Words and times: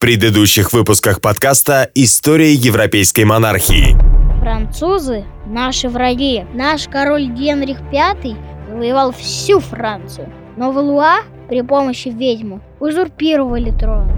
предыдущих 0.00 0.72
выпусках 0.72 1.20
подкаста 1.20 1.90
«История 1.94 2.54
европейской 2.54 3.24
монархии». 3.24 3.98
Французы– 4.40 5.26
наши 5.46 5.90
враги. 5.90 6.46
Наш 6.54 6.88
король 6.88 7.26
Генрих 7.26 7.80
V 7.92 8.34
завоевал 8.66 9.12
всю 9.12 9.60
Францию. 9.60 10.32
Но 10.56 10.72
Валуа 10.72 11.18
при 11.50 11.60
помощи 11.60 12.08
ведьмы 12.08 12.62
узурпировали 12.80 13.70
трон. 13.72 14.10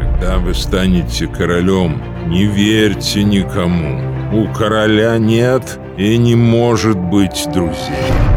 Когда 0.00 0.38
вы 0.38 0.52
станете 0.52 1.28
королем, 1.28 2.02
не 2.26 2.46
верьте 2.46 3.22
никому. 3.22 4.00
У 4.32 4.52
короля 4.52 5.16
нет 5.18 5.78
и 5.96 6.18
не 6.18 6.34
может 6.34 6.98
быть 6.98 7.46
друзей. 7.54 7.94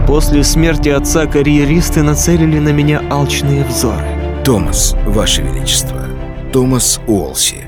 После 0.08 0.44
смерти 0.44 0.90
отца 0.90 1.26
карьеристы 1.26 2.04
нацелили 2.04 2.60
на 2.60 2.70
меня 2.70 3.02
алчные 3.10 3.64
взоры. 3.64 4.06
Томас, 4.44 4.96
Ваше 5.08 5.42
Величество. 5.42 6.15
Томас 6.56 7.02
Уолси. 7.06 7.66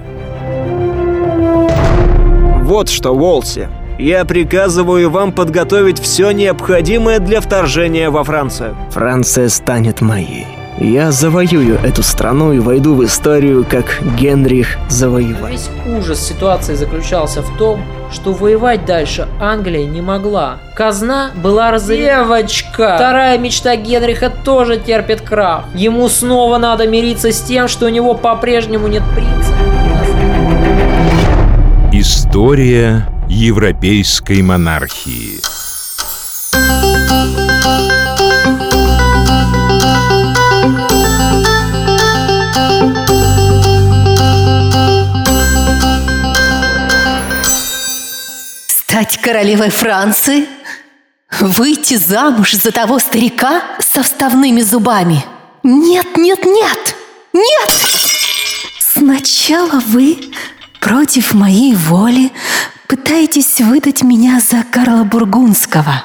Вот 2.62 2.88
что, 2.88 3.12
Уолси. 3.12 3.68
Я 4.00 4.24
приказываю 4.24 5.10
вам 5.10 5.34
подготовить 5.34 6.00
все 6.00 6.32
необходимое 6.32 7.20
для 7.20 7.42
вторжения 7.42 8.10
во 8.10 8.24
Францию. 8.24 8.78
Франция 8.92 9.50
станет 9.50 10.00
моей. 10.00 10.48
Я 10.78 11.12
завоюю 11.12 11.78
эту 11.84 12.02
страну 12.02 12.54
и 12.54 12.60
войду 12.60 12.96
в 12.96 13.04
историю 13.04 13.66
как 13.70 14.02
Генрих 14.18 14.78
Завоеватель. 14.88 15.70
Весь 15.86 15.98
ужас 15.98 16.26
ситуации 16.26 16.76
заключался 16.76 17.42
в 17.42 17.58
том, 17.58 17.82
что 18.12 18.34
воевать 18.34 18.86
дальше 18.86 19.28
Англия 19.40 19.86
не 19.86 20.02
могла. 20.02 20.58
Казна 20.76 21.32
была 21.36 21.72
разорена. 21.72 22.24
Девочка! 22.24 22.96
Вторая 22.96 23.38
мечта 23.38 23.76
Генриха 23.76 24.30
тоже 24.30 24.78
терпит 24.78 25.22
крах. 25.22 25.66
Ему 25.74 26.08
снова 26.10 26.58
надо 26.58 26.88
мириться 26.88 27.32
с 27.32 27.42
тем, 27.42 27.68
что 27.68 27.86
у 27.86 27.90
него 27.90 28.14
по-прежнему 28.14 28.88
нет 28.88 29.04
принца. 29.16 29.54
История 31.92 33.08
европейской 33.28 34.42
монархии. 34.42 35.57
Стать 48.98 49.18
королевой 49.22 49.70
Франции? 49.70 50.48
Выйти 51.40 51.98
замуж 51.98 52.54
за 52.54 52.72
того 52.72 52.98
старика 52.98 53.62
со 53.78 54.02
вставными 54.02 54.62
зубами? 54.62 55.24
Нет, 55.62 56.18
нет, 56.18 56.44
нет! 56.44 56.96
Нет! 57.32 57.70
Сначала 58.80 59.84
вы 59.86 60.18
против 60.80 61.36
моей 61.36 61.76
воли 61.76 62.32
пытаетесь 62.88 63.60
выдать 63.60 64.02
меня 64.02 64.40
за 64.40 64.64
Карла 64.64 65.04
Бургундского. 65.04 66.04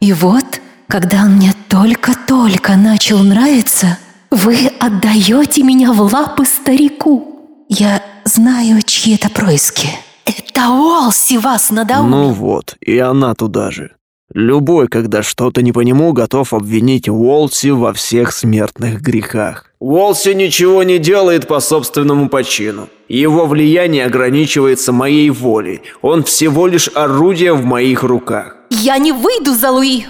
И 0.00 0.14
вот, 0.14 0.62
когда 0.88 1.24
он 1.24 1.32
мне 1.32 1.52
только-только 1.68 2.76
начал 2.76 3.18
нравиться, 3.18 3.98
вы 4.30 4.72
отдаете 4.80 5.62
меня 5.62 5.92
в 5.92 6.00
лапы 6.00 6.46
старику. 6.46 7.66
Я 7.68 8.02
знаю, 8.24 8.80
чьи 8.80 9.16
это 9.16 9.28
происки. 9.28 9.90
Это 10.30 10.68
Уолси 10.70 11.38
вас 11.38 11.70
надоумил. 11.70 12.08
Ну 12.08 12.32
вот, 12.32 12.76
и 12.80 12.98
она 12.98 13.34
туда 13.34 13.70
же. 13.70 13.90
Любой, 14.32 14.86
когда 14.86 15.24
что-то 15.24 15.60
не 15.60 15.72
по 15.72 15.80
нему, 15.80 16.12
готов 16.12 16.52
обвинить 16.54 17.08
Уолси 17.08 17.70
во 17.70 17.92
всех 17.92 18.32
смертных 18.32 19.00
грехах. 19.00 19.66
Уолси 19.80 20.34
ничего 20.34 20.84
не 20.84 20.98
делает 20.98 21.48
по 21.48 21.58
собственному 21.58 22.28
почину. 22.28 22.88
Его 23.08 23.46
влияние 23.46 24.06
ограничивается 24.06 24.92
моей 24.92 25.30
волей. 25.30 25.82
Он 26.00 26.22
всего 26.22 26.68
лишь 26.68 26.88
орудие 26.94 27.54
в 27.54 27.64
моих 27.64 28.04
руках. 28.04 28.56
Я 28.70 28.98
не 28.98 29.10
выйду 29.10 29.52
за 29.52 29.72
Луи. 29.72 30.04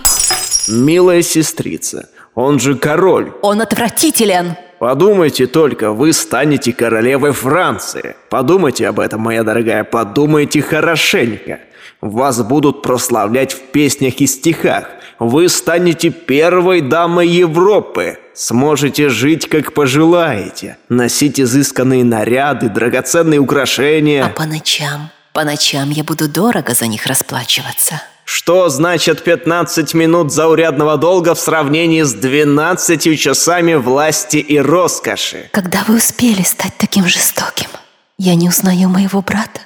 Милая 0.68 1.22
сестрица, 1.22 2.10
он 2.34 2.58
же 2.58 2.74
король. 2.74 3.32
Он 3.40 3.62
отвратителен. 3.62 4.56
Подумайте 4.80 5.46
только, 5.46 5.92
вы 5.92 6.14
станете 6.14 6.72
королевой 6.72 7.32
Франции. 7.32 8.16
Подумайте 8.30 8.88
об 8.88 8.98
этом, 8.98 9.20
моя 9.20 9.44
дорогая, 9.44 9.84
подумайте 9.84 10.62
хорошенько. 10.62 11.60
Вас 12.00 12.42
будут 12.42 12.80
прославлять 12.80 13.52
в 13.52 13.60
песнях 13.72 14.22
и 14.22 14.26
стихах. 14.26 14.88
Вы 15.18 15.50
станете 15.50 16.08
первой 16.08 16.80
дамой 16.80 17.28
Европы. 17.28 18.20
Сможете 18.32 19.10
жить, 19.10 19.50
как 19.50 19.74
пожелаете. 19.74 20.78
Носить 20.88 21.38
изысканные 21.38 22.02
наряды, 22.02 22.70
драгоценные 22.70 23.38
украшения. 23.38 24.24
А 24.24 24.30
по 24.30 24.46
ночам? 24.46 25.10
По 25.34 25.44
ночам 25.44 25.90
я 25.90 26.04
буду 26.04 26.26
дорого 26.26 26.72
за 26.72 26.86
них 26.86 27.04
расплачиваться. 27.04 28.00
Что 28.32 28.68
значит 28.68 29.24
15 29.24 29.92
минут 29.94 30.32
заурядного 30.32 30.96
долга 30.96 31.34
в 31.34 31.40
сравнении 31.40 32.04
с 32.04 32.14
12 32.14 33.18
часами 33.18 33.74
власти 33.74 34.36
и 34.36 34.56
роскоши? 34.56 35.50
Когда 35.50 35.82
вы 35.88 35.96
успели 35.96 36.42
стать 36.42 36.74
таким 36.78 37.08
жестоким? 37.08 37.66
Я 38.18 38.36
не 38.36 38.48
узнаю 38.48 38.88
моего 38.88 39.20
брата. 39.20 39.62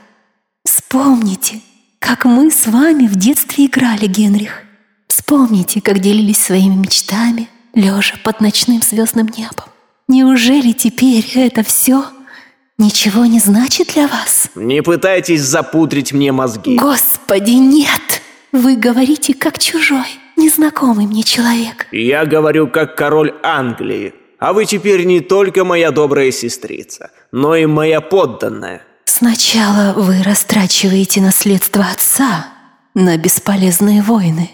Вспомните, 0.64 1.60
как 1.98 2.24
мы 2.24 2.50
с 2.50 2.66
вами 2.66 3.06
в 3.06 3.16
детстве 3.16 3.66
играли, 3.66 4.06
Генрих. 4.06 4.62
Вспомните, 5.08 5.82
как 5.82 5.98
делились 5.98 6.42
своими 6.42 6.74
мечтами, 6.74 7.50
лежа 7.74 8.14
под 8.24 8.40
ночным 8.40 8.80
звездным 8.80 9.28
небом. 9.36 9.66
Неужели 10.08 10.72
теперь 10.72 11.30
это 11.34 11.64
все 11.64 12.06
ничего 12.78 13.26
не 13.26 13.40
значит 13.40 13.92
для 13.92 14.08
вас? 14.08 14.48
Не 14.54 14.82
пытайтесь 14.82 15.42
запудрить 15.42 16.14
мне 16.14 16.32
мозги. 16.32 16.78
Господи, 16.78 17.50
нет! 17.50 18.23
Вы 18.54 18.76
говорите 18.76 19.34
как 19.34 19.58
чужой, 19.58 20.06
незнакомый 20.36 21.06
мне 21.06 21.24
человек. 21.24 21.88
Я 21.90 22.24
говорю 22.24 22.68
как 22.68 22.96
король 22.96 23.34
Англии. 23.42 24.14
А 24.38 24.52
вы 24.52 24.64
теперь 24.64 25.04
не 25.06 25.18
только 25.18 25.64
моя 25.64 25.90
добрая 25.90 26.30
сестрица, 26.30 27.10
но 27.32 27.56
и 27.56 27.66
моя 27.66 28.00
подданная. 28.00 28.82
Сначала 29.06 29.92
вы 29.96 30.22
растрачиваете 30.22 31.20
наследство 31.20 31.84
отца 31.84 32.46
на 32.94 33.16
бесполезные 33.16 34.02
войны, 34.02 34.52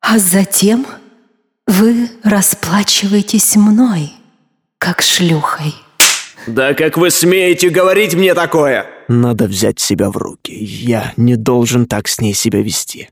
а 0.00 0.20
затем 0.20 0.86
вы 1.66 2.08
расплачиваетесь 2.22 3.56
мной, 3.56 4.12
как 4.78 5.02
шлюхой. 5.02 5.74
Да 6.46 6.74
как 6.74 6.96
вы 6.96 7.10
смеете 7.10 7.70
говорить 7.70 8.14
мне 8.14 8.32
такое? 8.32 8.86
Надо 9.08 9.46
взять 9.46 9.80
себя 9.80 10.10
в 10.10 10.16
руки. 10.16 10.52
Я 10.52 11.12
не 11.16 11.34
должен 11.34 11.86
так 11.86 12.06
с 12.06 12.20
ней 12.20 12.34
себя 12.34 12.60
вести. 12.60 13.08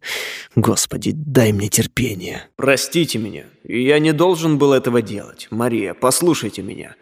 Господи, 0.54 1.12
дай 1.14 1.52
мне 1.52 1.68
терпение. 1.68 2.44
Простите 2.56 3.18
меня. 3.18 3.44
Я 3.64 3.98
не 3.98 4.12
должен 4.12 4.56
был 4.58 4.72
этого 4.72 5.02
делать. 5.02 5.48
Мария, 5.50 5.94
послушайте 5.94 6.62
меня. 6.62 6.94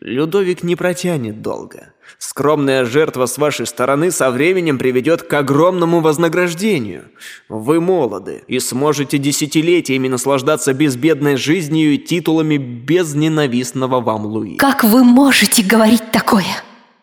Людовик 0.00 0.62
не 0.62 0.76
протянет 0.76 1.42
долго. 1.42 1.92
Скромная 2.18 2.84
жертва 2.84 3.26
с 3.26 3.38
вашей 3.38 3.66
стороны 3.66 4.10
со 4.10 4.30
временем 4.30 4.78
приведет 4.78 5.22
к 5.22 5.32
огромному 5.32 6.00
вознаграждению. 6.00 7.04
Вы 7.48 7.80
молоды 7.80 8.44
и 8.46 8.58
сможете 8.58 9.18
десятилетиями 9.18 10.08
наслаждаться 10.08 10.72
безбедной 10.72 11.36
жизнью 11.36 11.94
и 11.94 11.98
титулами 11.98 12.56
без 12.56 13.14
ненавистного 13.14 14.00
вам 14.00 14.26
Луи. 14.26 14.56
Как 14.56 14.84
вы 14.84 15.04
можете 15.04 15.62
говорить 15.62 16.10
такое? 16.12 16.46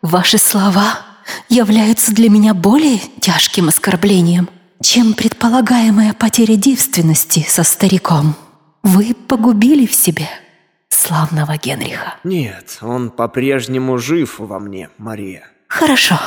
Ваши 0.01 0.37
слова 0.37 0.99
являются 1.49 2.13
для 2.13 2.29
меня 2.29 2.53
более 2.53 2.99
тяжким 3.19 3.69
оскорблением, 3.69 4.49
чем 4.81 5.13
предполагаемая 5.13 6.13
потеря 6.13 6.55
девственности 6.55 7.45
со 7.47 7.63
стариком. 7.63 8.35
Вы 8.83 9.13
погубили 9.13 9.85
в 9.85 9.93
себе 9.93 10.27
славного 10.93 11.57
Генриха. 11.57 12.15
Нет, 12.23 12.77
он 12.81 13.09
по-прежнему 13.09 13.97
жив 13.97 14.39
во 14.39 14.59
мне, 14.59 14.89
Мария. 14.97 15.43
Хорошо, 15.67 16.19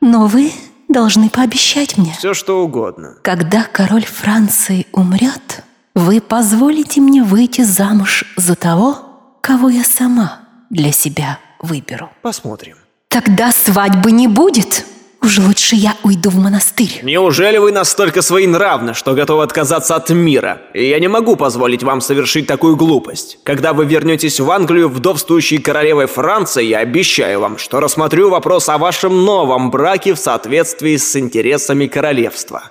но 0.00 0.26
вы 0.26 0.52
должны 0.88 1.30
пообещать 1.30 1.96
мне. 1.96 2.14
Все 2.18 2.34
что 2.34 2.62
угодно. 2.64 3.16
Когда 3.22 3.64
король 3.64 4.04
Франции 4.04 4.86
умрет, 4.92 5.64
вы 5.94 6.20
позволите 6.20 7.00
мне 7.00 7.22
выйти 7.22 7.62
замуж 7.62 8.24
за 8.36 8.56
того, 8.56 9.38
кого 9.40 9.68
я 9.68 9.84
сама 9.84 10.40
для 10.70 10.92
себя 10.92 11.38
выберу. 11.60 12.10
Посмотрим. 12.22 12.76
Тогда 13.08 13.52
свадьбы 13.52 14.12
не 14.12 14.28
будет. 14.28 14.86
Уж 15.22 15.38
лучше 15.38 15.76
я 15.76 15.96
уйду 16.02 16.30
в 16.30 16.36
монастырь. 16.36 17.00
Неужели 17.02 17.58
вы 17.58 17.72
настолько 17.72 18.22
своенравны, 18.22 18.94
что 18.94 19.12
готовы 19.12 19.42
отказаться 19.42 19.94
от 19.94 20.08
мира? 20.10 20.62
И 20.72 20.88
я 20.88 20.98
не 20.98 21.08
могу 21.08 21.36
позволить 21.36 21.82
вам 21.82 22.00
совершить 22.00 22.46
такую 22.46 22.76
глупость. 22.76 23.38
Когда 23.44 23.72
вы 23.74 23.84
вернетесь 23.84 24.40
в 24.40 24.50
Англию 24.50 24.88
вдовствующей 24.88 25.58
королевой 25.58 26.06
Франции, 26.06 26.64
я 26.64 26.78
обещаю 26.78 27.40
вам, 27.40 27.58
что 27.58 27.80
рассмотрю 27.80 28.30
вопрос 28.30 28.68
о 28.70 28.78
вашем 28.78 29.24
новом 29.24 29.70
браке 29.70 30.14
в 30.14 30.18
соответствии 30.18 30.96
с 30.96 31.14
интересами 31.16 31.86
королевства. 31.86 32.70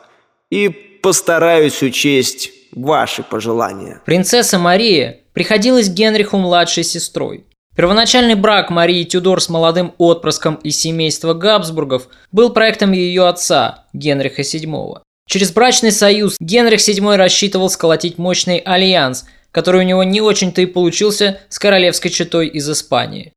И 0.50 0.70
постараюсь 0.70 1.84
учесть 1.84 2.52
ваши 2.72 3.24
пожелания. 3.24 4.02
Принцесса 4.06 4.58
Мария 4.58 5.20
приходилась 5.34 5.88
Генриху 5.88 6.38
младшей 6.38 6.84
сестрой. 6.84 7.46
Первоначальный 7.80 8.36
брак 8.36 8.72
Марии 8.72 9.06
Тюдор 9.06 9.42
с 9.42 9.48
молодым 9.48 9.94
отпрыском 9.98 10.56
из 10.56 10.78
семейства 10.78 11.34
Габсбургов 11.34 12.10
был 12.30 12.50
проектом 12.50 12.92
ее 12.92 13.26
отца, 13.26 13.86
Генриха 13.94 14.42
VII. 14.42 14.98
Через 15.30 15.54
брачный 15.54 15.94
союз 15.94 16.36
Генрих 16.42 16.82
VII 16.82 17.16
рассчитывал 17.16 17.70
сколотить 17.70 18.18
мощный 18.18 18.58
альянс, 18.58 19.24
который 19.52 19.80
у 19.80 19.86
него 19.86 20.04
не 20.04 20.20
очень-то 20.20 20.60
и 20.60 20.66
получился 20.66 21.40
с 21.48 21.58
королевской 21.58 22.12
четой 22.12 22.50
из 22.50 22.70
Испании. 22.70 23.32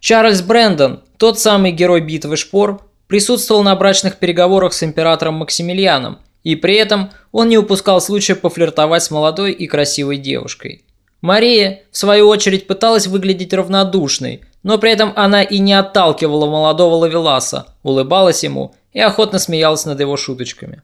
Чарльз 0.00 0.42
Брэндон, 0.42 1.04
тот 1.16 1.38
самый 1.38 1.70
герой 1.70 2.00
битвы 2.00 2.36
шпор, 2.36 2.80
присутствовал 3.06 3.62
на 3.62 3.76
брачных 3.76 4.16
переговорах 4.16 4.72
с 4.72 4.82
императором 4.82 5.34
Максимилианом, 5.34 6.18
и 6.42 6.56
при 6.56 6.74
этом 6.74 7.12
он 7.30 7.48
не 7.48 7.56
упускал 7.56 8.00
случая 8.00 8.34
пофлиртовать 8.34 9.04
с 9.04 9.12
молодой 9.12 9.52
и 9.52 9.68
красивой 9.68 10.16
девушкой. 10.16 10.82
Мария, 11.20 11.82
в 11.90 11.96
свою 11.96 12.28
очередь, 12.28 12.66
пыталась 12.66 13.06
выглядеть 13.06 13.54
равнодушной, 13.54 14.42
но 14.62 14.78
при 14.78 14.92
этом 14.92 15.12
она 15.16 15.42
и 15.42 15.58
не 15.58 15.74
отталкивала 15.74 16.46
молодого 16.46 16.96
Лавеласа, 16.96 17.74
улыбалась 17.82 18.44
ему 18.44 18.74
и 18.92 19.00
охотно 19.00 19.38
смеялась 19.38 19.86
над 19.86 20.00
его 20.00 20.16
шуточками. 20.16 20.82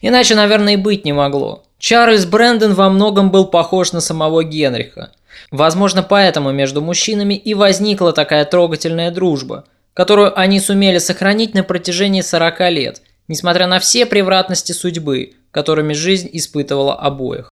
Иначе, 0.00 0.34
наверное, 0.34 0.74
и 0.74 0.76
быть 0.76 1.04
не 1.04 1.12
могло. 1.12 1.64
Чарльз 1.78 2.24
Брэндон 2.24 2.74
во 2.74 2.88
многом 2.88 3.30
был 3.30 3.46
похож 3.46 3.92
на 3.92 4.00
самого 4.00 4.44
Генриха. 4.44 5.12
Возможно, 5.50 6.02
поэтому 6.02 6.52
между 6.52 6.80
мужчинами 6.80 7.34
и 7.34 7.54
возникла 7.54 8.12
такая 8.12 8.44
трогательная 8.44 9.10
дружба, 9.10 9.64
которую 9.94 10.38
они 10.38 10.60
сумели 10.60 10.98
сохранить 10.98 11.54
на 11.54 11.62
протяжении 11.62 12.20
40 12.20 12.60
лет, 12.70 13.02
несмотря 13.28 13.66
на 13.66 13.78
все 13.78 14.06
превратности 14.06 14.72
судьбы, 14.72 15.34
которыми 15.50 15.92
жизнь 15.92 16.28
испытывала 16.32 16.94
обоих. 16.94 17.50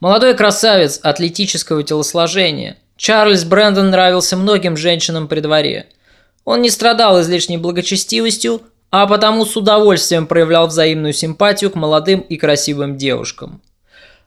Молодой 0.00 0.34
красавец 0.34 1.00
атлетического 1.02 1.82
телосложения, 1.82 2.76
Чарльз 2.96 3.44
Брэндон 3.44 3.90
нравился 3.90 4.36
многим 4.36 4.76
женщинам 4.76 5.26
при 5.26 5.40
дворе. 5.40 5.86
Он 6.44 6.60
не 6.60 6.70
страдал 6.70 7.20
излишней 7.20 7.56
благочестивостью, 7.56 8.62
а 8.90 9.06
потому 9.06 9.44
с 9.44 9.56
удовольствием 9.56 10.26
проявлял 10.26 10.66
взаимную 10.66 11.12
симпатию 11.12 11.70
к 11.70 11.74
молодым 11.74 12.20
и 12.20 12.36
красивым 12.36 12.96
девушкам. 12.96 13.62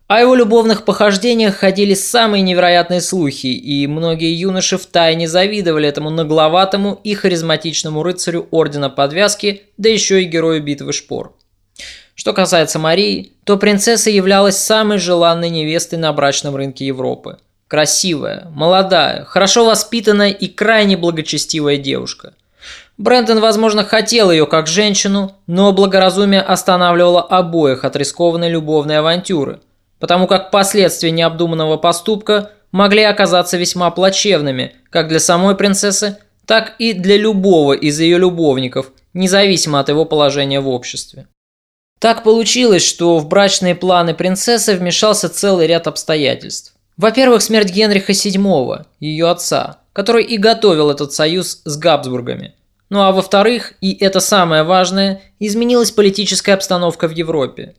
О 0.07 0.19
его 0.19 0.33
любовных 0.33 0.85
похождениях 0.85 1.55
ходили 1.55 1.93
самые 1.93 2.41
невероятные 2.41 2.99
слухи, 2.99 3.47
и 3.47 3.85
многие 3.85 4.33
юноши 4.33 4.79
втайне 4.79 5.27
завидовали 5.27 5.87
этому 5.87 6.09
нагловатому 6.09 6.99
и 7.03 7.13
харизматичному 7.13 8.01
рыцарю 8.01 8.47
Ордена 8.49 8.89
Подвязки, 8.89 9.63
да 9.77 9.87
еще 9.89 10.23
и 10.23 10.25
герою 10.25 10.63
Битвы 10.63 10.93
Шпор. 10.93 11.35
Что 12.19 12.33
касается 12.33 12.79
Марии, 12.79 13.31
то 13.45 13.55
принцесса 13.55 14.09
являлась 14.09 14.57
самой 14.57 14.97
желанной 14.97 15.49
невестой 15.49 15.97
на 15.99 16.11
брачном 16.11 16.53
рынке 16.53 16.85
Европы. 16.85 17.37
Красивая, 17.69 18.49
молодая, 18.53 19.23
хорошо 19.23 19.63
воспитанная 19.63 20.31
и 20.31 20.49
крайне 20.49 20.97
благочестивая 20.97 21.77
девушка. 21.77 22.33
Брэндон, 22.97 23.39
возможно, 23.39 23.85
хотел 23.85 24.31
ее 24.31 24.47
как 24.47 24.67
женщину, 24.67 25.31
но 25.47 25.71
благоразумие 25.71 26.41
останавливало 26.41 27.21
обоих 27.21 27.85
от 27.85 27.95
рискованной 27.95 28.49
любовной 28.49 28.99
авантюры, 28.99 29.61
потому 29.97 30.27
как 30.27 30.51
последствия 30.51 31.11
необдуманного 31.11 31.77
поступка 31.77 32.51
могли 32.73 33.03
оказаться 33.03 33.55
весьма 33.55 33.91
плачевными 33.91 34.73
как 34.89 35.07
для 35.07 35.21
самой 35.21 35.55
принцессы, 35.55 36.17
так 36.45 36.73
и 36.79 36.91
для 36.91 37.15
любого 37.15 37.71
из 37.71 37.97
ее 37.97 38.17
любовников, 38.17 38.91
независимо 39.13 39.79
от 39.79 39.87
его 39.87 40.03
положения 40.03 40.59
в 40.59 40.67
обществе. 40.67 41.25
Так 41.99 42.23
получилось, 42.23 42.85
что 42.85 43.17
в 43.17 43.27
брачные 43.27 43.75
планы 43.75 44.13
принцессы 44.13 44.73
вмешался 44.73 45.27
целый 45.27 45.67
ряд 45.67 45.85
обстоятельств. 45.85 46.73
Во-первых, 46.95 47.41
смерть 47.41 47.71
Генриха 47.71 48.13
VII, 48.13 48.85
ее 48.99 49.29
отца, 49.29 49.79
который 49.93 50.23
и 50.23 50.37
готовил 50.37 50.89
этот 50.89 51.13
союз 51.13 51.61
с 51.65 51.77
Габсбургами. 51.77 52.55
Ну 52.89 53.01
а 53.01 53.11
во-вторых, 53.11 53.73
и 53.81 53.93
это 53.93 54.19
самое 54.21 54.63
важное, 54.63 55.21
изменилась 55.39 55.91
политическая 55.91 56.53
обстановка 56.53 57.07
в 57.07 57.11
Европе. 57.11 57.75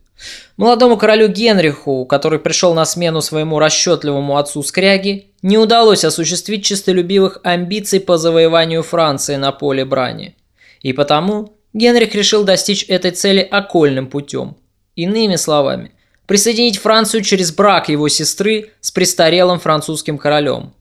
Молодому 0.59 0.99
королю 0.99 1.29
Генриху, 1.29 2.05
который 2.05 2.39
пришел 2.39 2.75
на 2.75 2.85
смену 2.85 3.23
своему 3.23 3.59
расчетливому 3.59 4.37
отцу 4.37 4.63
Скряги, 4.63 5.33
не 5.43 5.57
удалось 5.57 6.05
осуществить 6.05 6.65
честолюбивых 6.65 7.41
амбиций 7.43 8.01
по 8.01 8.19
завоеванию 8.19 8.83
Франции 8.83 9.37
на 9.37 9.51
поле 9.51 9.87
брани. 9.87 10.37
И 10.83 10.93
потому 10.93 11.55
Генрих 11.73 12.15
решил 12.15 12.45
достичь 12.45 12.85
этой 12.89 13.13
цели 13.13 13.41
окольным 13.41 14.09
путем. 14.09 14.57
Иными 14.97 15.37
словами, 15.37 15.93
присоединить 16.27 16.79
Францию 16.79 17.23
через 17.23 17.53
брак 17.53 17.89
его 17.89 18.09
сестры 18.09 18.71
с 18.81 18.91
престарелым 18.91 19.61
французским 19.61 20.19
королем. 20.19 20.75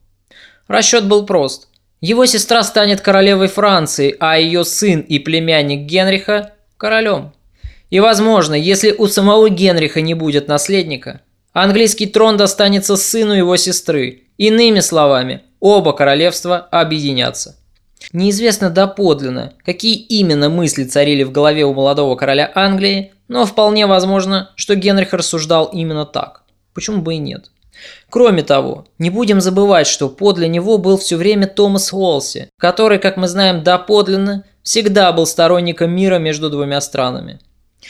Расчет 0.66 1.06
был 1.06 1.26
прост. 1.26 1.68
Его 2.00 2.26
сестра 2.26 2.62
станет 2.62 3.00
королевой 3.00 3.48
Франции, 3.48 4.16
а 4.18 4.38
ее 4.38 4.64
сын 4.64 5.00
и 5.00 5.18
племянник 5.18 5.86
Генриха– 5.86 6.54
королем. 6.76 7.32
И 7.90 8.00
возможно, 8.00 8.54
если 8.54 8.92
у 8.92 9.06
самого 9.06 9.50
Генриха 9.50 10.00
не 10.00 10.14
будет 10.14 10.48
наследника, 10.48 11.20
английский 11.52 12.06
трон 12.06 12.36
достанется 12.36 12.96
сыну 12.96 13.34
его 13.34 13.56
сестры. 13.56 14.22
Иными 14.38 14.80
словами, 14.80 15.42
оба 15.60 15.92
королевства 15.92 16.56
объединятся. 16.70 17.59
Неизвестно 18.12 18.70
доподлинно, 18.70 19.52
какие 19.64 19.94
именно 19.94 20.48
мысли 20.48 20.84
царили 20.84 21.22
в 21.22 21.32
голове 21.32 21.64
у 21.64 21.74
молодого 21.74 22.16
короля 22.16 22.50
Англии, 22.54 23.12
но 23.28 23.46
вполне 23.46 23.86
возможно, 23.86 24.50
что 24.56 24.74
Генрих 24.74 25.12
рассуждал 25.12 25.66
именно 25.66 26.06
так. 26.06 26.42
Почему 26.74 27.02
бы 27.02 27.14
и 27.14 27.18
нет? 27.18 27.50
Кроме 28.08 28.42
того, 28.42 28.86
не 28.98 29.10
будем 29.10 29.40
забывать, 29.40 29.86
что 29.86 30.08
подле 30.08 30.48
него 30.48 30.78
был 30.78 30.98
все 30.98 31.16
время 31.16 31.46
Томас 31.46 31.92
Уолси, 31.92 32.48
который, 32.58 32.98
как 32.98 33.16
мы 33.16 33.28
знаем 33.28 33.62
доподлинно, 33.62 34.44
всегда 34.62 35.12
был 35.12 35.26
сторонником 35.26 35.90
мира 35.90 36.18
между 36.18 36.50
двумя 36.50 36.80
странами. 36.80 37.38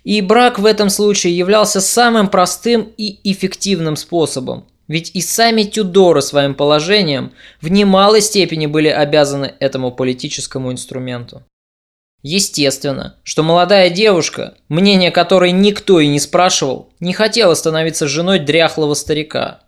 И 0.04 0.20
брак 0.20 0.58
в 0.58 0.66
этом 0.66 0.88
случае 0.88 1.36
являлся 1.36 1.80
самым 1.80 2.28
простым 2.28 2.92
и 2.96 3.18
эффективным 3.30 3.96
способом, 3.96 4.66
ведь 4.90 5.12
и 5.14 5.20
сами 5.20 5.62
Тюдоры 5.62 6.20
своим 6.20 6.56
положением 6.56 7.30
в 7.60 7.68
немалой 7.68 8.20
степени 8.20 8.66
были 8.66 8.88
обязаны 8.88 9.54
этому 9.60 9.92
политическому 9.92 10.72
инструменту. 10.72 11.44
Естественно, 12.24 13.14
что 13.22 13.44
молодая 13.44 13.88
девушка, 13.90 14.54
мнение 14.68 15.12
которой 15.12 15.52
никто 15.52 16.00
и 16.00 16.08
не 16.08 16.18
спрашивал, 16.18 16.88
не 16.98 17.12
хотела 17.12 17.54
становиться 17.54 18.08
женой 18.08 18.40
дряхлого 18.40 18.94
старика. 18.94 19.60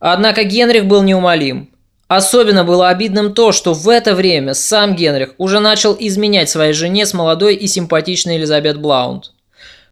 Однако 0.00 0.42
Генрих 0.42 0.86
был 0.86 1.04
неумолим. 1.04 1.70
Особенно 2.08 2.64
было 2.64 2.88
обидным 2.88 3.32
то, 3.32 3.52
что 3.52 3.74
в 3.74 3.88
это 3.88 4.12
время 4.12 4.54
сам 4.54 4.96
Генрих 4.96 5.34
уже 5.38 5.60
начал 5.60 5.96
изменять 5.96 6.50
своей 6.50 6.72
жене 6.72 7.06
с 7.06 7.14
молодой 7.14 7.54
и 7.54 7.68
симпатичной 7.68 8.38
Элизабет 8.38 8.80
Блаунд. 8.80 9.34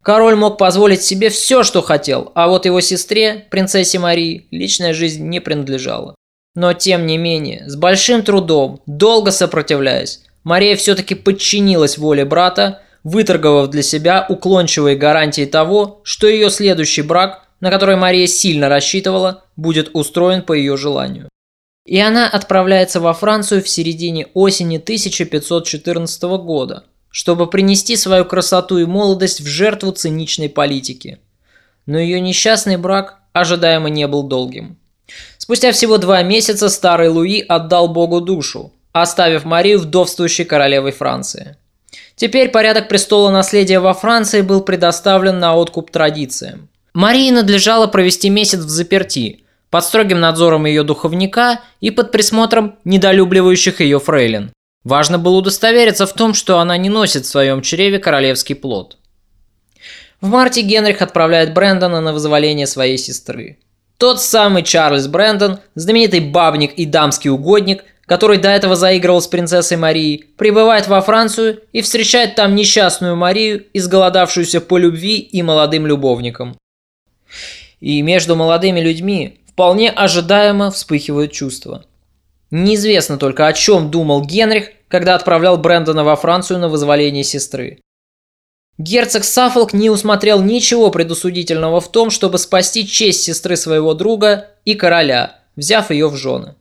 Король 0.02 0.34
мог 0.34 0.58
позволить 0.58 1.02
себе 1.02 1.30
все, 1.30 1.62
что 1.62 1.80
хотел, 1.80 2.32
а 2.34 2.48
вот 2.48 2.66
его 2.66 2.80
сестре, 2.80 3.46
принцессе 3.50 4.00
Марии, 4.00 4.48
личная 4.50 4.94
жизнь 4.94 5.24
не 5.28 5.40
принадлежала. 5.40 6.16
Но 6.56 6.72
тем 6.72 7.06
не 7.06 7.16
менее, 7.18 7.68
с 7.68 7.76
большим 7.76 8.22
трудом, 8.22 8.82
долго 8.86 9.30
сопротивляясь, 9.30 10.24
Мария 10.42 10.74
все-таки 10.74 11.14
подчинилась 11.14 11.98
воле 11.98 12.24
брата, 12.24 12.82
выторговав 13.04 13.68
для 13.70 13.82
себя 13.82 14.26
уклончивые 14.28 14.96
гарантии 14.96 15.46
того, 15.46 16.00
что 16.02 16.26
ее 16.26 16.50
следующий 16.50 17.02
брак, 17.02 17.46
на 17.60 17.70
который 17.70 17.94
Мария 17.94 18.26
сильно 18.26 18.68
рассчитывала, 18.68 19.44
будет 19.54 19.90
устроен 19.94 20.42
по 20.42 20.52
ее 20.52 20.76
желанию. 20.76 21.28
И 21.86 21.98
она 21.98 22.28
отправляется 22.28 23.00
во 23.00 23.12
Францию 23.12 23.62
в 23.62 23.68
середине 23.68 24.26
осени 24.34 24.78
1514 24.78 26.22
года– 26.22 26.84
чтобы 27.12 27.46
принести 27.46 27.96
свою 27.96 28.24
красоту 28.24 28.78
и 28.78 28.84
молодость 28.84 29.40
в 29.40 29.46
жертву 29.46 29.92
циничной 29.92 30.48
политики. 30.48 31.20
Но 31.86 31.98
ее 31.98 32.20
несчастный 32.20 32.76
брак 32.76 33.18
ожидаемо 33.32 33.88
не 33.88 34.08
был 34.08 34.24
долгим. 34.24 34.78
Спустя 35.38 35.72
всего 35.72 35.98
два 35.98 36.22
месяца 36.22 36.68
старый 36.68 37.08
Луи 37.08 37.40
отдал 37.40 37.88
Богу 37.88 38.20
душу, 38.20 38.72
оставив 38.92 39.44
Марию 39.44 39.78
вдовствующей 39.78 40.44
королевой 40.44 40.92
Франции. 40.92 41.56
Теперь 42.16 42.50
порядок 42.50 42.88
престола 42.88 43.30
наследия 43.30 43.78
во 43.78 43.94
Франции 43.94 44.40
был 44.40 44.62
предоставлен 44.62 45.38
на 45.38 45.54
откуп 45.54 45.90
традициям. 45.90 46.68
Марии 46.94 47.30
надлежало 47.30 47.86
провести 47.86 48.30
месяц 48.30 48.60
в 48.60 48.68
заперти, 48.68 49.44
под 49.70 49.84
строгим 49.84 50.20
надзором 50.20 50.66
ее 50.66 50.82
духовника 50.82 51.60
и 51.80 51.90
под 51.90 52.12
присмотром 52.12 52.76
недолюбливающих 52.84 53.80
ее 53.80 53.98
фрейлин. 53.98 54.52
Важно 54.84 55.18
было 55.18 55.36
удостовериться 55.36 56.06
в 56.06 56.12
том, 56.12 56.34
что 56.34 56.58
она 56.58 56.76
не 56.76 56.88
носит 56.88 57.24
в 57.24 57.28
своем 57.28 57.62
чреве 57.62 57.98
королевский 57.98 58.56
плод. 58.56 58.96
В 60.20 60.28
марте 60.28 60.62
Генрих 60.62 61.02
отправляет 61.02 61.54
Брэндона 61.54 62.00
на 62.00 62.12
вызволение 62.12 62.66
своей 62.66 62.98
сестры. 62.98 63.58
Тот 63.96 64.20
самый 64.20 64.64
Чарльз 64.64 65.06
Брэндон, 65.06 65.60
знаменитый 65.76 66.20
бабник 66.20 66.74
и 66.74 66.86
дамский 66.86 67.30
угодник, 67.30 67.84
который 68.06 68.38
до 68.38 68.48
этого 68.48 68.74
заигрывал 68.74 69.22
с 69.22 69.28
принцессой 69.28 69.76
Марией, 69.76 70.24
прибывает 70.36 70.88
во 70.88 71.00
Францию 71.00 71.60
и 71.72 71.82
встречает 71.82 72.34
там 72.34 72.56
несчастную 72.56 73.14
Марию, 73.14 73.64
изголодавшуюся 73.72 74.60
по 74.60 74.78
любви 74.78 75.18
и 75.18 75.42
молодым 75.42 75.86
любовникам. 75.86 76.56
И 77.80 78.02
между 78.02 78.34
молодыми 78.34 78.80
людьми 78.80 79.40
вполне 79.48 79.90
ожидаемо 79.90 80.72
вспыхивают 80.72 81.30
чувства– 81.30 81.84
Неизвестно 82.52 83.16
только, 83.16 83.46
о 83.46 83.54
чем 83.54 83.90
думал 83.90 84.22
Генрих, 84.22 84.68
когда 84.88 85.14
отправлял 85.14 85.56
Брэндона 85.56 86.04
во 86.04 86.16
Францию 86.16 86.58
на 86.58 86.68
вызволение 86.68 87.24
сестры. 87.24 87.80
Герцог 88.76 89.24
Саффолк 89.24 89.72
не 89.72 89.88
усмотрел 89.88 90.42
ничего 90.42 90.90
предусудительного 90.90 91.80
в 91.80 91.90
том, 91.90 92.10
чтобы 92.10 92.36
спасти 92.36 92.86
честь 92.86 93.22
сестры 93.22 93.56
своего 93.56 93.94
друга 93.94 94.48
и 94.66 94.74
короля, 94.74 95.38
взяв 95.56 95.90
ее 95.90 96.08
в 96.08 96.16
жены. 96.16 96.54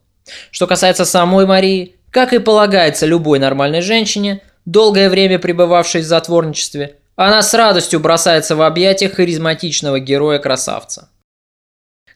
Что 0.50 0.66
касается 0.66 1.04
самой 1.04 1.46
Марии, 1.46 1.98
как 2.10 2.32
и 2.32 2.40
полагается 2.40 3.06
любой 3.06 3.40
нормальной 3.40 3.82
женщине, 3.82 4.42
долгое 4.64 5.10
время 5.10 5.40
пребывавшей 5.40 6.02
в 6.02 6.06
затворничестве, 6.06 7.00
она 7.18 7.42
с 7.42 7.54
радостью 7.54 8.00
бросается 8.00 8.56
в 8.56 8.62
объятия 8.62 9.10
харизматичного 9.10 10.00
героя-красавца. 10.00 11.10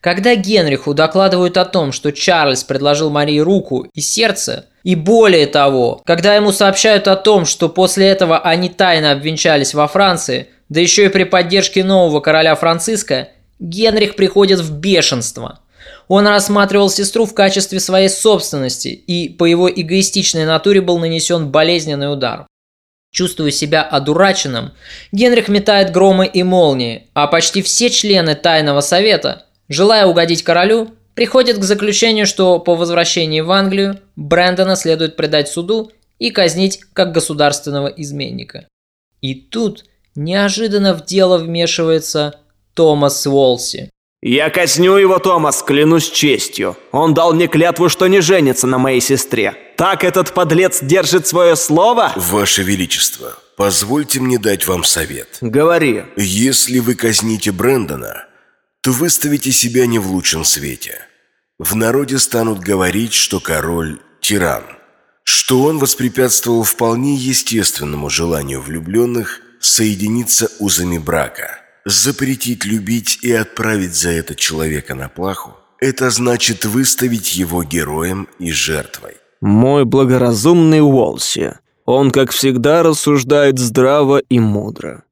Когда 0.05 0.35
Генриху 0.35 0.93
докладывают 0.93 1.57
о 1.57 1.65
том, 1.65 1.91
что 1.91 2.11
Чарльз 2.11 2.63
предложил 2.63 3.09
Марии 3.09 3.39
руку 3.39 3.87
и 3.91 4.01
сердце, 4.01 4.67
и 4.83 4.93
более 4.93 5.47
того, 5.47 6.03
когда 6.05 6.35
ему 6.35 6.51
сообщают 6.51 7.07
о 7.07 7.15
том, 7.15 7.47
что 7.47 7.69
после 7.69 8.09
этого 8.09 8.37
они 8.37 8.69
тайно 8.69 9.13
обвенчались 9.13 9.73
во 9.73 9.87
Франции, 9.87 10.49
да 10.69 10.79
еще 10.79 11.05
и 11.05 11.09
при 11.09 11.23
поддержке 11.23 11.83
нового 11.83 12.19
короля 12.19 12.53
Франциска, 12.53 13.29
Генрих 13.57 14.15
приходит 14.15 14.59
в 14.59 14.77
бешенство. 14.77 15.61
Он 16.07 16.27
рассматривал 16.27 16.91
сестру 16.91 17.25
в 17.25 17.33
качестве 17.33 17.79
своей 17.79 18.09
собственности, 18.09 18.89
и 18.89 19.27
по 19.29 19.45
его 19.45 19.67
эгоистичной 19.67 20.45
натуре 20.45 20.81
был 20.81 20.99
нанесен 20.99 21.49
болезненный 21.49 22.13
удар. 22.13 22.45
Чувствуя 23.11 23.49
себя 23.49 23.81
одураченным, 23.81 24.73
Генрих 25.11 25.47
метает 25.47 25.91
громы 25.91 26.27
и 26.27 26.43
молнии, 26.43 27.07
а 27.15 27.25
почти 27.25 27.63
все 27.63 27.89
члены 27.89 28.35
Тайного 28.35 28.81
Совета, 28.81 29.44
желая 29.69 30.05
угодить 30.05 30.43
королю, 30.43 30.91
приходят 31.13 31.57
к 31.57 31.63
заключению, 31.63 32.25
что 32.25 32.59
по 32.59 32.75
возвращении 32.75 33.41
в 33.41 33.51
Англию 33.51 33.99
Брэндона 34.15 34.75
следует 34.75 35.15
предать 35.15 35.49
суду 35.49 35.91
и 36.19 36.31
казнить 36.31 36.81
как 36.93 37.11
государственного 37.11 37.87
изменника. 37.87 38.67
И 39.21 39.35
тут 39.35 39.85
неожиданно 40.15 40.93
в 40.93 41.05
дело 41.05 41.37
вмешивается 41.37 42.39
Томас 42.73 43.25
Уолси. 43.25 43.89
«Я 44.21 44.49
казню 44.49 44.95
его, 44.95 45.19
Томас, 45.19 45.61
клянусь 45.61 46.09
честью. 46.09 46.75
Он 46.91 47.13
дал 47.13 47.33
мне 47.33 47.47
клятву, 47.47 47.89
что 47.89 48.07
не 48.07 48.21
женится 48.21 48.65
на 48.65 48.79
моей 48.79 48.99
сестре. 49.01 49.53
Так 49.77 50.03
этот 50.03 50.33
подлец 50.33 50.81
держит 50.81 51.27
свое 51.27 51.55
слово?» 51.55 52.11
Ваше 52.15 52.63
Величество, 52.63 53.37
позвольте 53.55 54.19
мне 54.19 54.39
дать 54.39 54.67
вам 54.67 54.83
совет. 54.83 55.37
«Говори». 55.41 56.05
Если 56.17 56.79
вы 56.79 56.95
казните 56.95 57.51
Брэндона, 57.51 58.25
то 58.85 58.91
выставите 58.91 59.51
себя 59.51 59.87
не 59.87 59.97
в 59.97 60.11
лучшем 60.11 60.43
свете. 60.45 60.99
В 61.57 61.75
народе 61.75 62.19
станут 62.19 62.59
говорить, 62.59 63.13
что 63.13 63.39
король– 63.39 63.97
тиран, 64.21 64.61
что 65.23 65.63
он 65.63 65.79
воспрепятствовал 65.79 66.61
вполне 66.61 67.15
естественному 67.15 68.11
желанию 68.11 68.61
влюбленных 68.61 69.41
соединиться 69.59 70.51
узами 70.59 70.99
брака. 70.99 71.61
Запретить 71.83 72.63
любить 72.63 73.17
и 73.23 73.31
отправить 73.31 73.95
за 73.95 74.11
это 74.11 74.35
человека 74.35 74.93
на 74.93 75.09
плаху– 75.09 75.55
это 75.79 76.11
значит 76.11 76.63
выставить 76.65 77.35
его 77.35 77.63
героем 77.63 78.27
и 78.37 78.51
жертвой. 78.51 79.15
Мой 79.41 79.83
благоразумный 79.85 80.81
Уолси. 80.81 81.57
Он, 81.85 82.11
как 82.11 82.29
всегда, 82.29 82.83
рассуждает 82.83 83.57
здраво 83.57 84.19
и 84.29 84.39
мудро. 84.39 85.05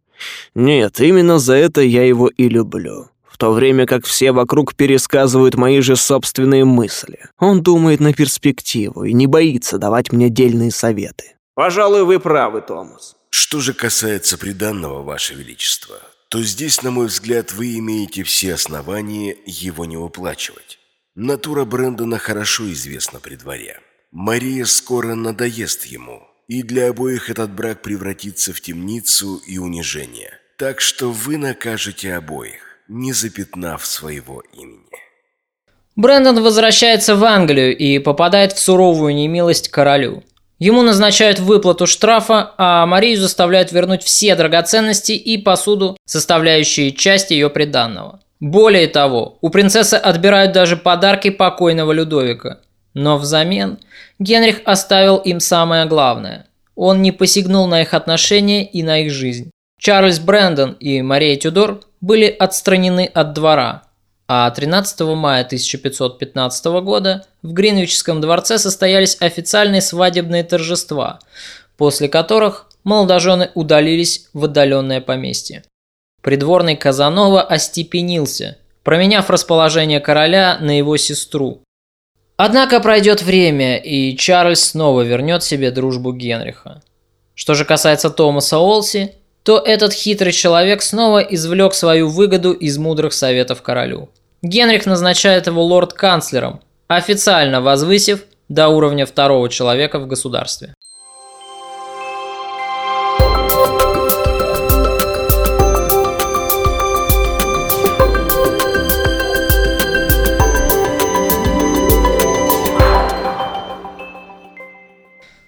Нет, 0.54 1.00
именно 1.00 1.40
за 1.40 1.56
это 1.56 1.82
я 1.82 2.06
его 2.06 2.28
и 2.28 2.48
люблю 2.50 3.10
в 3.34 3.38
то 3.40 3.52
время 3.52 3.88
как 3.88 4.06
все 4.06 4.32
вокруг 4.32 4.76
пересказывают 4.76 5.56
мои 5.56 5.82
же 5.82 5.96
собственные 5.96 6.66
мысли. 6.66 7.20
Он 7.40 7.64
думает 7.64 8.00
на 8.00 8.14
перспективу 8.14 9.06
и 9.06 9.14
не 9.14 9.26
боится 9.26 9.80
давать 9.80 10.12
мне 10.12 10.30
дельные 10.30 10.70
советы. 10.70 11.36
Пожалуй, 11.56 12.04
вы 12.04 12.20
правы, 12.20 12.62
Томас. 12.62 13.16
Что 13.32 13.60
же 13.60 13.74
касается 13.74 14.38
приданного, 14.38 15.02
Ваше 15.02 15.34
Величество, 15.34 15.96
то 16.30 16.44
здесь, 16.44 16.84
на 16.84 16.92
мой 16.92 17.08
взгляд, 17.08 17.52
вы 17.54 17.80
имеете 17.80 18.22
все 18.22 18.54
основания 18.54 19.36
его 19.48 19.86
не 19.86 19.98
выплачивать. 19.98 20.78
Натура 21.16 21.66
Брэндона 21.66 22.20
хорошо 22.20 22.72
известна 22.72 23.20
при 23.20 23.36
дворе. 23.36 23.80
Мария 24.12 24.66
скоро 24.66 25.16
надоест 25.16 25.86
ему, 25.86 26.22
и 26.48 26.62
для 26.62 26.90
обоих 26.90 27.32
этот 27.32 27.52
брак 27.52 27.82
превратится 27.82 28.54
в 28.54 28.62
темницу 28.62 29.38
и 29.38 29.58
унижение. 29.58 30.34
Так 30.60 30.82
что 30.82 31.12
вы 31.12 31.38
накажете 31.38 32.14
обоих 32.14 32.73
не 32.88 33.14
запятнав 33.14 33.86
своего 33.86 34.44
имени. 34.54 34.84
Брэндон 35.96 36.44
возвращается 36.44 37.16
в 37.16 37.24
Англию 37.24 37.78
и 37.78 38.00
попадает 38.00 38.54
в 38.54 38.60
суровую 38.60 39.14
немилость 39.14 39.70
королю. 39.70 40.24
Ему 40.60 40.82
назначают 40.82 41.40
выплату 41.40 41.88
штрафа, 41.88 42.54
а 42.58 42.86
Марию 42.86 43.20
заставляют 43.20 43.72
вернуть 43.72 44.04
все 44.04 44.36
драгоценности 44.36 45.12
и 45.12 45.38
посуду, 45.38 45.98
составляющие 46.06 46.92
часть 46.92 47.32
ее 47.32 47.50
приданного. 47.50 48.22
Более 48.40 48.88
того, 48.88 49.38
у 49.42 49.50
принцессы 49.50 49.96
отбирают 49.96 50.52
даже 50.52 50.78
подарки 50.78 51.30
покойного 51.30 51.92
Людовика. 51.92 52.60
Но 52.94 53.18
взамен 53.18 53.80
Генрих 54.20 54.62
оставил 54.66 55.18
им 55.18 55.40
самое 55.40 55.86
главное. 55.86 56.48
Он 56.76 57.02
не 57.02 57.12
посягнул 57.12 57.68
на 57.68 57.82
их 57.82 57.94
отношения 57.94 58.66
и 58.66 58.84
на 58.84 59.00
их 59.00 59.12
жизнь. 59.12 59.52
Чарльз 59.84 60.20
Брэндон 60.20 60.78
и 60.80 61.02
Мария 61.02 61.36
Тюдор 61.36 61.82
были 62.00 62.28
отстранены 62.28 63.04
от 63.04 63.34
двора, 63.34 63.84
а 64.30 64.50
13 64.50 65.02
мая 65.02 65.44
1515 65.44 66.66
года 66.82 67.26
в 67.42 67.52
Гринвичском 67.52 68.22
дворце 68.22 68.60
состоялись 68.60 69.18
официальные 69.20 69.82
свадебные 69.82 70.46
торжества, 70.46 71.20
после 71.76 72.08
которых 72.08 72.70
молодожены 72.86 73.52
удалились 73.56 74.30
в 74.32 74.46
отдаленное 74.46 75.02
поместье. 75.02 75.66
Придворный 76.22 76.78
Казанова 76.78 77.42
остепенился, 77.42 78.58
променяв 78.84 79.30
расположение 79.30 80.00
короля 80.00 80.60
на 80.62 80.78
его 80.78 80.96
сестру. 80.96 81.62
Однако 82.38 82.80
пройдет 82.80 83.22
время, 83.22 83.76
и 83.76 84.16
Чарльз 84.16 84.62
снова 84.62 85.02
вернет 85.02 85.44
себе 85.44 85.72
дружбу 85.72 86.14
Генриха. 86.14 86.82
Что 87.36 87.54
же 87.54 87.66
касается 87.66 88.10
Томаса 88.10 88.60
Олси, 88.60 89.16
то 89.44 89.60
этот 89.60 89.94
хитрый 89.94 90.32
человек 90.32 90.82
снова 90.82 91.20
извлек 91.20 91.74
свою 91.74 92.08
выгоду 92.10 92.54
из 92.54 92.78
мудрых 92.78 93.14
советов 93.14 93.62
королю. 93.62 94.10
Генрих 94.42 94.86
назначает 94.86 95.48
его 95.48 95.64
лорд-канцлером, 95.64 96.62
официально 96.88 97.62
возвысив 97.62 98.24
до 98.48 98.70
уровня 98.70 99.06
второго 99.06 99.50
человека 99.50 100.00
в 100.00 100.08
государстве. 100.08 100.74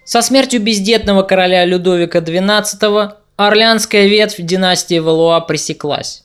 Со 0.04 0.22
смертью 0.22 0.62
бездетного 0.62 1.24
короля 1.24 1.66
Людовика 1.66 2.20
XII 2.20 3.16
Орлеанская 3.38 4.06
ветвь 4.06 4.40
династии 4.40 5.00
Валуа 5.00 5.42
пресеклась. 5.42 6.24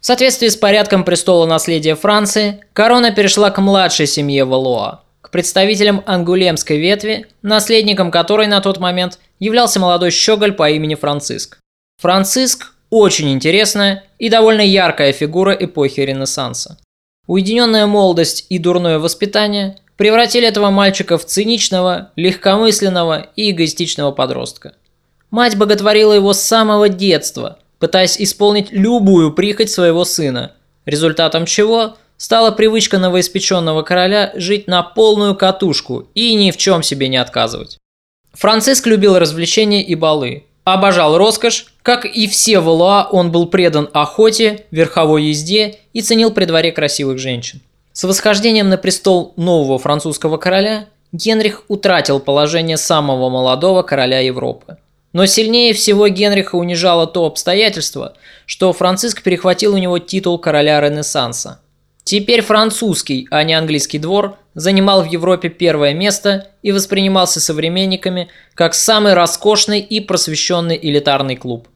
В 0.00 0.06
соответствии 0.06 0.48
с 0.48 0.56
порядком 0.56 1.04
престола 1.04 1.44
наследия 1.44 1.94
Франции, 1.94 2.64
корона 2.72 3.10
перешла 3.10 3.50
к 3.50 3.60
младшей 3.60 4.06
семье 4.06 4.46
Валуа, 4.46 5.02
к 5.20 5.30
представителям 5.30 6.02
ангулемской 6.06 6.78
ветви, 6.78 7.26
наследником 7.42 8.10
которой 8.10 8.46
на 8.46 8.62
тот 8.62 8.78
момент 8.78 9.18
являлся 9.38 9.80
молодой 9.80 10.10
щеголь 10.10 10.52
по 10.52 10.70
имени 10.70 10.94
Франциск. 10.94 11.58
Франциск– 12.00 12.72
очень 12.90 13.32
интересная 13.32 14.04
и 14.18 14.30
довольно 14.30 14.62
яркая 14.62 15.12
фигура 15.12 15.52
эпохи 15.52 16.00
Ренессанса. 16.00 16.78
Уединенная 17.26 17.86
молодость 17.86 18.46
и 18.48 18.58
дурное 18.58 18.98
воспитание 18.98 19.76
превратили 19.98 20.48
этого 20.48 20.70
мальчика 20.70 21.18
в 21.18 21.26
циничного, 21.26 22.12
легкомысленного 22.16 23.26
и 23.36 23.50
эгоистичного 23.50 24.12
подростка– 24.12 24.72
Мать 25.30 25.56
боготворила 25.56 26.12
его 26.12 26.32
с 26.32 26.40
самого 26.40 26.88
детства, 26.88 27.58
пытаясь 27.78 28.20
исполнить 28.20 28.70
любую 28.70 29.32
прихоть 29.32 29.70
своего 29.70 30.04
сына, 30.04 30.52
результатом 30.84 31.46
чего 31.46 31.96
стала 32.16 32.50
привычка 32.50 32.98
новоиспеченного 32.98 33.82
короля 33.82 34.32
жить 34.36 34.66
на 34.66 34.82
полную 34.82 35.34
катушку 35.34 36.08
и 36.14 36.34
ни 36.34 36.50
в 36.50 36.56
чем 36.56 36.82
себе 36.82 37.08
не 37.08 37.16
отказывать. 37.16 37.78
Франциск 38.32 38.86
любил 38.86 39.18
развлечения 39.18 39.82
и 39.82 39.94
балы, 39.94 40.44
обожал 40.64 41.16
роскошь, 41.16 41.66
как 41.82 42.04
и 42.04 42.26
все 42.26 42.60
Валуа, 42.60 43.08
он 43.10 43.32
был 43.32 43.46
предан 43.46 43.88
охоте, 43.92 44.66
верховой 44.70 45.24
езде 45.24 45.76
и 45.92 46.02
ценил 46.02 46.30
при 46.30 46.44
дворе 46.44 46.72
красивых 46.72 47.18
женщин. 47.18 47.60
С 47.92 48.04
восхождением 48.04 48.68
на 48.68 48.76
престол 48.76 49.32
нового 49.36 49.78
французского 49.78 50.36
короля 50.36 50.88
Генрих 51.12 51.62
утратил 51.68 52.20
положение 52.20 52.76
самого 52.76 53.30
молодого 53.30 53.82
короля 53.82 54.20
Европы. 54.20 54.76
Но 55.16 55.24
сильнее 55.24 55.72
всего 55.72 56.08
Генриха 56.08 56.56
унижало 56.56 57.06
то 57.06 57.24
обстоятельство, 57.24 58.18
что 58.44 58.70
Франциск 58.74 59.22
перехватил 59.22 59.72
у 59.72 59.78
него 59.78 59.98
титул 59.98 60.38
короля 60.38 60.78
Ренессанса. 60.78 61.62
Теперь 62.04 62.42
французский, 62.42 63.26
а 63.30 63.42
не 63.42 63.54
английский 63.54 63.98
двор 63.98 64.36
занимал 64.52 65.02
в 65.02 65.06
Европе 65.06 65.48
первое 65.48 65.94
место 65.94 66.48
и 66.60 66.70
воспринимался 66.70 67.40
современниками 67.40 68.28
как 68.52 68.74
самый 68.74 69.14
роскошный 69.14 69.80
и 69.80 70.00
просвещенный 70.00 70.78
элитарный 70.82 71.36
клуб. 71.36 71.66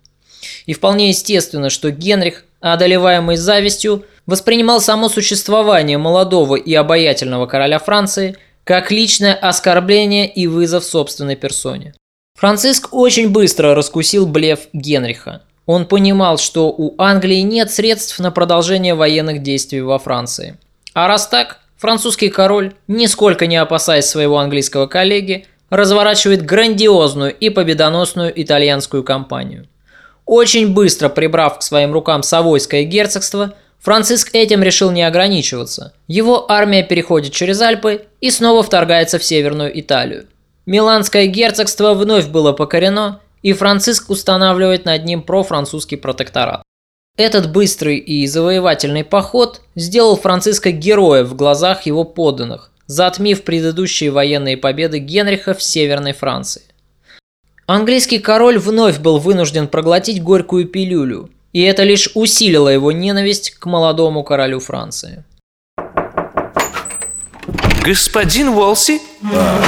И 0.66 0.74
вполне 0.74 1.08
естественно, 1.08 1.70
что 1.70 1.90
Генрих, 1.90 2.44
одолеваемый 2.60 3.36
завистью, 3.36 4.04
воспринимал 4.26 4.82
само 4.82 5.08
существование 5.08 5.96
молодого 5.96 6.56
и 6.56 6.74
обаятельного 6.74 7.46
короля 7.46 7.78
Франции 7.78 8.36
как 8.64 8.90
личное 8.90 9.32
оскорбление 9.32 10.30
и 10.30 10.46
вызов 10.46 10.84
собственной 10.84 11.36
персоне. 11.36 11.94
Франциск 12.40 12.88
очень 12.92 13.28
быстро 13.28 13.76
раскусил 13.76 14.26
блеф 14.26 14.66
Генриха– 14.72 15.42
он 15.70 15.86
понимал, 15.86 16.36
что 16.36 16.68
у 16.70 17.00
Англии 17.00 17.42
нет 17.42 17.70
средств 17.70 18.18
на 18.18 18.32
продолжение 18.32 18.96
военных 18.96 19.40
действий 19.40 19.80
во 19.82 20.00
Франции. 20.00 20.56
А 20.94 21.06
раз 21.06 21.28
так, 21.28 21.60
французский 21.76 22.28
король, 22.28 22.72
нисколько 22.88 23.46
не 23.46 23.56
опасаясь 23.56 24.06
своего 24.06 24.40
английского 24.40 24.88
коллеги, 24.88 25.46
разворачивает 25.68 26.44
грандиозную 26.44 27.32
и 27.32 27.50
победоносную 27.50 28.32
итальянскую 28.34 29.04
кампанию. 29.04 29.68
Очень 30.26 30.74
быстро 30.74 31.08
прибрав 31.08 31.60
к 31.60 31.62
своим 31.62 31.92
рукам 31.92 32.24
Савойское 32.24 32.82
герцогство, 32.82 33.54
Франциск 33.78 34.30
этим 34.34 34.64
решил 34.64 34.90
не 34.90 35.04
ограничиваться. 35.04 35.92
Его 36.08 36.50
армия 36.50 36.82
переходит 36.82 37.32
через 37.32 37.60
Альпы 37.60 38.06
и 38.20 38.32
снова 38.32 38.64
вторгается 38.64 39.20
в 39.20 39.24
Северную 39.24 39.78
Италию. 39.78 40.26
Миланское 40.66 41.26
герцогство 41.26 41.94
вновь 41.94 42.28
было 42.28 42.52
покорено, 42.52 43.20
и 43.42 43.52
Франциск 43.52 44.10
устанавливает 44.10 44.84
над 44.84 45.04
ним 45.04 45.22
профранцузский 45.22 45.96
протекторат. 45.96 46.62
Этот 47.16 47.52
быстрый 47.52 47.98
и 47.98 48.26
завоевательный 48.26 49.04
поход 49.04 49.62
сделал 49.74 50.16
Франциска 50.16 50.70
героем 50.70 51.26
в 51.26 51.34
глазах 51.34 51.86
его 51.86 52.04
подданных, 52.04 52.70
затмив 52.86 53.42
предыдущие 53.42 54.10
военные 54.10 54.56
победы 54.56 54.98
Генриха 54.98 55.54
в 55.54 55.62
Северной 55.62 56.12
Франции. 56.12 56.62
Английский 57.66 58.18
король 58.18 58.58
вновь 58.58 58.98
был 58.98 59.18
вынужден 59.18 59.68
проглотить 59.68 60.22
горькую 60.22 60.66
пилюлю, 60.66 61.30
и 61.52 61.62
это 61.62 61.82
лишь 61.82 62.10
усилило 62.14 62.68
его 62.68 62.90
ненависть 62.90 63.50
к 63.52 63.66
молодому 63.66 64.24
королю 64.24 64.60
Франции. 64.60 65.24
Господин 67.84 68.50
Уолси? 68.50 69.00
А, 69.32 69.62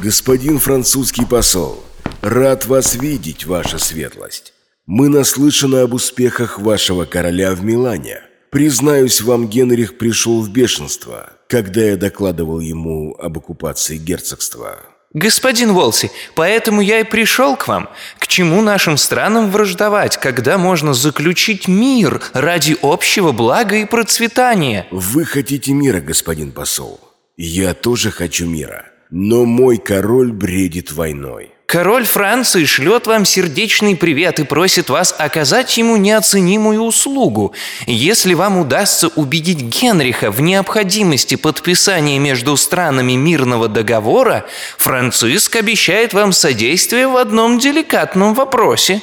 господин 0.00 0.60
французский 0.60 1.24
посол. 1.24 1.82
Рад 2.22 2.66
вас 2.66 2.94
видеть, 2.94 3.44
ваша 3.44 3.78
светлость. 3.78 4.52
Мы 4.86 5.08
наслышаны 5.08 5.78
об 5.78 5.94
успехах 5.94 6.60
вашего 6.60 7.06
короля 7.06 7.52
в 7.52 7.64
Милане. 7.64 8.20
Признаюсь 8.50 9.20
вам, 9.20 9.48
Генрих 9.48 9.98
пришел 9.98 10.42
в 10.42 10.50
бешенство, 10.50 11.32
когда 11.48 11.80
я 11.80 11.96
докладывал 11.96 12.60
ему 12.60 13.16
об 13.18 13.38
оккупации 13.38 13.96
герцогства. 13.96 14.78
Господин 15.12 15.72
Волси, 15.72 16.12
поэтому 16.36 16.80
я 16.80 17.00
и 17.00 17.04
пришел 17.04 17.56
к 17.56 17.66
вам. 17.66 17.88
К 18.20 18.28
чему 18.28 18.62
нашим 18.62 18.96
странам 18.96 19.50
враждовать, 19.50 20.18
когда 20.18 20.56
можно 20.56 20.94
заключить 20.94 21.66
мир 21.66 22.22
ради 22.32 22.76
общего 22.80 23.32
блага 23.32 23.76
и 23.76 23.86
процветания? 23.86 24.86
Вы 24.92 25.24
хотите 25.24 25.72
мира, 25.72 26.00
господин 26.00 26.52
посол. 26.52 27.09
Я 27.42 27.72
тоже 27.72 28.10
хочу 28.10 28.44
мира. 28.44 28.84
Но 29.10 29.46
мой 29.46 29.78
король 29.78 30.30
бредит 30.30 30.92
войной. 30.92 31.52
Король 31.64 32.04
Франции 32.04 32.66
шлет 32.66 33.06
вам 33.06 33.24
сердечный 33.24 33.96
привет 33.96 34.40
и 34.40 34.44
просит 34.44 34.90
вас 34.90 35.14
оказать 35.16 35.74
ему 35.78 35.96
неоценимую 35.96 36.82
услугу. 36.82 37.54
Если 37.86 38.34
вам 38.34 38.58
удастся 38.58 39.08
убедить 39.08 39.62
Генриха 39.62 40.30
в 40.30 40.42
необходимости 40.42 41.36
подписания 41.36 42.18
между 42.18 42.58
странами 42.58 43.14
мирного 43.14 43.68
договора, 43.68 44.44
Франциск 44.76 45.56
обещает 45.56 46.12
вам 46.12 46.32
содействие 46.32 47.08
в 47.08 47.16
одном 47.16 47.58
деликатном 47.58 48.34
вопросе. 48.34 49.00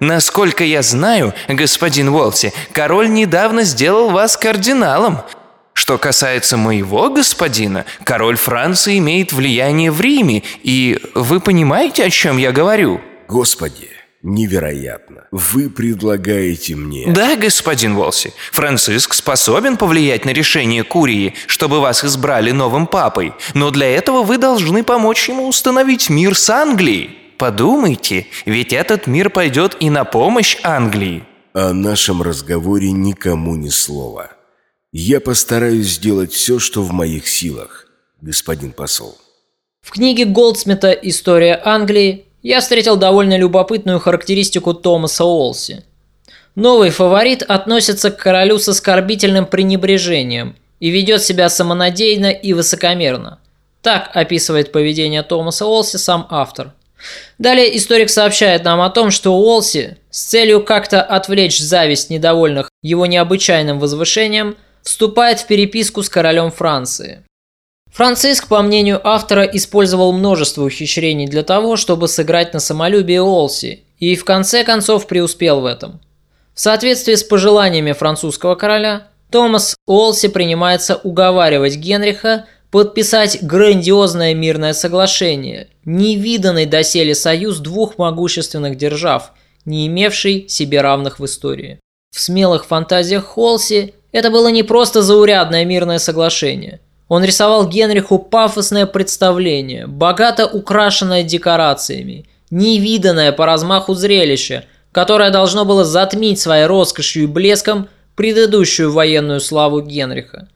Насколько 0.00 0.64
я 0.64 0.82
знаю, 0.82 1.32
господин 1.48 2.10
Уолси, 2.10 2.52
король 2.72 3.10
недавно 3.10 3.62
сделал 3.62 4.10
вас 4.10 4.36
кардиналом– 4.36 5.22
что 5.80 5.96
касается 5.96 6.58
моего 6.58 7.08
господина, 7.08 7.86
король 8.04 8.36
Франции 8.36 8.98
имеет 8.98 9.32
влияние 9.32 9.90
в 9.90 9.98
Риме, 9.98 10.42
и 10.62 11.00
вы 11.14 11.40
понимаете, 11.40 12.04
о 12.04 12.10
чем 12.10 12.36
я 12.36 12.52
говорю? 12.52 13.00
Господи, 13.28 13.88
невероятно. 14.22 15.24
Вы 15.30 15.70
предлагаете 15.70 16.76
мне... 16.76 17.06
Да, 17.10 17.34
господин 17.34 17.94
Волси, 17.94 18.34
Франциск 18.52 19.14
способен 19.14 19.78
повлиять 19.78 20.26
на 20.26 20.30
решение 20.30 20.84
Курии, 20.84 21.32
чтобы 21.46 21.80
вас 21.80 22.04
избрали 22.04 22.50
новым 22.50 22.86
папой, 22.86 23.32
но 23.54 23.70
для 23.70 23.88
этого 23.88 24.22
вы 24.22 24.36
должны 24.36 24.84
помочь 24.84 25.30
ему 25.30 25.48
установить 25.48 26.10
мир 26.10 26.36
с 26.36 26.50
Англией. 26.50 27.16
Подумайте, 27.38 28.26
ведь 28.44 28.74
этот 28.74 29.06
мир 29.06 29.30
пойдет 29.30 29.78
и 29.80 29.88
на 29.88 30.04
помощь 30.04 30.58
Англии. 30.62 31.24
О 31.54 31.72
нашем 31.72 32.20
разговоре 32.20 32.92
никому 32.92 33.56
ни 33.56 33.70
слова. 33.70 34.32
Я 34.92 35.20
постараюсь 35.20 35.86
сделать 35.86 36.32
все, 36.32 36.58
что 36.58 36.82
в 36.82 36.90
моих 36.90 37.28
силах, 37.28 37.86
господин 38.20 38.72
посол. 38.72 39.16
В 39.82 39.92
книге 39.92 40.24
Голдсмита 40.24 40.90
«История 40.90 41.60
Англии» 41.64 42.24
я 42.42 42.60
встретил 42.60 42.96
довольно 42.96 43.38
любопытную 43.38 44.00
характеристику 44.00 44.74
Томаса 44.74 45.24
Олси. 45.24 45.84
Новый 46.56 46.90
фаворит 46.90 47.42
относится 47.42 48.10
к 48.10 48.16
королю 48.16 48.58
с 48.58 48.68
оскорбительным 48.68 49.46
пренебрежением 49.46 50.56
и 50.80 50.90
ведет 50.90 51.22
себя 51.22 51.48
самонадеянно 51.48 52.32
и 52.32 52.52
высокомерно. 52.52 53.38
Так 53.82 54.10
описывает 54.12 54.72
поведение 54.72 55.22
Томаса 55.22 55.66
Олси 55.66 55.98
сам 55.98 56.26
автор. 56.30 56.72
Далее 57.38 57.76
историк 57.76 58.10
сообщает 58.10 58.64
нам 58.64 58.80
о 58.80 58.90
том, 58.90 59.12
что 59.12 59.36
Уолси 59.36 59.98
с 60.10 60.24
целью 60.24 60.64
как-то 60.64 61.00
отвлечь 61.00 61.60
зависть 61.60 62.10
недовольных 62.10 62.70
его 62.82 63.06
необычайным 63.06 63.78
возвышением– 63.78 64.56
вступает 64.82 65.40
в 65.40 65.46
переписку 65.46 66.02
с 66.02 66.08
королем 66.08 66.50
Франции. 66.50 67.24
Франциск, 67.92 68.46
по 68.46 68.62
мнению 68.62 69.00
автора, 69.06 69.42
использовал 69.42 70.12
множество 70.12 70.62
ухищрений 70.64 71.26
для 71.26 71.42
того, 71.42 71.76
чтобы 71.76 72.08
сыграть 72.08 72.54
на 72.54 72.60
самолюбие 72.60 73.22
Олси, 73.22 73.84
и 73.98 74.14
в 74.16 74.24
конце 74.24 74.64
концов 74.64 75.06
преуспел 75.06 75.60
в 75.60 75.66
этом. 75.66 76.00
В 76.54 76.60
соответствии 76.60 77.14
с 77.14 77.24
пожеланиями 77.24 77.92
французского 77.92 78.54
короля, 78.54 79.08
Томас 79.30 79.76
Олси 79.86 80.28
принимается 80.28 80.96
уговаривать 80.96 81.76
Генриха 81.76 82.46
подписать 82.70 83.42
грандиозное 83.42 84.34
мирное 84.34 84.72
соглашение, 84.72 85.68
невиданный 85.84 86.66
доселе 86.66 87.14
союз 87.14 87.58
двух 87.58 87.98
могущественных 87.98 88.76
держав, 88.76 89.32
не 89.64 89.86
имевший 89.86 90.48
себе 90.48 90.80
равных 90.80 91.18
в 91.18 91.24
истории. 91.24 91.80
В 92.14 92.20
смелых 92.20 92.64
фантазиях 92.66 93.24
Холси 93.24 93.94
это 94.12 94.30
было 94.30 94.48
не 94.48 94.62
просто 94.62 95.02
заурядное 95.02 95.64
мирное 95.64 95.98
соглашение. 95.98 96.80
Он 97.08 97.24
рисовал 97.24 97.68
Генриху 97.68 98.18
пафосное 98.18 98.86
представление, 98.86 99.86
богато 99.86 100.46
украшенное 100.46 101.22
декорациями, 101.22 102.26
невиданное 102.50 103.32
по 103.32 103.46
размаху 103.46 103.94
зрелище, 103.94 104.64
которое 104.92 105.30
должно 105.30 105.64
было 105.64 105.84
затмить 105.84 106.40
своей 106.40 106.66
роскошью 106.66 107.24
и 107.24 107.26
блеском 107.26 107.88
предыдущую 108.14 108.92
военную 108.92 109.40
славу 109.40 109.80
Генриха. 109.80 110.48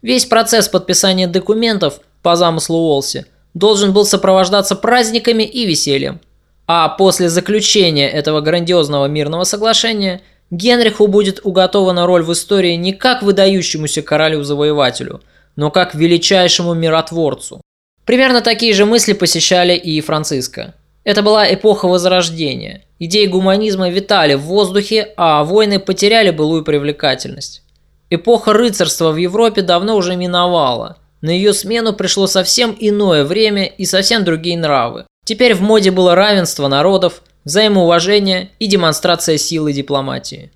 Весь 0.00 0.24
процесс 0.24 0.68
подписания 0.68 1.26
документов, 1.26 2.00
по 2.22 2.36
замыслу 2.36 2.78
Уолси, 2.78 3.26
должен 3.54 3.92
был 3.92 4.04
сопровождаться 4.04 4.76
праздниками 4.76 5.42
и 5.42 5.66
весельем. 5.66 6.20
А 6.66 6.88
после 6.88 7.28
заключения 7.28 8.08
этого 8.08 8.40
грандиозного 8.40 9.06
мирного 9.06 9.44
соглашения– 9.44 10.20
Генриху 10.50 11.06
будет 11.06 11.40
уготована 11.44 12.06
роль 12.06 12.22
в 12.22 12.32
истории 12.32 12.74
не 12.74 12.92
как 12.92 13.22
выдающемуся 13.22 14.02
королю-завоевателю, 14.02 15.20
но 15.56 15.70
как 15.70 15.94
величайшему 15.94 16.74
миротворцу. 16.74 17.60
Примерно 18.04 18.40
такие 18.40 18.72
же 18.72 18.86
мысли 18.86 19.12
посещали 19.12 19.76
и 19.76 20.00
Франциска. 20.00 20.74
Это 21.04 21.22
была 21.22 21.52
эпоха 21.52 21.86
Возрождения. 21.86 22.84
Идеи 22.98 23.26
гуманизма 23.26 23.90
витали 23.90 24.34
в 24.34 24.42
воздухе, 24.42 25.12
а 25.16 25.44
войны 25.44 25.78
потеряли 25.78 26.30
былую 26.30 26.64
привлекательность. 26.64 27.62
Эпоха 28.10 28.54
рыцарства 28.54 29.12
в 29.12 29.16
Европе 29.16 29.60
давно 29.60 29.96
уже 29.96 30.16
миновала. 30.16 30.96
На 31.20 31.30
ее 31.30 31.52
смену 31.52 31.92
пришло 31.92 32.26
совсем 32.26 32.74
иное 32.78 33.24
время 33.24 33.66
и 33.66 33.84
совсем 33.84 34.24
другие 34.24 34.56
нравы. 34.56 35.04
Теперь 35.24 35.54
в 35.54 35.60
моде 35.60 35.90
было 35.90 36.14
равенство 36.14 36.68
народов, 36.68 37.22
взаимоуважение 37.48 38.50
и 38.58 38.66
демонстрация 38.66 39.38
силы 39.38 39.72
дипломатии. 39.72 40.52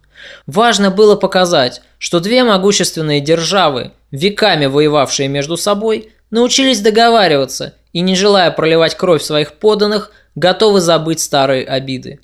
Важно 0.47 0.91
было 0.91 1.17
показать, 1.17 1.81
что 1.99 2.21
две 2.21 2.45
могущественные 2.45 3.21
державы, 3.21 3.93
веками 4.11 4.67
воевавшие 4.67 5.29
между 5.29 5.57
собой, 5.57 6.11
научились 6.31 6.81
договариваться 6.81 7.75
и, 7.95 8.01
не 8.01 8.15
желая 8.15 8.51
проливать 8.51 8.95
кровь 8.95 9.23
своих 9.23 9.55
подданных, 9.55 10.13
готовы 10.35 10.81
забыть 10.81 11.21
старые 11.21 11.65
обиды. 11.65 12.21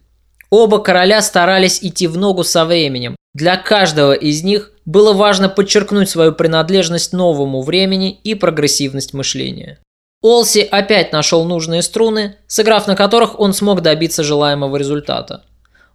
Оба 0.51 0.81
короля 0.81 1.23
старались 1.23 1.83
идти 1.83 2.07
в 2.07 2.19
ногу 2.19 2.45
со 2.45 2.67
временем. 2.67 3.17
Для 3.35 3.57
каждого 3.57 4.13
из 4.13 4.43
них 4.43 4.73
было 4.85 5.15
важно 5.15 5.49
подчеркнуть 5.49 6.11
свою 6.11 6.33
принадлежность 6.33 7.15
новому 7.15 7.63
времени 7.63 8.21
и 8.23 8.35
прогрессивность 8.35 9.15
мышления. 9.15 9.79
Олси 10.21 10.67
опять 10.69 11.13
нашел 11.13 11.45
нужные 11.45 11.83
струны, 11.83 12.37
сыграв 12.49 12.89
на 12.89 12.97
которых 12.97 13.39
он 13.39 13.53
смог 13.53 13.83
добиться 13.83 14.25
желаемого 14.25 14.77
результата. 14.77 15.45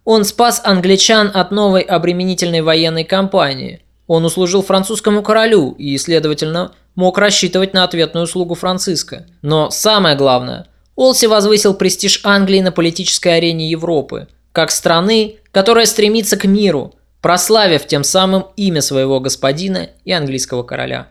Он 0.04 0.24
спас 0.24 0.62
англичан 0.64 1.30
от 1.34 1.50
новой 1.50 1.82
обременительной 1.82 2.62
военной 2.62 3.04
кампании. 3.04 3.82
Он 4.06 4.24
услужил 4.24 4.62
французскому 4.62 5.22
королю 5.22 5.72
и, 5.72 5.96
следовательно, 5.98 6.72
мог 6.94 7.18
рассчитывать 7.18 7.74
на 7.74 7.84
ответную 7.84 8.24
услугу 8.24 8.54
Франциска. 8.54 9.26
Но 9.42 9.70
самое 9.70 10.16
главное, 10.16 10.68
Олси 10.96 11.26
возвысил 11.26 11.74
престиж 11.74 12.20
Англии 12.24 12.60
на 12.60 12.72
политической 12.72 13.36
арене 13.36 13.68
Европы, 13.68 14.28
как 14.52 14.70
страны, 14.70 15.36
которая 15.52 15.86
стремится 15.86 16.36
к 16.36 16.44
миру, 16.44 16.94
прославив 17.20 17.86
тем 17.86 18.04
самым 18.04 18.46
имя 18.56 18.80
своего 18.80 19.20
господина 19.20 19.88
и 20.04 20.12
английского 20.12 20.62
короля. 20.62 21.08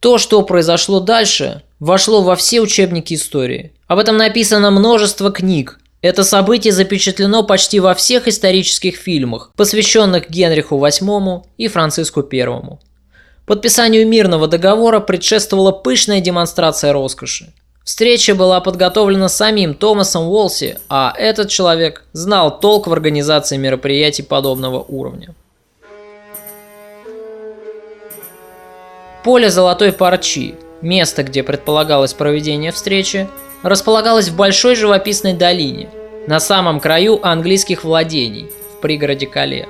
То, 0.00 0.16
что 0.16 0.40
произошло 0.42 1.00
дальше, 1.00 1.62
вошло 1.78 2.22
во 2.22 2.34
все 2.34 2.62
учебники 2.62 3.14
истории. 3.14 3.72
Об 3.86 3.98
этом 3.98 4.16
написано 4.16 4.70
множество 4.70 5.30
книг. 5.30 5.78
Это 6.00 6.24
событие 6.24 6.72
запечатлено 6.72 7.42
почти 7.42 7.80
во 7.80 7.92
всех 7.94 8.26
исторических 8.26 8.96
фильмах, 8.96 9.52
посвященных 9.56 10.30
Генриху 10.30 10.78
VIII 10.78 11.42
и 11.58 11.68
Франциску 11.68 12.26
I. 12.32 12.78
Подписанию 13.44 14.08
мирного 14.08 14.48
договора 14.48 15.00
предшествовала 15.00 15.72
пышная 15.72 16.22
демонстрация 16.22 16.94
роскоши. 16.94 17.52
Встреча 17.84 18.34
была 18.34 18.60
подготовлена 18.60 19.28
самим 19.28 19.74
Томасом 19.74 20.28
Уолси, 20.28 20.78
а 20.88 21.12
этот 21.18 21.50
человек 21.50 22.04
знал 22.12 22.58
толк 22.58 22.86
в 22.86 22.92
организации 22.92 23.58
мероприятий 23.58 24.22
подобного 24.22 24.80
уровня. 24.80 25.34
Поле 29.22 29.50
Золотой 29.50 29.92
Парчи, 29.92 30.54
место, 30.80 31.22
где 31.22 31.42
предполагалось 31.42 32.14
проведение 32.14 32.72
встречи, 32.72 33.28
располагалось 33.62 34.30
в 34.30 34.36
большой 34.36 34.76
живописной 34.76 35.34
долине, 35.34 35.90
на 36.26 36.40
самом 36.40 36.80
краю 36.80 37.20
английских 37.22 37.84
владений, 37.84 38.50
в 38.74 38.80
пригороде 38.80 39.26
Кале. 39.26 39.68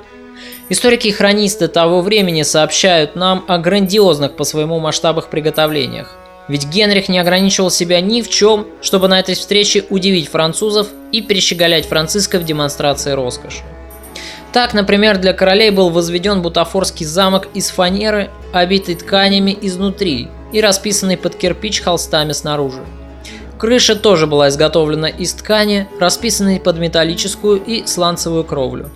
Историки 0.69 1.09
и 1.09 1.11
хронисты 1.11 1.67
того 1.67 1.99
времени 1.99 2.43
сообщают 2.43 3.17
нам 3.17 3.43
о 3.49 3.57
грандиозных 3.57 4.37
по 4.37 4.45
своему 4.45 4.79
масштабах 4.79 5.29
приготовлениях, 5.29 6.15
ведь 6.47 6.67
Генрих 6.67 7.09
не 7.09 7.19
ограничивал 7.19 7.69
себя 7.69 7.99
ни 7.99 8.21
в 8.21 8.29
чем, 8.29 8.65
чтобы 8.81 9.09
на 9.09 9.19
этой 9.19 9.35
встрече 9.35 9.83
удивить 9.89 10.29
французов 10.29 10.87
и 11.11 11.21
перещеголять 11.21 11.87
Франциска 11.87 12.39
в 12.39 12.45
демонстрации 12.45 13.11
роскоши. 13.11 13.63
Так, 14.53 14.73
например, 14.73 15.17
для 15.17 15.33
королей 15.33 15.71
был 15.71 15.89
возведен 15.89 16.41
бутафорский 16.41 17.05
замок 17.05 17.47
из 17.53 17.69
фанеры, 17.69 18.29
обитый 18.51 18.95
тканями 18.95 19.57
изнутри 19.61 20.27
и 20.51 20.59
расписанный 20.61 21.17
под 21.17 21.35
кирпич 21.35 21.81
холстами 21.81 22.33
снаружи. 22.33 22.81
Крыша 23.57 23.95
тоже 23.95 24.27
была 24.27 24.49
изготовлена 24.49 25.07
из 25.07 25.33
ткани, 25.33 25.87
расписанной 25.99 26.59
под 26.59 26.79
металлическую 26.79 27.63
и 27.63 27.85
сланцевую 27.85 28.43
кровлю. 28.43 28.89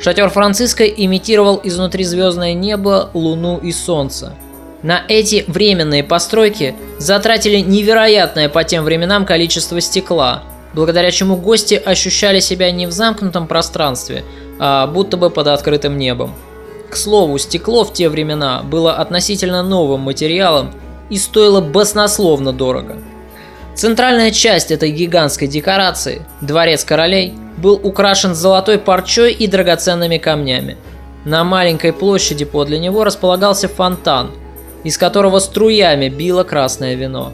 Шатер 0.00 0.30
Франциска 0.30 0.84
имитировал 0.84 1.60
изнутри 1.62 2.04
звездное 2.04 2.54
небо, 2.54 3.10
луну 3.14 3.58
и 3.58 3.70
солнце– 3.72 4.34
на 4.82 5.02
эти 5.08 5.44
временные 5.48 6.04
постройки 6.04 6.74
затратили 6.98 7.58
невероятное 7.58 8.48
по 8.48 8.62
тем 8.62 8.84
временам 8.84 9.26
количество 9.26 9.80
стекла, 9.80 10.44
благодаря 10.74 11.10
чему 11.10 11.36
гости 11.36 11.74
ощущали 11.74 12.40
себя 12.40 12.70
не 12.70 12.86
в 12.86 12.92
замкнутом 12.92 13.46
пространстве, 13.46 14.24
а 14.58 14.86
будто 14.86 15.16
бы 15.16 15.30
под 15.30 15.48
открытым 15.48 15.98
небом. 15.98 16.34
К 16.90 16.96
слову, 16.96 17.38
стекло 17.38 17.84
в 17.84 17.92
те 17.92 18.08
времена 18.08 18.62
было 18.62 18.94
относительно 18.94 19.62
новым 19.62 20.00
материалом 20.00 20.72
и 21.10 21.18
стоило 21.18 21.60
баснословно 21.60 22.52
дорого. 22.52 22.96
Центральная 23.74 24.30
часть 24.30 24.70
этой 24.70 24.90
гигантской 24.90 25.46
декорации, 25.48 26.22
дворец 26.40 26.84
королей, 26.84 27.34
был 27.56 27.80
украшен 27.82 28.34
золотой 28.34 28.78
парчой 28.78 29.32
и 29.32 29.46
драгоценными 29.46 30.18
камнями. 30.18 30.76
На 31.24 31.44
маленькой 31.44 31.92
площади 31.92 32.44
подле 32.44 32.78
него 32.78 33.04
располагался 33.04 33.68
фонтан– 33.68 34.30
из 34.84 34.96
которого 34.96 35.38
струями 35.38 36.08
било 36.08 36.44
красное 36.44 36.94
вино. 36.94 37.32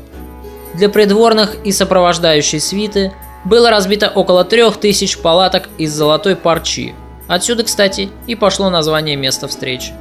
Для 0.74 0.88
придворных 0.88 1.56
и 1.64 1.72
сопровождающей 1.72 2.60
свиты 2.60 3.12
было 3.44 3.70
разбито 3.70 4.09
около 4.09 4.44
трех 4.44 4.78
тысяч 4.78 5.18
палаток 5.18 5.68
из 5.78 5.92
золотой 5.92 6.37
парчи. 6.37 6.94
Отсюда, 7.28 7.64
кстати, 7.64 8.11
и 8.26 8.35
пошло 8.35 8.70
название 8.70 9.16
места 9.16 9.48
встречи. 9.48 9.92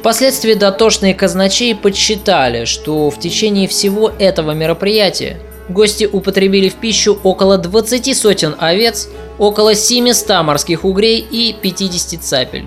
Впоследствии 0.00 0.54
дотошные 0.54 1.14
казначеи 1.14 1.72
подсчитали, 1.72 2.64
что 2.64 3.10
в 3.10 3.18
течение 3.18 3.68
всего 3.68 4.12
этого 4.18 4.52
мероприятия 4.52 5.38
гости 5.68 6.08
употребили 6.10 6.68
в 6.68 6.74
пищу 6.74 7.18
около 7.22 7.56
20 7.56 8.16
сотен 8.16 8.54
овец, 8.58 9.08
около 9.38 9.74
700 9.74 10.44
морских 10.44 10.84
угрей 10.84 11.18
и 11.18 11.54
50 11.60 12.22
цапель. 12.22 12.66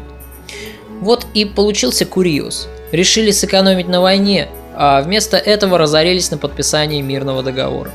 Вот 1.00 1.28
и 1.34 1.46
получился 1.46 2.06
курьез– 2.06 2.68
решили 2.92 3.32
сэкономить 3.32 3.88
на 3.88 4.02
войне, 4.02 4.48
а 4.76 5.02
вместо 5.02 5.38
этого 5.38 5.78
разорились 5.78 6.32
на 6.32 6.38
подписании 6.38 7.02
мирного 7.02 7.44
договора. 7.44 7.92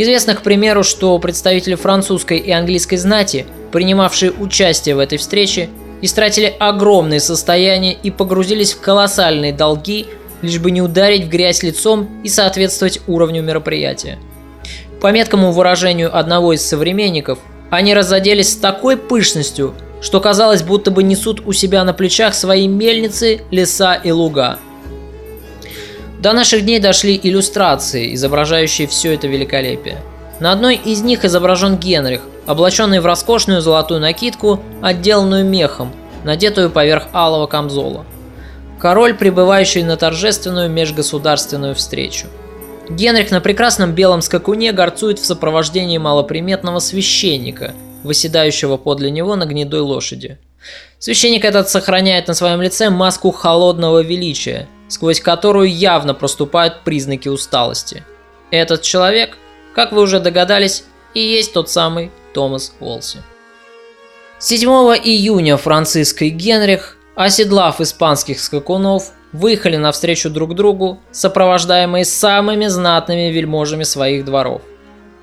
Известно, 0.00 0.36
к 0.36 0.42
примеру, 0.42 0.84
что 0.84 1.18
представители 1.18 1.74
французской 1.74 2.38
и 2.38 2.52
английской 2.52 2.98
знати, 2.98 3.46
принимавшие 3.72 4.30
участие 4.30 4.94
в 4.94 5.00
этой 5.00 5.18
встрече, 5.18 5.70
истратили 6.02 6.54
огромные 6.60 7.18
состояния 7.18 7.94
и 7.94 8.12
погрузились 8.12 8.74
в 8.74 8.80
колоссальные 8.80 9.52
долги, 9.52 10.06
лишь 10.40 10.60
бы 10.60 10.70
не 10.70 10.80
ударить 10.80 11.24
в 11.24 11.28
грязь 11.28 11.64
лицом 11.64 12.08
и 12.22 12.28
соответствовать 12.28 13.00
уровню 13.08 13.42
мероприятия. 13.42 14.20
По 15.00 15.10
меткому 15.10 15.50
выражению 15.50 16.16
одного 16.16 16.52
из 16.52 16.64
современников, 16.64 17.40
они 17.68 17.92
разоделись 17.92 18.52
с 18.52 18.56
такой 18.56 18.96
пышностью, 18.96 19.74
что 20.00 20.20
казалось, 20.20 20.62
будто 20.62 20.92
бы 20.92 21.02
несут 21.02 21.44
у 21.44 21.52
себя 21.52 21.82
на 21.82 21.92
плечах 21.92 22.34
свои 22.34 22.68
мельницы, 22.68 23.40
леса 23.50 23.96
и 23.96 24.12
луга. 24.12 24.60
До 26.18 26.32
наших 26.32 26.64
дней 26.64 26.80
дошли 26.80 27.18
иллюстрации, 27.22 28.14
изображающие 28.14 28.88
все 28.88 29.14
это 29.14 29.26
великолепие. 29.26 29.98
На 30.40 30.52
одной 30.52 30.76
из 30.76 31.02
них 31.02 31.24
изображен 31.24 31.76
Генрих, 31.76 32.22
облаченный 32.46 33.00
в 33.00 33.06
роскошную 33.06 33.60
золотую 33.60 34.00
накидку, 34.00 34.60
отделанную 34.82 35.44
мехом, 35.44 35.92
надетую 36.24 36.70
поверх 36.70 37.08
алого 37.12 37.46
камзола. 37.46 38.04
Король, 38.80 39.14
прибывающий 39.14 39.82
на 39.82 39.96
торжественную 39.96 40.68
межгосударственную 40.70 41.74
встречу. 41.74 42.26
Генрих 42.88 43.30
на 43.30 43.40
прекрасном 43.40 43.92
белом 43.92 44.22
скакуне 44.22 44.72
горцует 44.72 45.18
в 45.18 45.24
сопровождении 45.26 45.98
малоприметного 45.98 46.78
священника– 46.78 47.74
выседающего 48.02 48.76
подле 48.76 49.10
него 49.10 49.36
на 49.36 49.46
гнедой 49.46 49.80
лошади. 49.80 50.38
Священник 50.98 51.44
этот 51.44 51.68
сохраняет 51.68 52.28
на 52.28 52.34
своем 52.34 52.60
лице 52.60 52.90
маску 52.90 53.30
холодного 53.30 54.02
величия, 54.02 54.68
сквозь 54.88 55.20
которую 55.20 55.70
явно 55.70 56.14
проступают 56.14 56.82
признаки 56.82 57.28
усталости. 57.28 58.04
Этот 58.50 58.82
человек, 58.82 59.36
как 59.74 59.92
вы 59.92 60.02
уже 60.02 60.20
догадались, 60.20 60.84
и 61.14 61.20
есть 61.20 61.52
тот 61.52 61.70
самый 61.70 62.10
Томас 62.34 62.74
Уолси. 62.80 63.18
7 64.38 64.68
июня 64.68 65.56
Франциск 65.56 66.22
и 66.22 66.28
Генрих, 66.28 66.96
оседлав 67.14 67.80
испанских 67.80 68.40
скакунов, 68.40 69.12
выехали 69.32 69.76
навстречу 69.76 70.30
друг 70.30 70.54
другу, 70.54 71.00
сопровождаемые 71.10 72.04
самыми 72.04 72.66
знатными 72.66 73.30
вельможами 73.30 73.82
своих 73.82 74.24
дворов. 74.24 74.62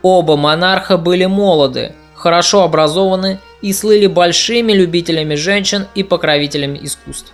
Оба 0.02 0.36
монарха 0.36 0.98
были 0.98 1.26
молоды, 1.26 1.96
хорошо 2.14 2.64
образованы 2.64 3.40
и 3.62 3.74
слыли 3.74 4.08
большими 4.08 4.74
любителями 4.74 5.36
женщин 5.36 5.88
и 5.96 6.04
покровителями 6.04 6.80
искусств. 6.84 7.34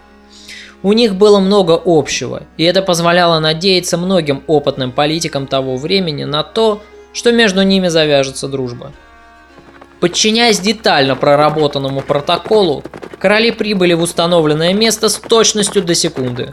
У 0.84 0.94
них 0.94 1.16
было 1.16 1.40
много 1.40 1.80
общего, 1.86 2.44
и 2.58 2.64
это 2.64 2.82
позволяло 2.82 3.40
надеяться 3.40 3.98
многим 3.98 4.44
опытным 4.48 4.92
политикам 4.92 5.46
того 5.46 5.78
времени 5.78 6.24
на 6.24 6.42
то, 6.42 6.82
что 7.14 7.32
между 7.32 7.62
ними 7.62 7.88
завяжется 7.88 8.48
дружба. 8.48 8.92
Подчиняясь 10.00 10.60
детально 10.60 11.16
проработанному 11.16 12.02
протоколу, 12.02 12.84
короли 13.20 13.52
прибыли 13.52 13.94
в 13.94 14.02
установленное 14.02 14.74
место 14.74 15.10
с 15.10 15.18
точностью 15.20 15.84
до 15.84 15.94
секунды. 15.94 16.52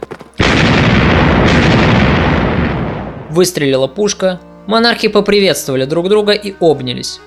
Выстрелила 3.31 3.87
пушка, 3.87 4.39
монархи 4.67 5.07
поприветствовали 5.07 5.85
друг 5.85 6.07
друга 6.07 6.33
и 6.33 6.53
обнялись. 6.59 7.19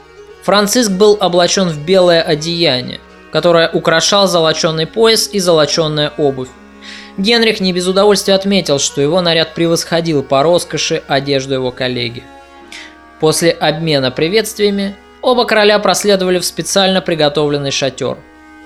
Франциск 0.44 0.92
был 0.92 1.16
облачен 1.18 1.68
в 1.68 1.84
белое 1.84 2.22
одеяние, 2.22 3.00
которое 3.32 3.68
украшал 3.68 4.28
золоченый 4.28 4.86
пояс 4.86 5.28
и 5.32 5.40
золоченая 5.40 6.12
обувь. 6.18 6.48
Генрих 7.18 7.60
не 7.60 7.72
без 7.72 7.86
удовольствия 7.86 8.34
отметил, 8.34 8.78
что 8.78 9.00
его 9.00 9.20
наряд 9.20 9.54
превосходил 9.54 10.22
по 10.22 10.42
роскоши 10.42 11.02
одежду 11.06 11.54
его 11.54 11.70
коллеги. 11.70 12.22
После 13.20 13.50
обмена 13.50 14.10
приветствиями 14.10 14.96
оба 15.20 15.44
короля 15.44 15.78
проследовали 15.78 16.38
в 16.38 16.44
специально 16.44 17.00
приготовленный 17.00 17.70
шатер. 17.70 18.18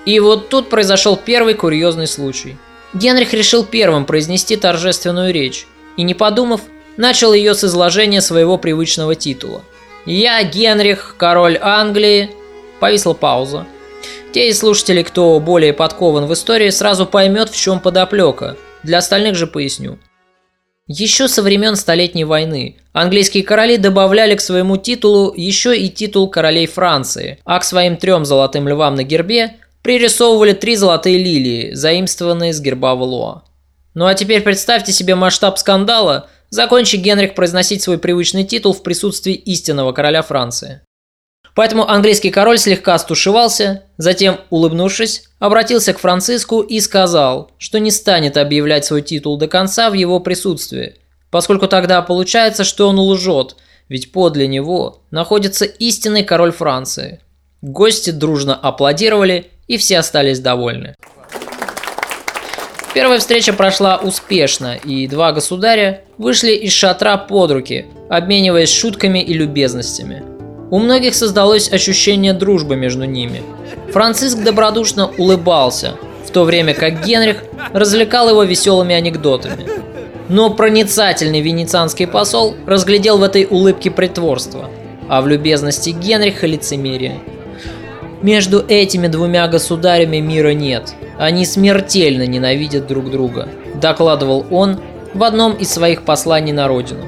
И 0.05 0.19
вот 0.19 0.49
тут 0.49 0.69
произошел 0.69 1.17
первый 1.17 1.53
курьезный 1.53 2.07
случай. 2.07 2.57
Генрих 2.93 3.33
решил 3.33 3.65
первым 3.65 4.05
произнести 4.05 4.55
торжественную 4.55 5.33
речь 5.33 5.67
и, 5.97 6.03
не 6.03 6.13
подумав, 6.13 6.61
начал 6.95 7.33
ее 7.33 7.53
с 7.53 7.63
изложения 7.63 8.21
своего 8.21 8.57
привычного 8.57 9.15
титула. 9.15 9.63
«Я 10.05 10.41
Генрих, 10.43 11.15
король 11.17 11.59
Англии». 11.61 12.31
Повисла 12.79 13.13
пауза. 13.13 13.65
Те 14.33 14.49
из 14.49 14.59
слушателей, 14.59 15.03
кто 15.03 15.39
более 15.39 15.73
подкован 15.73 16.25
в 16.25 16.33
истории, 16.33 16.69
сразу 16.69 17.05
поймет, 17.05 17.49
в 17.49 17.59
чем 17.59 17.79
подоплека. 17.79 18.57
Для 18.83 18.99
остальных 18.99 19.35
же 19.35 19.47
поясню. 19.47 19.97
Еще 20.87 21.27
со 21.27 21.41
времен 21.41 21.75
Столетней 21.75 22.23
войны 22.23 22.77
английские 22.93 23.43
короли 23.43 23.77
добавляли 23.77 24.35
к 24.35 24.41
своему 24.41 24.77
титулу 24.77 25.33
еще 25.35 25.77
и 25.77 25.89
титул 25.89 26.29
королей 26.29 26.65
Франции, 26.65 27.39
а 27.43 27.59
к 27.59 27.65
своим 27.65 27.97
трем 27.97 28.23
золотым 28.23 28.67
львам 28.69 28.95
на 28.95 29.03
гербе 29.03 29.57
пририсовывали 29.81 30.53
три 30.53 30.77
золотые 30.77 31.17
лилии, 31.17 31.73
заимствованные 31.73 32.53
с 32.53 32.61
герба 32.61 32.95
Валуа. 32.95 33.43
Ну 33.95 34.05
а 34.05 34.13
теперь 34.13 34.41
представьте 34.41 34.93
себе 34.93 35.15
масштаб 35.15 35.57
скандала, 35.57 36.29
закончи 36.49 36.95
Генрих 36.95 37.35
произносить 37.35 37.81
свой 37.81 37.97
привычный 37.97 38.45
титул 38.45 38.71
в 38.71 38.81
присутствии 38.83 39.33
истинного 39.33 39.91
короля 39.91 40.21
Франции. 40.21 40.81
Поэтому 41.57 41.89
английский 41.89 42.29
король 42.29 42.59
слегка 42.59 42.95
стушевался, 42.99 43.81
затем, 43.97 44.37
улыбнувшись, 44.51 45.23
обратился 45.39 45.91
к 45.91 45.97
Франциску 45.97 46.61
и 46.61 46.79
сказал, 46.79 47.49
что 47.57 47.79
не 47.79 47.89
станет 47.89 48.37
объявлять 48.37 48.85
свой 48.85 49.01
титул 49.01 49.37
до 49.37 49.47
конца 49.47 49.89
в 49.89 49.93
его 49.93 50.19
присутствии, 50.19 50.97
поскольку 51.31 51.67
тогда 51.67 52.03
получается, 52.03 52.63
что 52.63 52.87
он 52.87 52.99
лжет, 52.99 53.55
ведь 53.89 54.11
подле 54.11 54.47
него 54.47 55.01
находится 55.09 55.65
истинный 55.65 56.23
король 56.23 56.51
Франции. 56.51 57.21
Гости 57.63 58.11
дружно 58.11 58.53
аплодировали 58.53 59.47
и 59.65 59.77
все 59.77 59.97
остались 59.97 60.39
довольны. 60.39 60.93
Первая 62.93 63.17
встреча 63.17 63.51
прошла 63.53 63.97
успешно, 63.97 64.75
и 64.75 65.07
два 65.07 65.31
государя 65.31 66.03
вышли 66.19 66.51
из 66.51 66.73
шатра 66.73 67.17
под 67.17 67.49
руки, 67.49 67.87
обмениваясь 68.11 68.71
шутками 68.71 69.23
и 69.23 69.33
любезностями. 69.33 70.36
У 70.69 70.79
многих 70.79 71.15
создалось 71.15 71.71
ощущение 71.71 72.33
дружбы 72.33 72.75
между 72.75 73.05
ними. 73.05 73.41
Франциск 73.91 74.39
добродушно 74.39 75.09
улыбался, 75.17 75.95
в 76.25 76.31
то 76.31 76.43
время 76.43 76.73
как 76.73 77.05
Генрих 77.05 77.43
развлекал 77.73 78.29
его 78.29 78.43
веселыми 78.43 78.95
анекдотами. 78.95 79.65
Но 80.29 80.49
проницательный 80.49 81.41
венецианский 81.41 82.05
посол 82.05 82.55
разглядел 82.65 83.17
в 83.17 83.23
этой 83.23 83.45
улыбке 83.45 83.91
притворство, 83.91 84.69
а 85.07 85.21
в 85.21 85.27
любезности 85.27 85.91
Генриха 85.91 86.47
лицемерие– 86.47 87.19
между 88.21 88.65
этими 88.67 89.07
двумя 89.07 89.47
государями 89.47 90.17
мира 90.17 90.49
нет. 90.49 90.93
Они 91.19 91.45
смертельно 91.45 92.25
ненавидят 92.25 92.87
друг 92.87 93.11
друга, 93.11 93.47
докладывал 93.75 94.45
он 94.49 94.79
в 95.13 95.23
одном 95.23 95.53
из 95.53 95.69
своих 95.69 96.03
посланий 96.03 96.51
на 96.51 96.67
родину. 96.67 97.05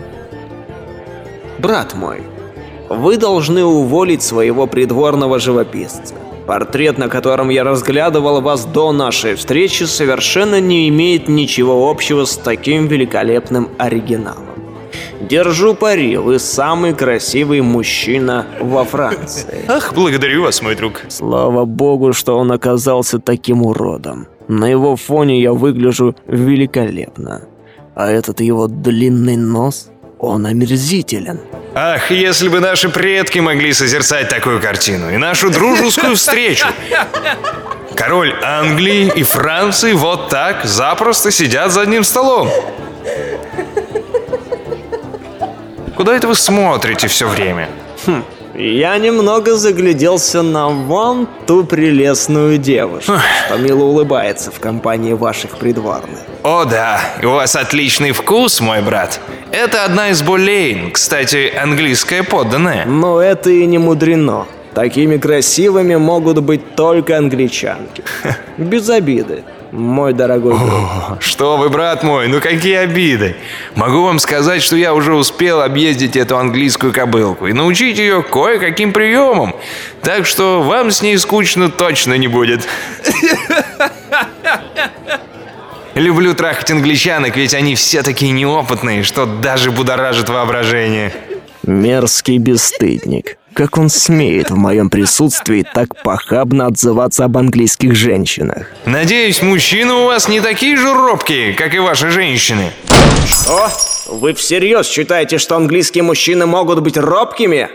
Брат 1.57 1.95
мой, 1.95 2.21
вы 2.89 3.17
должны 3.17 3.63
уволить 3.63 4.21
своего 4.23 4.67
придворного 4.67 5.39
живописца. 5.39 6.15
Портрет, 6.47 6.97
на 6.97 7.07
котором 7.09 7.49
я 7.49 7.63
разглядывал 7.63 8.41
вас 8.41 8.65
до 8.65 8.91
нашей 8.91 9.35
встречи, 9.35 9.83
совершенно 9.83 10.59
не 10.59 10.89
имеет 10.89 11.29
ничего 11.29 11.89
общего 11.89 12.25
с 12.25 12.35
таким 12.35 12.87
великолепным 12.87 13.69
оригиналом. 13.77 14.45
Держу 15.21 15.75
пари, 15.75 16.17
вы 16.17 16.39
самый 16.39 16.93
красивый 16.93 17.61
мужчина 17.61 18.47
во 18.59 18.83
Франции. 18.83 19.65
Ах, 19.67 19.93
благодарю 19.93 20.43
вас, 20.43 20.61
мой 20.63 20.75
друг. 20.75 21.01
Слава 21.09 21.65
богу, 21.65 22.13
что 22.13 22.37
он 22.37 22.51
оказался 22.51 23.19
таким 23.19 23.61
уродом. 23.61 24.27
На 24.47 24.65
его 24.65 24.95
фоне 24.95 25.39
я 25.41 25.53
выгляжу 25.53 26.15
великолепно. 26.25 27.43
А 27.93 28.09
этот 28.09 28.41
его 28.41 28.67
длинный 28.67 29.35
нос, 29.35 29.91
он 30.17 30.47
омерзителен. 30.47 31.39
Ах, 31.75 32.09
если 32.09 32.49
бы 32.49 32.59
наши 32.59 32.89
предки 32.89 33.39
могли 33.39 33.73
созерцать 33.73 34.29
такую 34.29 34.59
картину 34.59 35.11
и 35.11 35.17
нашу 35.17 35.51
дружескую 35.51 36.15
встречу. 36.15 36.65
Король 37.95 38.35
Англии 38.43 39.11
и 39.15 39.23
Франции 39.23 39.93
вот 39.93 40.29
так 40.29 40.65
запросто 40.65 41.31
сидят 41.31 41.71
за 41.71 41.81
одним 41.81 42.03
столом. 42.03 42.49
Куда 45.95 46.15
это 46.15 46.27
вы 46.27 46.35
смотрите 46.35 47.07
все 47.07 47.27
время? 47.27 47.69
Хм, 48.05 48.23
я 48.59 48.97
немного 48.97 49.55
загляделся 49.55 50.41
на 50.41 50.67
вон 50.67 51.27
ту 51.47 51.63
прелестную 51.63 52.57
девушку, 52.57 53.13
что 53.45 53.57
мило 53.57 53.85
улыбается 53.85 54.51
в 54.51 54.59
компании 54.59 55.13
ваших 55.13 55.57
придворных. 55.57 56.19
О 56.43 56.65
да, 56.65 56.99
у 57.23 57.27
вас 57.27 57.55
отличный 57.55 58.11
вкус, 58.11 58.59
мой 58.59 58.81
брат. 58.81 59.21
Это 59.51 59.85
одна 59.85 60.09
из 60.09 60.21
Болейн, 60.21 60.91
кстати, 60.91 61.51
английская 61.55 62.23
подданная. 62.23 62.85
Но 62.85 63.21
это 63.21 63.49
и 63.49 63.65
не 63.65 63.77
мудрено. 63.77 64.45
Такими 64.73 65.17
красивыми 65.17 65.95
могут 65.95 66.39
быть 66.39 66.75
только 66.75 67.17
англичанки. 67.17 68.03
Без 68.57 68.89
обиды 68.89 69.43
мой 69.71 70.13
дорогой 70.13 70.57
друг. 70.57 70.71
О, 70.71 71.17
что 71.19 71.57
вы, 71.57 71.69
брат 71.69 72.03
мой, 72.03 72.27
ну 72.27 72.39
какие 72.41 72.75
обиды. 72.75 73.35
Могу 73.75 74.03
вам 74.03 74.19
сказать, 74.19 74.61
что 74.61 74.75
я 74.75 74.93
уже 74.93 75.13
успел 75.13 75.61
объездить 75.61 76.15
эту 76.15 76.37
английскую 76.37 76.93
кобылку 76.93 77.47
и 77.47 77.53
научить 77.53 77.97
ее 77.97 78.23
кое-каким 78.23 78.93
приемам. 78.93 79.55
Так 80.01 80.25
что 80.25 80.61
вам 80.61 80.91
с 80.91 81.01
ней 81.01 81.17
скучно 81.17 81.69
точно 81.69 82.15
не 82.15 82.27
будет. 82.27 82.67
Люблю 85.95 86.33
трахать 86.33 86.71
англичанок, 86.71 87.35
ведь 87.35 87.53
они 87.53 87.75
все 87.75 88.03
такие 88.03 88.31
неопытные, 88.31 89.03
что 89.03 89.25
даже 89.25 89.71
будоражит 89.71 90.29
воображение. 90.29 91.13
Мерзкий 91.63 92.37
бесстыдник. 92.37 93.37
Как 93.59 93.77
он 93.77 93.89
смеет 93.89 94.51
в 94.51 94.55
моем 94.55 94.89
присутствии 94.89 95.65
так 95.73 96.01
похабно 96.01 96.67
отзываться 96.67 97.25
об 97.25 97.37
английских 97.37 97.93
женщинах? 97.93 98.67
Надеюсь, 98.85 99.41
мужчины 99.41 99.91
у 99.91 100.05
вас 100.05 100.29
не 100.29 100.39
такие 100.39 100.77
же 100.77 100.93
робкие, 100.93 101.53
как 101.53 101.75
и 101.75 101.79
ваши 101.79 102.09
женщины. 102.09 102.71
Что? 103.27 103.69
Вы 104.07 104.33
всерьез 104.33 104.87
считаете, 104.87 105.39
что 105.39 105.57
английские 105.57 106.05
мужчины 106.05 106.45
могут 106.45 106.79
быть 106.79 106.95
робкими? 106.95 107.67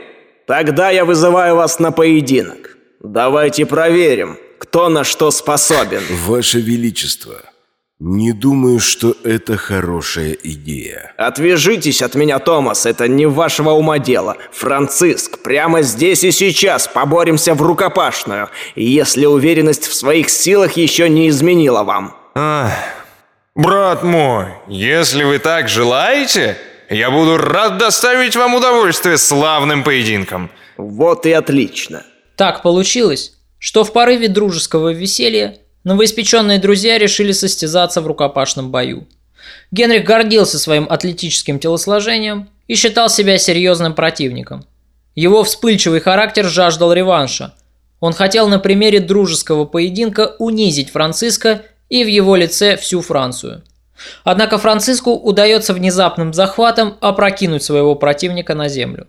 Тогда 0.47 0.89
я 0.89 1.05
вызываю 1.05 1.57
вас 1.57 1.79
на 1.79 1.93
поединок. 1.93 2.79
Давайте 3.03 3.67
проверим, 3.67 4.39
кто 4.59 4.89
на 4.89 5.05
что 5.05 5.31
способен. 5.31 6.01
Ваше 6.25 6.63
Величество, 6.63 7.43
не 8.01 8.33
думаю, 8.33 8.81
что 8.81 9.17
это 9.25 9.57
хорошая 9.57 10.37
идея. 10.43 11.13
Отвяжитесь 11.17 12.03
от 12.03 12.15
меня, 12.15 12.39
Томас, 12.39 12.87
это 12.87 13.09
не 13.09 13.27
вашего 13.27 13.71
ума 13.71 13.99
дело. 13.99 14.37
Франциск, 14.53 15.39
прямо 15.43 15.83
здесь 15.83 16.25
и 16.25 16.33
сейчас 16.33 16.89
поборемся 16.89 17.55
в 17.55 17.63
рукопашную, 17.63 18.51
если 18.75 19.27
уверенность 19.27 19.87
в 19.87 19.95
своих 19.95 20.29
силах 20.29 20.73
еще 20.73 21.09
не 21.09 21.29
изменила 21.29 21.85
вам. 21.85 22.17
Ах, 22.35 22.73
брат 23.55 24.03
мой, 24.03 24.47
если 24.67 25.23
вы 25.23 25.39
так 25.39 25.69
желаете, 25.69 26.59
я 26.91 27.11
буду 27.11 27.39
рад 27.39 27.79
доставить 27.79 28.37
вам 28.37 28.55
удовольствие 28.55 29.19
славным 29.19 29.85
поединком. 29.85 30.51
Вот 30.77 31.27
и 31.27 31.33
отлично. 31.33 32.05
Так 32.37 32.63
получилось, 32.63 33.39
что 33.59 33.85
в 33.85 33.93
порыве 33.93 34.29
дружеского 34.29 34.93
веселья 34.93 35.59
новоиспеченные 35.85 36.59
друзья 36.59 36.99
решили 36.99 37.33
состязаться 37.33 38.01
в 38.01 38.07
рукопашном 38.07 38.71
бою. 38.71 39.07
Генрих 39.71 40.05
гордился 40.05 40.59
своим 40.59 40.87
атлетическим 40.89 41.59
телосложением 41.59 42.49
и 42.67 42.75
считал 42.75 43.09
себя 43.09 43.39
серьезным 43.39 43.95
противником. 43.95 44.65
Его 45.15 45.45
вспыльчивый 45.45 46.01
характер 46.01 46.47
жаждал 46.47 46.93
реванша. 46.93 47.55
Он 48.01 48.13
хотел 48.13 48.49
на 48.49 48.59
примере 48.59 49.01
дружеского 49.01 49.65
поединка 49.65 50.35
унизить 50.39 50.91
Франциска 50.91 51.63
и 51.89 52.03
в 52.03 52.09
его 52.09 52.35
лице 52.37 52.77
всю 52.77 53.01
Францию. 53.01 53.63
Однако 54.25 54.59
Франциску 54.59 55.13
удается 55.13 55.73
внезапным 55.73 56.35
захватом 56.35 56.97
опрокинуть 57.01 57.63
своего 57.63 57.95
противника 57.95 58.55
на 58.55 58.69
землю. 58.69 59.07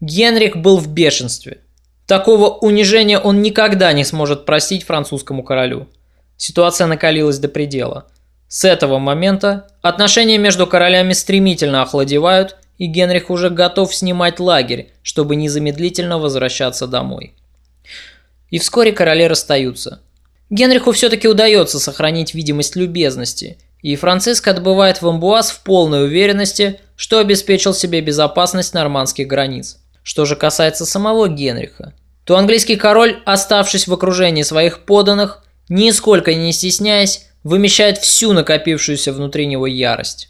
Генрих 0.00 0.56
был 0.56 0.78
в 0.78 0.88
бешенстве. 0.88 1.58
Такого 2.06 2.48
унижения 2.48 3.18
он 3.18 3.42
никогда 3.42 3.92
не 3.92 4.04
сможет 4.04 4.44
простить 4.44 4.84
французскому 4.84 5.42
королю. 5.42 5.88
Ситуация 6.36 6.86
накалилась 6.86 7.38
до 7.38 7.48
предела. 7.48 8.06
С 8.48 8.64
этого 8.64 8.98
момента 8.98 9.68
отношения 9.82 10.38
между 10.38 10.66
королями 10.66 11.12
стремительно 11.12 11.82
охладевают, 11.82 12.56
и 12.78 12.86
Генрих 12.86 13.30
уже 13.30 13.50
готов 13.50 13.94
снимать 13.94 14.40
лагерь, 14.40 14.92
чтобы 15.02 15.36
незамедлительно 15.36 16.18
возвращаться 16.18 16.86
домой. 16.86 17.34
И 18.50 18.58
вскоре 18.58 18.92
короли 18.92 19.26
расстаются. 19.26 20.00
Генриху 20.50 20.92
все-таки 20.92 21.26
удается 21.26 21.80
сохранить 21.80 22.34
видимость 22.34 22.76
любезности, 22.76 23.58
и 23.80 23.96
Франциск 23.96 24.46
отбывает 24.48 25.02
в 25.02 25.08
Амбуаз 25.08 25.50
в 25.50 25.62
полной 25.62 26.04
уверенности, 26.04 26.80
что 26.96 27.18
обеспечил 27.18 27.74
себе 27.74 28.00
безопасность 28.00 28.74
нормандских 28.74 29.26
границ. 29.26 29.78
Что 30.02 30.24
же 30.24 30.36
касается 30.36 30.86
самого 30.86 31.28
Генриха, 31.28 31.94
то 32.24 32.36
английский 32.36 32.76
король, 32.76 33.22
оставшись 33.24 33.86
в 33.86 33.92
окружении 33.92 34.42
своих 34.42 34.84
подданных, 34.84 35.42
нисколько 35.68 36.34
не 36.34 36.52
стесняясь, 36.52 37.28
вымещает 37.42 37.98
всю 37.98 38.32
накопившуюся 38.32 39.12
внутри 39.12 39.46
него 39.46 39.66
ярость. 39.66 40.28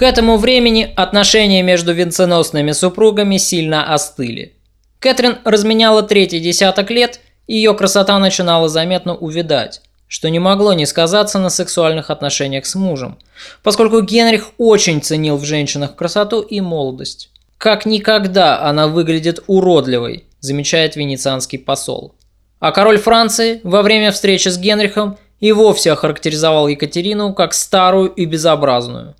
К 0.00 0.02
этому 0.02 0.38
времени 0.38 0.90
отношения 0.96 1.62
между 1.62 1.92
венценосными 1.92 2.72
супругами 2.72 3.36
сильно 3.36 3.92
остыли. 3.92 4.54
Кэтрин 4.98 5.40
разменяла 5.44 6.02
третий 6.02 6.40
десяток 6.40 6.90
лет, 6.90 7.20
и 7.46 7.56
ее 7.56 7.74
красота 7.74 8.18
начинала 8.18 8.70
заметно 8.70 9.14
увядать, 9.14 9.82
что 10.10 10.28
не 10.28 10.40
могло 10.40 10.72
не 10.72 10.86
сказаться 10.86 11.38
на 11.38 11.50
сексуальных 11.50 12.10
отношениях 12.10 12.66
с 12.66 12.74
мужем, 12.74 13.16
поскольку 13.62 14.00
Генрих 14.00 14.48
очень 14.58 15.00
ценил 15.00 15.36
в 15.36 15.44
женщинах 15.44 15.94
красоту 15.94 16.40
и 16.40 16.60
молодость. 16.60 17.30
Как 17.58 17.86
никогда 17.86 18.60
она 18.60 18.88
выглядит 18.88 19.44
уродливой, 19.46 20.24
замечает 20.40 20.96
венецианский 20.96 21.60
посол. 21.60 22.16
А 22.58 22.72
король 22.72 22.98
Франции 22.98 23.60
во 23.62 23.82
время 23.82 24.10
встречи 24.10 24.48
с 24.48 24.58
Генрихом 24.58 25.16
и 25.38 25.52
вовсе 25.52 25.92
охарактеризовал 25.92 26.66
Екатерину 26.66 27.32
как 27.32 27.54
старую 27.54 28.10
и 28.10 28.24
безобразную. 28.24 29.14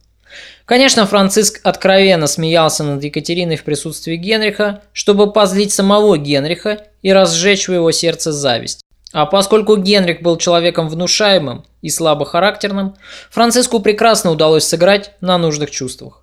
Конечно, 0.64 1.06
Франциск 1.06 1.60
откровенно 1.62 2.26
смеялся 2.26 2.82
над 2.82 3.04
Екатериной 3.04 3.56
в 3.56 3.62
присутствии 3.62 4.16
Генриха, 4.16 4.82
чтобы 4.92 5.32
позлить 5.32 5.72
самого 5.72 6.18
Генриха 6.18 6.82
и 7.02 7.12
разжечь 7.12 7.68
в 7.68 7.72
его 7.72 7.92
сердце 7.92 8.32
зависть. 8.32 8.80
А 9.12 9.26
поскольку 9.26 9.76
Генрих 9.76 10.22
был 10.22 10.36
человеком 10.36 10.88
внушаемым 10.88 11.64
и 11.82 11.90
слабохарактерным, 11.90 12.94
Франциску 13.30 13.80
прекрасно 13.80 14.30
удалось 14.30 14.64
сыграть 14.64 15.12
на 15.20 15.36
нужных 15.36 15.70
чувствах. 15.70 16.22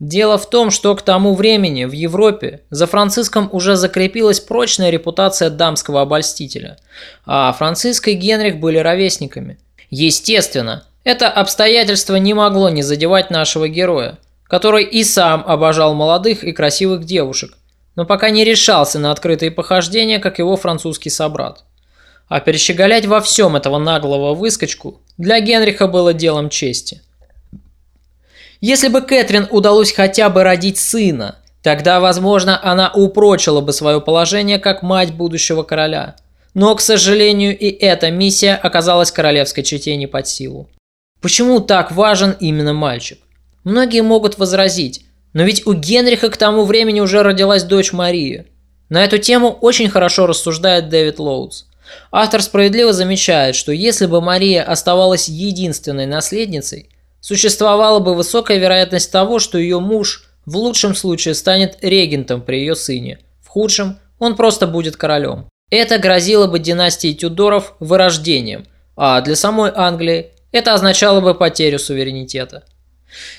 Дело 0.00 0.36
в 0.36 0.50
том, 0.50 0.70
что 0.70 0.96
к 0.96 1.02
тому 1.02 1.34
времени 1.34 1.84
в 1.84 1.92
Европе 1.92 2.62
за 2.70 2.86
Франциском 2.86 3.48
уже 3.52 3.76
закрепилась 3.76 4.40
прочная 4.40 4.90
репутация 4.90 5.48
дамского 5.48 6.00
обольстителя, 6.00 6.78
а 7.24 7.52
Франциск 7.52 8.08
и 8.08 8.14
Генрих 8.14 8.58
были 8.58 8.78
ровесниками. 8.78 9.58
Естественно, 9.90 10.84
это 11.04 11.28
обстоятельство 11.28 12.16
не 12.16 12.34
могло 12.34 12.68
не 12.68 12.82
задевать 12.82 13.30
нашего 13.30 13.68
героя, 13.68 14.18
который 14.44 14.84
и 14.84 15.04
сам 15.04 15.44
обожал 15.46 15.94
молодых 15.94 16.42
и 16.42 16.52
красивых 16.52 17.04
девушек, 17.04 17.56
но 17.94 18.04
пока 18.04 18.30
не 18.30 18.42
решался 18.42 18.98
на 18.98 19.12
открытые 19.12 19.50
похождения, 19.50 20.18
как 20.18 20.38
его 20.40 20.56
французский 20.56 21.10
собрат. 21.10 21.64
А 22.32 22.40
перещеголять 22.40 23.04
во 23.04 23.20
всем 23.20 23.56
этого 23.56 23.76
наглого 23.76 24.34
выскочку 24.34 25.02
для 25.18 25.38
Генриха 25.40 25.86
было 25.86 26.14
делом 26.14 26.48
чести. 26.48 27.02
Если 28.62 28.88
бы 28.88 29.02
Кэтрин 29.02 29.48
удалось 29.50 29.92
хотя 29.92 30.30
бы 30.30 30.42
родить 30.42 30.78
сына, 30.78 31.36
тогда, 31.62 32.00
возможно, 32.00 32.58
она 32.62 32.90
упрочила 32.90 33.60
бы 33.60 33.74
свое 33.74 34.00
положение 34.00 34.58
как 34.58 34.82
мать 34.82 35.12
будущего 35.12 35.62
короля. 35.62 36.16
Но, 36.54 36.74
к 36.74 36.80
сожалению, 36.80 37.54
и 37.54 37.66
эта 37.66 38.10
миссия 38.10 38.54
оказалась 38.54 39.12
королевской 39.12 39.62
чете 39.62 39.94
не 39.96 40.06
под 40.06 40.26
силу. 40.26 40.70
Почему 41.20 41.60
так 41.60 41.92
важен 41.92 42.34
именно 42.40 42.72
мальчик? 42.72 43.18
Многие 43.62 44.00
могут 44.00 44.38
возразить, 44.38 45.04
но 45.34 45.42
ведь 45.42 45.66
у 45.66 45.74
Генриха 45.74 46.30
к 46.30 46.38
тому 46.38 46.64
времени 46.64 47.00
уже 47.00 47.22
родилась 47.22 47.64
дочь 47.64 47.92
Мария. 47.92 48.46
На 48.88 49.04
эту 49.04 49.18
тему 49.18 49.50
очень 49.50 49.90
хорошо 49.90 50.26
рассуждает 50.26 50.88
Дэвид 50.88 51.18
Лоудс. 51.18 51.64
Автор 52.10 52.42
справедливо 52.42 52.92
замечает, 52.92 53.54
что 53.54 53.72
если 53.72 54.06
бы 54.06 54.20
Мария 54.20 54.62
оставалась 54.62 55.28
единственной 55.28 56.06
наследницей, 56.06 56.90
существовала 57.20 58.00
бы 58.00 58.14
высокая 58.14 58.58
вероятность 58.58 59.10
того, 59.10 59.38
что 59.38 59.58
ее 59.58 59.80
муж 59.80 60.24
в 60.44 60.56
лучшем 60.56 60.94
случае 60.94 61.34
станет 61.34 61.78
регентом 61.82 62.42
при 62.42 62.56
ее 62.56 62.74
сыне, 62.74 63.20
в 63.40 63.48
худшем 63.48 63.98
он 64.18 64.36
просто 64.36 64.66
будет 64.66 64.96
королем. 64.96 65.46
Это 65.70 65.98
грозило 65.98 66.46
бы 66.46 66.58
династии 66.58 67.12
Тюдоров 67.12 67.74
вырождением, 67.80 68.66
а 68.96 69.20
для 69.20 69.36
самой 69.36 69.72
Англии 69.74 70.32
это 70.52 70.74
означало 70.74 71.20
бы 71.20 71.34
потерю 71.34 71.78
суверенитета. 71.78 72.64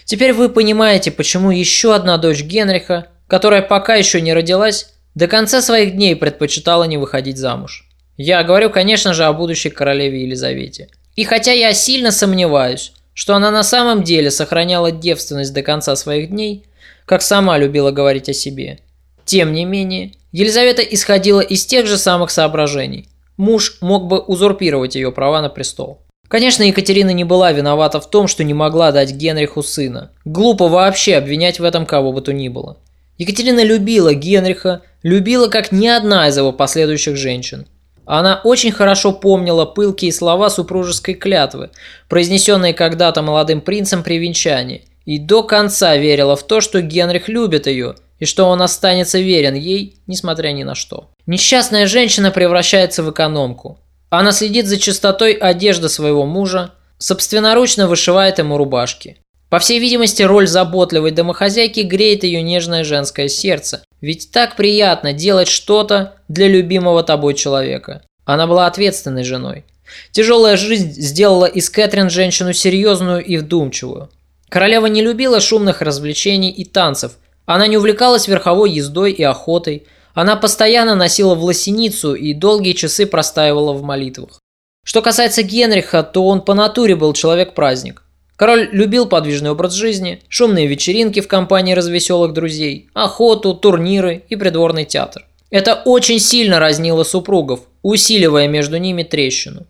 Теперь 0.06 0.34
вы 0.34 0.50
понимаете, 0.50 1.12
почему 1.12 1.52
еще 1.52 1.94
одна 1.94 2.18
дочь 2.18 2.42
Генриха, 2.42 3.08
которая 3.28 3.62
пока 3.62 3.96
еще 3.96 4.22
не 4.22 4.34
родилась, 4.34 4.94
до 5.16 5.28
конца 5.28 5.62
своих 5.62 5.94
дней 5.94 6.16
предпочитала 6.16 6.86
не 6.86 6.98
выходить 6.98 7.38
замуж. 7.38 7.88
Я 8.17 8.43
говорю, 8.43 8.69
конечно 8.69 9.13
же, 9.13 9.26
о 9.26 9.34
будущей 9.34 9.69
королеве 9.69 10.23
Елизавете. 10.23 10.89
И 11.15 11.23
хотя 11.23 11.52
я 11.52 11.73
сильно 11.73 12.12
сомневаюсь, 12.12 12.93
что 13.13 13.36
она 13.36 13.52
на 13.52 13.63
самом 13.63 14.04
деле 14.04 14.32
сохраняла 14.32 14.91
девственность 14.91 15.54
до 15.54 15.62
конца 15.62 15.95
своих 15.95 16.30
дней, 16.30 16.65
как 17.06 17.21
сама 17.21 17.58
любила 17.58 17.91
говорить 17.91 18.30
о 18.30 18.34
себе, 18.34 18.80
тем 19.26 19.54
не 19.54 19.65
менее, 19.65 20.13
Елизавета 20.32 20.82
исходила 20.82 21.41
из 21.41 21.65
тех 21.65 21.88
же 21.88 21.97
самых 21.97 22.32
соображений. 22.32 23.08
Муж 23.38 23.78
мог 23.82 24.08
бы 24.08 24.19
узурпировать 24.19 24.95
ее 24.95 25.12
права 25.12 25.41
на 25.41 25.49
престол. 25.49 26.02
Конечно, 26.28 26.63
Екатерина 26.63 27.12
не 27.12 27.23
была 27.23 27.52
виновата 27.52 27.99
в 27.99 28.10
том, 28.10 28.28
что 28.28 28.43
не 28.43 28.54
могла 28.54 28.91
дать 28.91 29.12
Генриху 29.12 29.62
сына. 29.62 30.12
Глупо 30.26 30.67
вообще 30.67 31.15
обвинять 31.15 31.60
в 31.60 31.63
этом 31.63 31.86
кого 31.86 32.12
бы 32.12 32.21
то 32.21 32.34
ни 32.34 32.47
было. 32.47 32.78
Екатерина 33.17 33.63
любила 33.63 34.13
Генриха, 34.13 34.82
любила 35.04 35.47
как 35.47 35.71
ни 35.71 35.88
одна 35.88 36.28
из 36.28 36.38
его 36.38 36.52
последующих 36.52 37.15
женщин. 37.15 37.67
Она 38.06 38.42
очень 38.44 38.72
хорошо 38.72 39.13
помнила 39.13 39.66
пылкие 39.66 40.12
слова 40.12 40.50
супружеской 40.50 41.13
клятвы, 41.13 41.70
произнесенные 42.10 42.74
когда-то 42.74 43.22
молодым 43.22 43.62
принцем 43.62 44.04
при 44.04 44.18
венчании, 44.18 44.86
и 45.06 45.20
до 45.20 45.44
конца 45.44 45.96
верила 45.96 46.36
в 46.36 46.44
то, 46.44 46.62
что 46.62 46.82
Генрих 46.82 47.28
любит 47.28 47.68
ее 47.68 47.96
и 48.20 48.26
что 48.26 48.46
он 48.46 48.62
останется 48.62 49.20
верен 49.20 49.54
ей, 49.54 49.98
несмотря 50.08 50.50
ни 50.50 50.63
на 50.63 50.76
что. 50.76 51.10
Несчастная 51.26 51.88
женщина 51.88 52.32
превращается 52.32 53.04
в 53.04 53.12
экономку. 53.12 53.80
Она 54.10 54.32
следит 54.32 54.68
за 54.68 54.78
чистотой 54.78 55.34
одежды 55.34 55.89
своего 55.89 56.26
мужа, 56.26 56.72
собственноручно 57.00 57.88
вышивает 57.88 58.38
ему 58.38 58.58
рубашки. 58.58 59.18
По 59.54 59.60
всей 59.60 59.80
видимости, 59.80 60.24
роль 60.24 60.48
заботливой 60.48 61.12
домохозяйки 61.12 61.82
греет 61.82 62.24
ее 62.24 62.42
нежное 62.42 62.84
женское 62.84 63.28
сердце, 63.28 63.84
ведь 64.02 64.32
так 64.32 64.56
приятно 64.56 65.13
делать 65.13 65.48
что-то 65.48 66.16
для 66.28 66.48
любимого 66.48 67.04
тобой 67.04 67.36
человека. 67.36 68.02
Она 68.26 68.48
была 68.48 68.66
ответственной 68.66 69.24
женой. 69.24 69.63
Тяжелая 70.10 70.58
жизнь 70.58 70.94
сделала 70.94 71.46
из 71.46 71.70
Кэтрин 71.70 72.10
женщину 72.10 72.52
серьезную 72.52 73.24
и 73.24 73.38
вдумчивую. 73.38 74.10
Королева 74.50 74.88
не 74.88 75.04
любила 75.04 75.39
шумных 75.39 75.84
развлечений 75.84 76.50
и 76.50 76.66
танцев. 76.66 77.20
Она 77.46 77.68
не 77.68 77.78
увлекалась 77.78 78.28
верховой 78.28 78.72
ездой 78.72 79.12
и 79.12 79.22
охотой, 79.22 79.86
она 80.16 80.36
постоянно 80.36 80.96
носила 80.96 81.36
власеницу 81.36 82.16
и 82.16 82.34
долгие 82.34 82.74
часы 82.74 83.06
простаивала 83.06 83.74
в 83.74 83.84
молитвах. 83.84 84.39
Что 84.84 85.04
касается 85.04 85.44
Генриха, 85.44 86.02
то 86.02 86.26
он 86.26 86.42
по 86.42 86.56
натуре 86.56 86.96
был 86.96 87.13
человек-праздник. 87.13 88.03
Король 88.36 88.69
любил 88.72 89.06
подвижный 89.06 89.52
образ 89.52 89.74
жизни, 89.74 90.22
шумные 90.28 90.67
вечеринки 90.67 91.19
в 91.22 91.28
компании 91.28 91.74
развеселых 91.74 92.34
друзей, 92.34 92.89
охоту, 92.93 93.54
турниры 93.54 94.24
и 94.30 94.36
придворный 94.36 94.86
театр. 94.86 95.26
Это 95.52 95.76
очень 95.86 96.19
сильно 96.19 96.60
разнило 96.60 97.04
супругов, 97.04 97.60
усиливая 97.84 98.48
между 98.48 98.78
ними 98.78 99.04
трещину. 99.04 99.67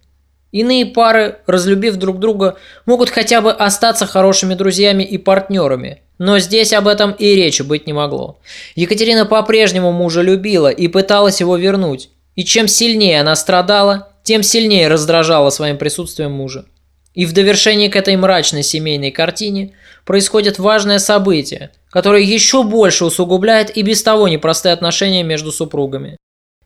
Иные 0.53 0.85
пары, 0.85 1.39
разлюбив 1.45 1.95
друг 1.95 2.19
друга, 2.19 2.55
могут 2.85 3.09
хотя 3.09 3.41
бы 3.41 3.51
остаться 3.51 4.05
хорошими 4.05 4.53
друзьями 4.53 5.03
и 5.03 5.17
партнерами, 5.17 6.01
но 6.19 6.39
здесь 6.39 6.73
об 6.73 6.87
этом 6.87 7.11
и 7.11 7.35
речи 7.35 7.63
быть 7.63 7.87
не 7.87 7.91
могло. 7.91 8.39
Екатерина 8.75 9.25
по-прежнему 9.25 9.91
мужа 9.91 10.21
любила 10.21 10.69
и 10.69 10.87
пыталась 10.87 11.41
его 11.41 11.57
вернуть. 11.57 12.09
И 12.35 12.45
чем 12.45 12.67
сильнее 12.67 13.19
она 13.19 13.35
страдала, 13.35 14.09
тем 14.23 14.41
сильнее 14.41 14.87
раздражала 14.87 15.49
своим 15.49 15.77
присутствием 15.77 16.31
мужа. 16.31 16.65
И 17.13 17.25
в 17.25 17.33
довершении 17.33 17.89
к 17.89 17.95
этой 17.95 18.15
мрачной 18.15 18.63
семейной 18.63 19.11
картине 19.11 19.73
происходит 20.05 20.59
важное 20.59 20.99
событие, 20.99 21.71
которое 21.89 22.23
еще 22.23 22.63
больше 22.63 23.05
усугубляет 23.05 23.75
и 23.75 23.81
без 23.83 24.01
того 24.01 24.27
непростые 24.27 24.73
отношения 24.73 25.23
между 25.23 25.51
супругами. 25.51 26.17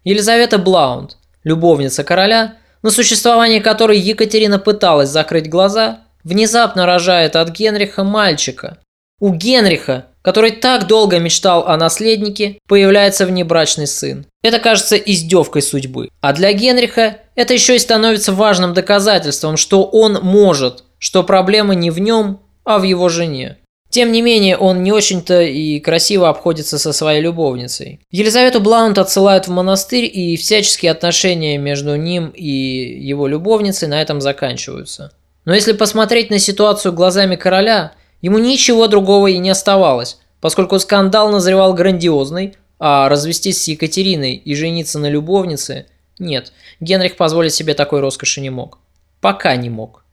Елизавета 0.03 0.57
Блаунд, 0.57 1.17
любовница 1.43 2.03
короля, 2.03 2.55
на 2.81 2.91
существование 2.91 3.59
которой 3.59 3.99
Екатерина 3.99 4.57
пыталась 4.57 5.09
закрыть 5.09 5.49
глаза, 5.49 6.01
внезапно 6.23 6.85
рожает 6.85 7.35
от 7.35 7.49
Генриха 7.49 8.03
мальчика, 8.03 8.77
у 9.19 9.33
Генриха, 9.33 10.05
который 10.27 10.51
так 10.51 10.87
долго 10.87 11.19
мечтал 11.19 11.69
о 11.69 11.77
наследнике, 11.77 12.59
появляется 12.67 13.25
внебрачный 13.25 13.87
сын. 13.87 14.25
Это 14.43 14.59
кажется 14.59 14.97
издевкой 14.97 15.61
судьбы. 15.61 16.09
А 16.19 16.33
для 16.33 16.51
Генриха 16.51 17.19
это 17.35 17.53
еще 17.53 17.77
и 17.77 17.79
становится 17.79 18.33
важным 18.33 18.73
доказательством, 18.73 19.55
что 19.55 19.85
он 19.85 20.19
может, 20.21 20.83
что 20.99 21.23
проблема 21.23 21.75
не 21.75 21.91
в 21.91 21.99
нем, 21.99 22.41
а 22.65 22.77
в 22.77 22.83
его 22.83 23.07
жене. 23.07 23.55
Тем 23.89 24.11
не 24.11 24.21
менее, 24.21 24.57
он 24.57 24.83
не 24.83 24.91
очень-то 24.91 25.43
и 25.43 25.79
красиво 25.79 26.27
обходится 26.27 26.77
со 26.77 26.91
своей 26.91 27.21
любовницей. 27.21 28.01
Елизавету 28.11 28.59
Блаунд 28.59 28.97
отсылают 28.97 29.47
в 29.47 29.51
монастырь, 29.51 30.11
и 30.13 30.35
всяческие 30.35 30.91
отношения 30.91 31.57
между 31.57 31.95
ним 31.95 32.33
и 32.35 32.51
его 32.51 33.27
любовницей 33.27 33.87
на 33.87 34.01
этом 34.01 34.19
заканчиваются. 34.19 35.13
Но 35.45 35.55
если 35.55 35.71
посмотреть 35.71 36.29
на 36.31 36.39
ситуацию 36.39 36.91
глазами 36.91 37.37
короля, 37.37 37.93
ему 38.21 38.37
ничего 38.37 38.87
другого 38.87 39.27
и 39.27 39.37
не 39.37 39.49
оставалось, 39.49 40.19
поскольку 40.41 40.79
скандал 40.79 41.31
назревал 41.31 41.73
грандиозный, 41.73 42.55
а 42.79 43.09
развестись 43.09 43.63
с 43.63 43.67
Екатериной 43.67 44.35
и 44.35 44.55
жениться 44.55 44.99
на 44.99 45.09
любовнице– 45.09 45.85
нет, 46.19 46.51
Генрих 46.79 47.15
позволить 47.15 47.53
себе 47.53 47.73
такой 47.73 47.99
роскоши 47.99 48.41
не 48.41 48.49
мог. 48.49 48.79
Пока 49.21 49.55
не 49.55 49.69
мог. 49.69 50.03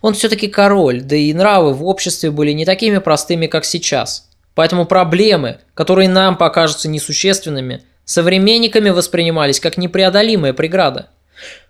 Он 0.00 0.14
все-таки 0.14 0.48
король, 0.48 1.02
да 1.02 1.16
и 1.16 1.32
нравы 1.32 1.74
в 1.74 1.86
обществе 1.86 2.30
были 2.30 2.52
не 2.52 2.64
такими 2.64 2.98
простыми, 2.98 3.46
как 3.46 3.64
сейчас. 3.64 4.28
Поэтому 4.54 4.84
проблемы, 4.84 5.58
которые 5.74 6.08
нам 6.08 6.36
покажутся 6.36 6.88
несущественными, 6.88 7.82
современниками 8.04 8.90
воспринимались 8.90 9.60
как 9.60 9.76
непреодолимая 9.76 10.52
преграда. 10.52 11.08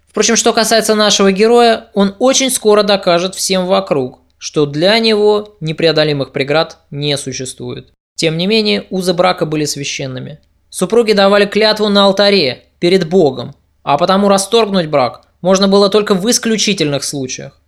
Впрочем, 0.08 0.36
что 0.36 0.52
касается 0.52 0.94
нашего 0.94 1.30
героя, 1.30 1.88
он 1.94 2.16
очень 2.18 2.50
скоро 2.50 2.82
докажет 2.82 3.34
всем 3.34 3.66
вокруг, 3.66 4.20
что 4.40 4.64
для 4.64 4.98
него 4.98 5.56
непреодолимых 5.60 6.32
преград 6.32 6.78
не 6.90 7.16
существует. 7.18 7.92
Тем 8.16 8.38
не 8.38 8.46
менее, 8.46 8.86
узы 8.88 9.12
брака 9.12 9.44
были 9.44 9.66
священными. 9.66 10.40
Супруги 10.70 11.12
давали 11.12 11.44
клятву 11.44 11.90
на 11.90 12.06
алтаре, 12.06 12.64
перед 12.78 13.06
Богом, 13.06 13.54
а 13.82 13.98
потому 13.98 14.28
расторгнуть 14.28 14.86
брак 14.86 15.26
можно 15.42 15.68
было 15.68 15.90
только 15.90 16.14
в 16.14 16.28
исключительных 16.30 17.04
случаях. 17.04 17.60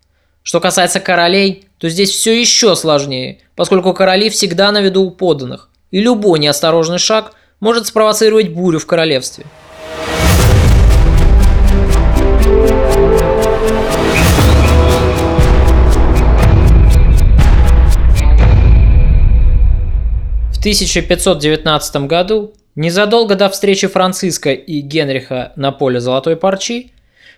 Что 0.42 0.60
касается 0.60 0.98
королей, 0.98 1.66
то 1.76 1.90
здесь 1.90 2.10
все 2.10 2.40
еще 2.40 2.74
сложнее, 2.74 3.40
поскольку 3.54 3.92
короли 3.92 4.30
всегда 4.30 4.72
на 4.72 4.80
виду 4.80 5.02
у 5.02 5.10
подданных, 5.10 5.68
и 5.90 6.00
любой 6.00 6.38
неосторожный 6.38 6.98
шаг 6.98 7.34
может 7.60 7.86
спровоцировать 7.86 8.48
бурю 8.48 8.78
в 8.78 8.86
королевстве. 8.86 9.44
1519 20.62 22.06
году, 22.06 22.52
незадолго 22.76 23.34
до 23.34 23.48
встречи 23.48 23.88
Франциска 23.88 24.52
и 24.52 24.80
Генриха 24.80 25.52
на 25.56 25.72
поле 25.72 25.98
Золотой 25.98 26.36
Парчи, 26.36 26.92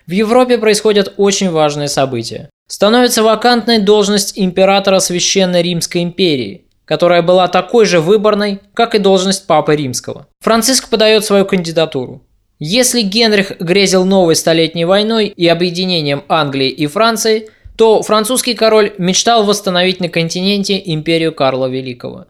в 0.05 0.11
Европе 0.11 0.59
происходят 0.59 1.15
очень 1.17 1.49
важные 1.49 1.87
события. 1.87 2.51
Становится 2.67 3.23
вакантной 3.23 3.79
должность 3.79 4.37
императора 4.37 4.99
Священной 4.99 5.63
Римской 5.63 6.03
империи, 6.03 6.65
которая 6.85 7.23
была 7.23 7.47
такой 7.47 7.87
же 7.87 7.99
выборной, 7.99 8.59
как 8.75 8.93
и 8.93 8.99
должность 8.99 9.47
Папы 9.47 9.75
Римского. 9.75 10.27
Франциск 10.41 10.89
подает 10.89 11.25
свою 11.25 11.45
кандидатуру. 11.45 12.21
Если 12.59 13.01
Генрих 13.01 13.59
грезил 13.59 14.05
новой 14.05 14.35
столетней 14.35 14.85
войной 14.85 15.29
и 15.29 15.47
объединением 15.47 16.23
Англии 16.29 16.69
и 16.69 16.85
Франции, 16.85 17.49
то 17.75 18.03
французский 18.03 18.53
король 18.53 18.93
мечтал 18.99 19.45
восстановить 19.45 19.99
на 19.99 20.09
континенте 20.09 20.79
империю 20.85 21.33
Карла 21.33 21.65
Великого. 21.65 22.27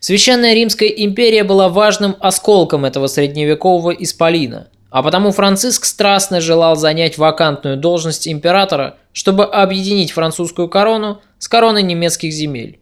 Священная 0.00 0.54
Римская 0.54 0.88
империя 0.88 1.44
была 1.44 1.68
важным 1.68 2.16
осколком 2.20 2.84
этого 2.84 3.06
средневекового 3.06 3.90
исполина– 3.90 4.68
а 4.94 5.02
потому 5.02 5.32
Франциск 5.32 5.86
страстно 5.86 6.40
желал 6.40 6.76
занять 6.76 7.18
вакантную 7.18 7.76
должность 7.76 8.28
императора, 8.28 8.96
чтобы 9.12 9.44
объединить 9.44 10.12
французскую 10.12 10.68
корону 10.68 11.20
с 11.40 11.48
короной 11.48 11.82
немецких 11.82 12.32
земель. 12.32 12.78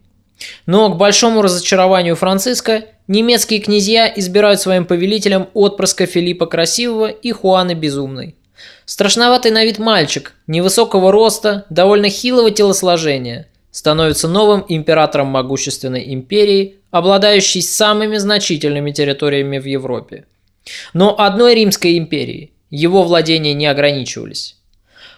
Но 0.67 0.89
к 0.89 0.97
большому 0.97 1.41
разочарованию 1.41 2.15
Франциска 2.15 2.85
немецкие 3.07 3.61
князья 3.61 4.13
избирают 4.15 4.61
своим 4.61 4.85
повелителем 4.85 5.47
отпрыска 5.55 6.05
Филиппа 6.05 6.45
Красивого 6.45 7.07
и 7.07 7.31
Хуаны 7.31 7.73
Безумной. 7.73 8.35
Страшноватый 8.85 9.49
на 9.49 9.65
вид 9.65 9.79
мальчик, 9.79 10.35
невысокого 10.45 11.11
роста, 11.11 11.65
довольно 11.71 12.09
хилого 12.09 12.51
телосложения, 12.51 13.47
становится 13.73 14.27
новым 14.27 14.63
императором 14.69 15.27
могущественной 15.27 16.13
империи, 16.13 16.75
обладающей 16.91 17.61
самыми 17.61 18.17
значительными 18.17 18.91
территориями 18.91 19.57
в 19.57 19.65
Европе. 19.65 20.25
Но 20.93 21.19
одной 21.19 21.55
Римской 21.55 21.97
империи 21.97 22.53
его 22.69 23.03
владения 23.03 23.55
не 23.55 23.65
ограничивались. 23.65 24.55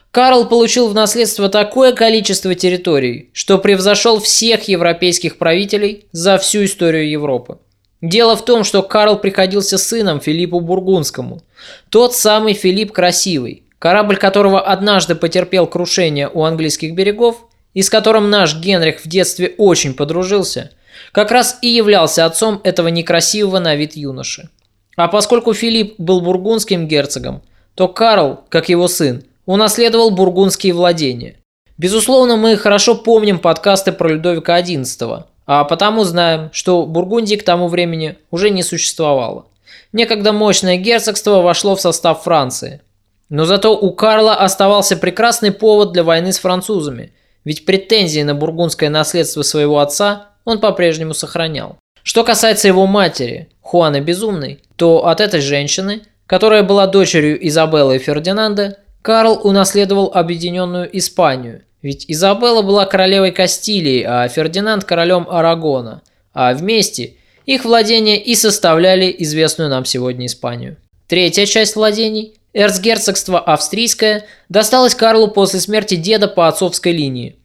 Карл 0.10 0.47
получил 0.47 0.88
в 0.88 0.93
наследство 0.93 1.49
такое 1.49 1.91
количество 1.91 2.56
территорий, 2.56 3.30
что 3.34 3.58
превзошел 3.58 4.22
всех 4.22 4.70
европейских 4.70 5.38
правителей 5.38 6.06
за 6.14 6.38
всю 6.38 6.64
историю 6.64 7.10
Европы. 7.10 7.58
Дело 8.01 8.38
в 8.38 8.45
том, 8.45 8.64
что 8.64 8.82
Карл 8.84 9.20
приходился 9.20 9.78
сыном 9.78 10.22
Филиппу 10.22 10.62
Бургундскому. 10.62 11.41
Тот 11.89 12.16
самый 12.16 12.53
Филипп 12.53 12.93
Красивый, 12.93 13.64
корабль 13.80 14.16
которого 14.16 14.62
однажды 14.62 15.16
потерпел 15.16 15.68
крушение 15.68 16.30
у 16.34 16.45
английских 16.45 16.93
берегов 16.93 17.45
и 17.76 17.84
с 17.84 17.91
которым 17.91 18.32
наш 18.32 18.55
Генрих 18.55 19.01
в 19.01 19.07
детстве 19.07 19.53
очень 19.59 19.93
подружился, 19.93 20.71
как 21.11 21.30
раз 21.30 21.59
и 21.61 21.67
являлся 21.67 22.26
отцом 22.26 22.59
этого 22.63 22.88
некрасивого 22.88 23.59
на 23.59 23.76
вид 23.76 23.95
юноши. 23.95 24.49
А 24.97 25.07
поскольку 25.07 25.53
Филипп 25.53 25.95
был 25.99 26.21
бургундским 26.21 26.88
герцогом, 26.88 27.43
то 27.76 27.88
Карл, 27.88 28.39
как 28.49 28.69
его 28.69 28.88
сын, 28.88 29.23
унаследовал 29.45 30.09
бургундские 30.09 30.73
владения. 30.73 31.36
Безусловно, 31.78 32.38
мы 32.38 32.55
хорошо 32.55 32.95
помним 32.95 33.38
подкасты 33.38 33.91
про 33.91 34.07
Людовика 34.07 34.61
XI, 34.61 35.26
а 35.45 35.63
потому 35.65 36.05
знаем, 36.05 36.49
что 36.53 36.86
Бургундии 36.86 37.36
к 37.36 37.43
тому 37.43 37.67
времени 37.67 38.17
уже 38.32 38.49
не 38.49 38.63
существовало. 38.63 39.47
Некогда 39.91 40.32
мощное 40.32 40.78
герцогство 40.78 41.41
вошло 41.41 41.76
в 41.76 41.82
состав 41.82 42.23
Франции. 42.23 42.82
Но 43.28 43.45
зато 43.45 43.78
у 43.78 43.91
Карла 43.91 44.36
оставался 44.36 44.95
прекрасный 44.95 45.51
повод 45.51 45.91
для 45.91 46.03
войны 46.03 46.32
с 46.32 46.39
французами, 46.39 47.11
ведь 47.46 47.66
претензии 47.66 48.22
на 48.22 48.36
бургундское 48.36 48.89
наследство 48.89 49.43
своего 49.43 49.80
отца 49.80 50.32
он 50.43 50.60
по-прежнему 50.60 51.14
сохранял. 51.14 51.78
Что 52.04 52.24
касается 52.24 52.68
его 52.68 52.86
матери, 52.86 53.50
Хуаны 53.62 54.02
Безумной, 54.02 54.60
то 54.76 55.08
от 55.08 55.22
этой 55.22 55.39
женщины, 55.39 56.02
которая 56.28 56.64
была 56.64 56.88
дочерью 56.88 57.48
Изабеллы 57.48 57.96
и 57.96 58.00
Фердинанда, 58.00 58.78
Карл 59.02 59.39
унаследовал 59.43 60.12
объединенную 60.14 60.89
Испанию, 60.98 61.62
ведь 61.82 62.06
Изабелла 62.08 62.64
была 62.64 62.88
королевой 62.88 63.32
Кастилии, 63.32 64.02
а 64.02 64.28
Фердинанд 64.28 64.86
королем 64.86 65.28
Арагона, 65.30 66.02
а 66.34 66.54
вместе 66.54 67.14
их 67.46 67.64
владения 67.64 68.20
и 68.20 68.34
составляли 68.34 69.16
известную 69.20 69.70
нам 69.70 69.86
сегодня 69.86 70.26
Испанию. 70.26 70.78
Третья 71.08 71.46
часть 71.46 71.76
владений, 71.76 72.39
эрцгерцогство 72.56 73.39
австрийское, 73.39 74.26
досталось 74.49 74.95
Карлу 74.95 75.28
после 75.28 75.60
смерти 75.60 75.95
деда 75.95 76.28
по 76.28 76.47
отцовской 76.47 76.93
линии. 76.93 77.36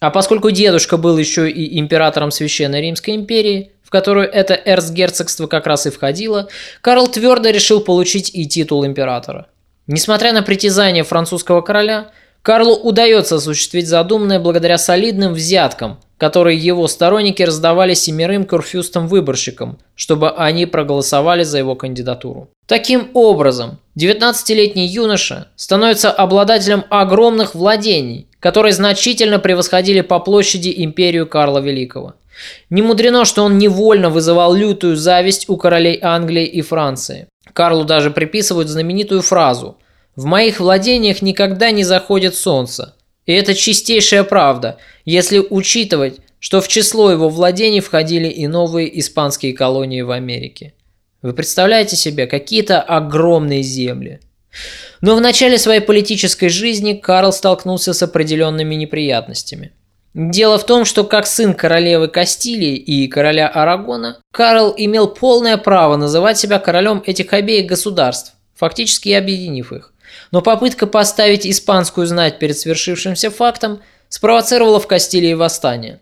А 0.00 0.10
поскольку 0.10 0.50
дедушка 0.50 0.96
был 0.96 1.18
еще 1.18 1.50
и 1.50 1.78
императором 1.78 2.30
Священной 2.30 2.80
Римской 2.80 3.16
империи, 3.16 3.72
в 3.82 3.90
которую 3.90 4.30
это 4.30 4.54
эрцгерцогство 4.54 5.46
как 5.46 5.66
раз 5.66 5.86
и 5.86 5.90
входило, 5.90 6.48
Карл 6.80 7.08
твердо 7.08 7.50
решил 7.50 7.80
получить 7.80 8.30
и 8.32 8.46
титул 8.46 8.86
императора. 8.86 9.48
Несмотря 9.86 10.32
на 10.32 10.42
притязания 10.42 11.02
французского 11.02 11.62
короля, 11.62 12.10
Карлу 12.42 12.74
удается 12.74 13.36
осуществить 13.36 13.86
задуманное 13.86 14.40
благодаря 14.40 14.78
солидным 14.78 15.34
взяткам, 15.34 15.98
которые 16.16 16.58
его 16.58 16.88
сторонники 16.88 17.42
раздавали 17.42 17.94
семерым 17.94 18.44
курфюстам-выборщикам, 18.44 19.78
чтобы 19.94 20.30
они 20.30 20.64
проголосовали 20.64 21.42
за 21.42 21.58
его 21.58 21.74
кандидатуру. 21.74 22.48
Таким 22.66 23.10
образом, 23.14 23.78
19-летний 23.98 24.86
юноша 24.86 25.48
становится 25.56 26.10
обладателем 26.10 26.84
огромных 26.88 27.54
владений, 27.54 28.26
которые 28.38 28.72
значительно 28.72 29.38
превосходили 29.38 30.00
по 30.00 30.18
площади 30.18 30.72
империю 30.76 31.26
Карла 31.26 31.58
Великого. 31.58 32.14
Не 32.70 32.80
мудрено, 32.80 33.26
что 33.26 33.42
он 33.42 33.58
невольно 33.58 34.08
вызывал 34.08 34.54
лютую 34.54 34.96
зависть 34.96 35.48
у 35.48 35.58
королей 35.58 35.98
Англии 36.00 36.46
и 36.46 36.62
Франции. 36.62 37.26
Карлу 37.52 37.84
даже 37.84 38.10
приписывают 38.10 38.68
знаменитую 38.68 39.20
фразу 39.20 39.76
«В 40.16 40.24
моих 40.24 40.60
владениях 40.60 41.22
никогда 41.22 41.70
не 41.70 41.84
заходит 41.84 42.34
солнце». 42.34 42.94
И 43.26 43.32
это 43.32 43.54
чистейшая 43.54 44.24
правда, 44.24 44.78
если 45.04 45.38
учитывать, 45.38 46.18
что 46.38 46.60
в 46.60 46.68
число 46.68 47.10
его 47.10 47.28
владений 47.28 47.80
входили 47.80 48.28
и 48.28 48.46
новые 48.46 48.98
испанские 48.98 49.52
колонии 49.52 50.00
в 50.02 50.10
Америке. 50.10 50.74
Вы 51.22 51.32
представляете 51.32 51.96
себе 51.96 52.26
какие-то 52.26 52.80
огромные 52.80 53.62
земли. 53.62 54.20
Но 55.00 55.14
в 55.14 55.20
начале 55.20 55.58
своей 55.58 55.80
политической 55.80 56.48
жизни 56.48 56.94
Карл 56.94 57.32
столкнулся 57.32 57.92
с 57.92 58.02
определенными 58.02 58.74
неприятностями– 58.74 59.72
Дело 60.12 60.58
в 60.58 60.66
том, 60.66 60.84
что 60.84 61.04
как 61.04 61.26
сын 61.26 61.54
королевы 61.54 62.08
Кастилии 62.08 62.74
и 62.74 63.06
короля 63.06 63.46
Арагона, 63.46 64.18
Карл 64.32 64.74
имел 64.76 65.06
полное 65.06 65.56
право 65.56 65.96
называть 65.96 66.36
себя 66.36 66.58
королем 66.58 67.02
этих 67.06 67.32
обеих 67.32 67.66
государств, 67.66 68.34
фактически 68.56 69.10
объединив 69.10 69.72
их. 69.72 69.92
Но 70.30 70.42
попытка 70.42 70.86
поставить 70.86 71.46
испанскую 71.46 72.06
знать 72.06 72.38
перед 72.38 72.58
свершившимся 72.58 73.30
фактом 73.30 73.80
спровоцировала 74.08 74.80
в 74.80 74.86
Кастилии 74.86 75.34
восстание. 75.34 76.00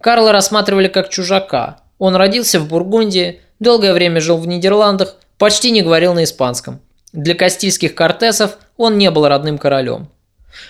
Карла 0.00 0.32
рассматривали 0.32 0.88
как 0.88 1.10
чужака. 1.10 1.80
Он 1.98 2.16
родился 2.16 2.58
в 2.58 2.68
Бургундии, 2.68 3.40
долгое 3.58 3.92
время 3.92 4.20
жил 4.20 4.38
в 4.38 4.46
Нидерландах, 4.46 5.16
почти 5.38 5.70
не 5.70 5.82
говорил 5.82 6.14
на 6.14 6.24
испанском. 6.24 6.80
Для 7.12 7.34
кастильских 7.34 7.94
кортесов 7.94 8.56
он 8.76 8.96
не 8.96 9.10
был 9.10 9.26
родным 9.28 9.58
королем. 9.58 10.08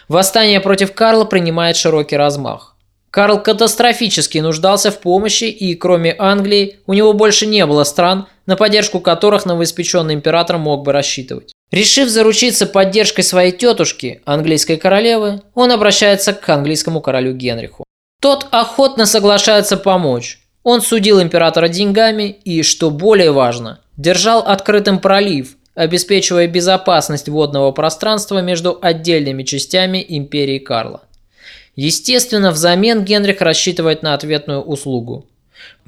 Восстание 0.09 0.61
против 0.61 0.93
Карла 0.93 1.25
принимает 1.25 1.77
широкий 1.77 2.17
размах. 2.17 2.77
Карл 3.11 3.43
катастрофически 3.43 4.39
нуждался 4.39 4.91
в 4.91 5.01
помощи, 5.01 5.45
и 5.45 5.75
кроме 5.75 6.15
Англии 6.19 6.79
у 6.87 6.93
него 6.93 7.13
больше 7.13 7.47
не 7.47 7.67
было 7.67 7.85
стран, 7.85 8.29
на 8.47 8.57
поддержку 8.57 9.01
которых 9.01 9.47
новоиспеченный 9.47 10.15
император 10.15 10.59
мог 10.59 10.85
бы 10.85 10.93
рассчитывать. 10.93 11.53
Решив 11.71 12.09
заручиться 12.09 12.67
поддержкой 12.67 13.23
своей 13.23 13.53
тетушки, 13.53 14.23
английской 14.25 14.77
королевы, 14.77 15.43
он 15.55 15.71
обращается 15.71 16.33
к 16.33 16.49
английскому 16.49 17.01
королю 17.01 17.33
Генриху. 17.33 17.85
Тот 18.21 18.49
охотно 18.51 19.07
соглашается 19.07 19.77
помочь. 19.77 20.41
Он 20.65 20.83
судил 20.83 21.23
императора 21.23 21.69
деньгами 21.69 22.37
и, 22.45 22.63
что 22.63 22.91
более 22.91 23.31
важно, 23.31 23.81
держал 23.97 24.41
открытым 24.41 24.99
пролив, 24.99 25.57
обеспечивая 25.75 26.49
безопасность 26.49 27.29
водного 27.29 27.71
пространства 27.71 28.43
между 28.43 28.79
отдельными 28.83 29.45
частями 29.45 30.05
империи 30.07 30.59
Карла. 30.59 31.03
Естественно, 31.77 32.51
взамен 32.51 33.05
Генрих 33.05 33.41
рассчитывает 33.41 34.03
на 34.03 34.15
ответную 34.15 34.61
услугу. 34.61 35.27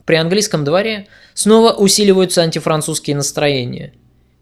При 0.06 0.14
английском 0.14 0.64
дворе 0.64 1.08
снова 1.34 1.72
усиливаются 1.72 2.42
антифранцузские 2.42 3.16
настроения. 3.16 3.92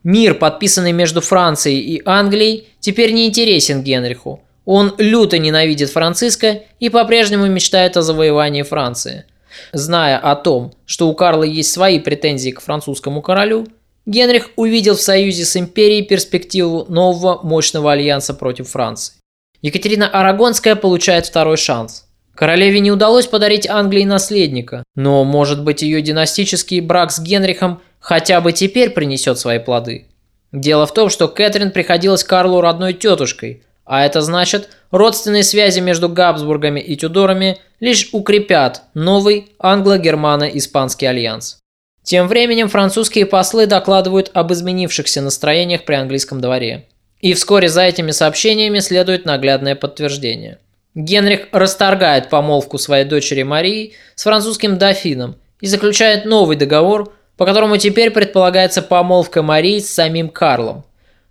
Мир, 0.03 0.35
подписанный 0.35 0.93
между 0.93 1.21
Францией 1.21 1.81
и 1.81 2.03
Англией, 2.05 2.69
теперь 2.81 3.13
не 3.13 3.27
интересен 3.27 3.83
Генриху. 3.83 4.43
Он 4.65 4.95
люто 4.99 5.39
ненавидит 5.39 5.91
Франциска 5.91 6.63
и 6.79 6.89
по-прежнему 6.89 7.47
мечтает 7.47 7.97
о 7.97 8.03
завоевании 8.03 8.63
Франции. 8.63 9.25
Зная 9.73 10.19
о 10.19 10.37
том, 10.37 10.73
что 10.87 11.09
у 11.09 11.15
Карла 11.15 11.43
есть 11.43 11.73
свои 11.73 11.99
претензии 11.99 12.51
к 12.51 12.61
французскому 12.61 13.21
королю, 13.21 13.67
Генрих 14.07 14.51
увидел 14.57 14.97
в 14.97 15.01
союзе 15.01 15.45
с 15.45 15.57
империей 15.57 16.03
перспективу 16.03 16.87
нового 16.89 17.41
мощного 17.43 17.93
альянса 17.93 18.33
против 18.33 18.69
Франции. 18.69 19.15
Екатерина 19.61 20.09
Арагонская 20.09 20.75
получает 20.75 21.27
второй 21.27 21.59
шанс. 21.59 22.07
Королеве 22.35 22.81
не 22.81 22.91
удалось 22.91 23.27
подарить 23.27 23.69
Англии 23.69 24.05
наследника, 24.05 24.83
но, 24.95 25.25
может 25.25 25.63
быть, 25.63 25.83
ее 25.83 26.01
династический 26.01 26.81
брак 26.81 27.13
с 27.13 27.21
Генрихом 27.21 27.83
хотя 28.01 28.41
бы 28.41 28.53
теперь 28.53 28.91
принесет 28.91 29.39
свои 29.39 29.59
плоды. 29.59 30.07
Дело 30.51 30.87
в 30.87 30.93
том, 30.93 31.11
что 31.11 31.29
Кэтрин 31.29 31.71
приходилась 31.71 32.25
Карлу 32.25 32.61
родной 32.61 32.95
тетушкой, 32.95 33.63
а 33.85 34.05
это 34.05 34.21
значит, 34.21 34.71
родственные 34.91 35.45
связи 35.45 35.81
между 35.81 36.09
Габсбургами 36.09 36.81
и 36.81 36.97
Тюдорами 36.97 37.59
лишь 37.79 38.09
укрепят 38.13 38.83
новый 38.95 39.53
англо-германо-испанский 39.59 41.07
альянс. 41.07 41.59
Тем 42.03 42.29
временем 42.29 42.69
французские 42.69 43.27
послы 43.27 43.67
докладывают 43.67 44.31
об 44.33 44.53
изменившихся 44.53 45.21
настроениях 45.21 45.85
при 45.85 45.95
английском 45.95 46.41
дворе. 46.41 46.87
И 47.21 47.35
вскоре 47.35 47.69
за 47.69 47.83
этими 47.83 48.11
сообщениями 48.11 48.79
следует 48.79 49.27
наглядное 49.27 49.75
подтверждение. 49.75 50.59
Генрих 50.95 51.49
расторгает 51.53 52.31
помолвку 52.31 52.79
своей 52.79 53.05
дочери 53.05 53.43
Марии 53.43 53.93
с 54.15 54.25
французским 54.25 54.79
дофином 54.79 55.37
и 55.61 55.67
заключает 55.67 56.25
новый 56.25 56.57
договор, 56.57 57.13
по 57.41 57.47
которому 57.47 57.79
теперь 57.79 58.11
предполагается 58.11 58.83
помолвка 58.83 59.41
Марии 59.41 59.79
с 59.79 59.91
самим 59.91 60.29
Карлом. 60.29 60.85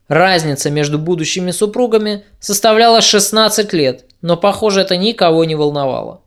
Разница 0.08 0.72
между 0.72 0.98
будущими 0.98 1.52
супругами 1.52 2.24
составляла 2.40 3.00
16 3.00 3.74
лет, 3.74 4.06
но, 4.24 4.36
похоже, 4.36 4.82
это 4.82 4.98
никого 4.98 5.46
не 5.46 5.54
волновало. 5.54 6.22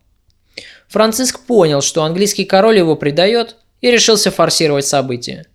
Франциск 0.87 1.41
понял, 1.41 1.81
что 1.83 2.05
английский 2.05 2.45
король 2.45 2.79
его 2.79 2.95
предает, 2.95 3.57
и 3.81 3.91
решился 3.91 4.31
форсировать 4.31 4.87
события. 4.87 5.47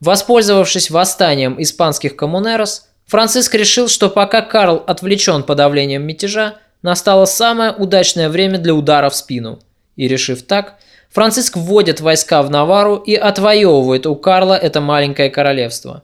Воспользовавшись 0.00 0.88
восстанием 0.88 1.60
испанских 1.60 2.16
коммунерос, 2.16 2.88
Франциск 3.04 3.54
решил, 3.54 3.88
что 3.88 4.08
пока 4.08 4.40
Карл 4.40 4.82
отвлечен 4.86 5.42
подавлением 5.42 6.02
мятежа, 6.02 6.54
настало 6.80 7.26
самое 7.26 7.72
удачное 7.72 8.30
время 8.30 8.56
для 8.56 8.72
удара 8.72 9.10
в 9.10 9.16
спину. 9.16 9.58
И 9.96 10.08
решив 10.08 10.44
так, 10.44 10.78
Франциск 11.16 11.56
вводит 11.56 12.02
войска 12.02 12.42
в 12.42 12.50
Навару 12.50 12.96
и 12.96 13.14
отвоевывает 13.14 14.06
у 14.06 14.16
Карла 14.16 14.52
это 14.52 14.82
маленькое 14.82 15.30
королевство. 15.30 16.02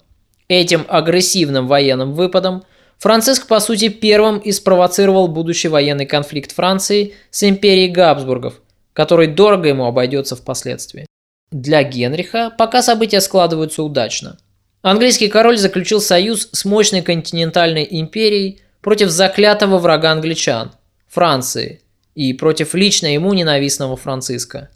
Этим 0.48 0.86
агрессивным 0.88 1.68
военным 1.68 2.14
выпадом 2.14 2.64
Франциск, 2.96 3.46
по 3.46 3.60
сути, 3.60 3.90
первым 3.90 4.38
и 4.38 4.52
спровоцировал 4.52 5.28
будущий 5.28 5.68
военный 5.68 6.06
конфликт 6.06 6.52
Франции 6.52 7.12
с 7.30 7.46
империей 7.46 7.88
Габсбургов, 7.90 8.54
который 8.94 9.26
дорого 9.26 9.68
ему 9.68 9.84
обойдется 9.84 10.34
впоследствии. 10.34 11.04
Для 11.50 11.82
Генриха 11.82 12.50
пока 12.56 12.80
события 12.80 13.20
складываются 13.20 13.82
удачно– 13.82 14.38
Английский 14.80 15.28
король 15.28 15.58
заключил 15.58 16.00
союз 16.00 16.48
с 16.52 16.64
мощной 16.64 17.02
континентальной 17.02 17.86
империей 17.88 18.62
против 18.80 19.10
заклятого 19.10 19.76
врага 19.76 20.10
англичан– 20.10 20.72
Франции, 21.06 21.82
и 22.14 22.32
против 22.32 22.74
лично 22.74 23.06
ему 23.06 23.32
ненавистного 23.34 23.96
Франциска. 23.96 24.70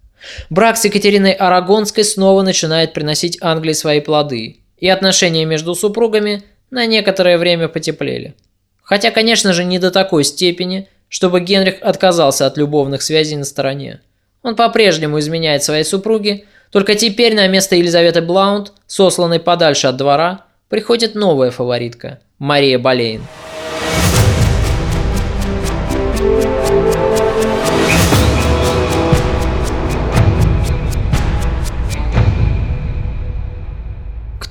Брак 0.51 0.77
с 0.77 0.85
Екатериной 0.85 1.33
Арагонской 1.33 2.05
снова 2.05 2.43
начинает 2.43 2.93
приносить 2.93 3.39
Англии 3.41 3.73
свои 3.73 4.01
плоды, 4.01 4.61
и 4.79 4.89
отношения 4.89 5.45
между 5.45 5.75
супругами 5.75 6.45
на 6.71 6.87
некоторое 6.87 7.39
время 7.39 7.69
потеплели. 7.69 8.35
Хотя, 8.83 9.11
конечно 9.11 9.53
же, 9.53 9.65
не 9.65 9.79
до 9.79 9.91
такой 9.91 10.25
степени, 10.25 10.89
чтобы 11.09 11.41
Генрих 11.41 11.77
отказался 11.81 12.47
от 12.47 12.57
любовных 12.57 13.03
связей 13.03 13.37
на 13.37 13.45
стороне. 13.45 14.01
Он 14.43 14.55
по-прежнему 14.55 15.19
изменяет 15.19 15.63
своей 15.63 15.85
супруге, 15.85 16.45
только 16.71 16.95
теперь 16.95 17.35
на 17.35 17.49
место 17.49 17.77
Елизаветы 17.77 18.21
Блаунд, 18.21 18.73
сосланной 18.87 19.41
подальше 19.41 19.87
от 19.87 19.97
двора, 19.97 20.45
приходит 20.69 21.15
новая 21.15 21.51
фаворитка– 21.51 22.21
Мария 22.39 22.79
Болейн. 22.79 23.23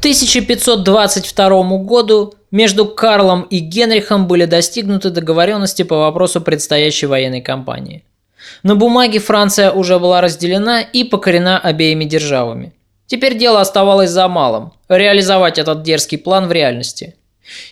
1522 0.05 1.77
году 1.79 2.33
между 2.51 2.85
Карлом 2.85 3.43
и 3.43 3.59
Генрихом 3.59 4.27
были 4.27 4.45
достигнуты 4.45 5.09
договоренности 5.09 5.83
по 5.83 5.97
вопросу 5.97 6.41
предстоящей 6.41 7.07
военной 7.07 7.41
кампании– 7.41 8.03
на 8.63 8.75
бумаге 8.75 9.19
Франция 9.19 9.71
уже 9.71 9.99
была 9.99 10.21
разделена 10.21 10.81
и 10.81 11.03
покорена 11.03 11.59
обеими 11.59 12.05
державами. 12.05 12.73
Теперь 13.07 13.37
дело 13.37 13.61
оставалось 13.61 14.09
за 14.09 14.27
малым– 14.27 14.73
реализовать 14.89 15.59
этот 15.59 15.83
дерзкий 15.83 16.17
план 16.17 16.47
в 16.47 16.51
реальности. 16.51 17.15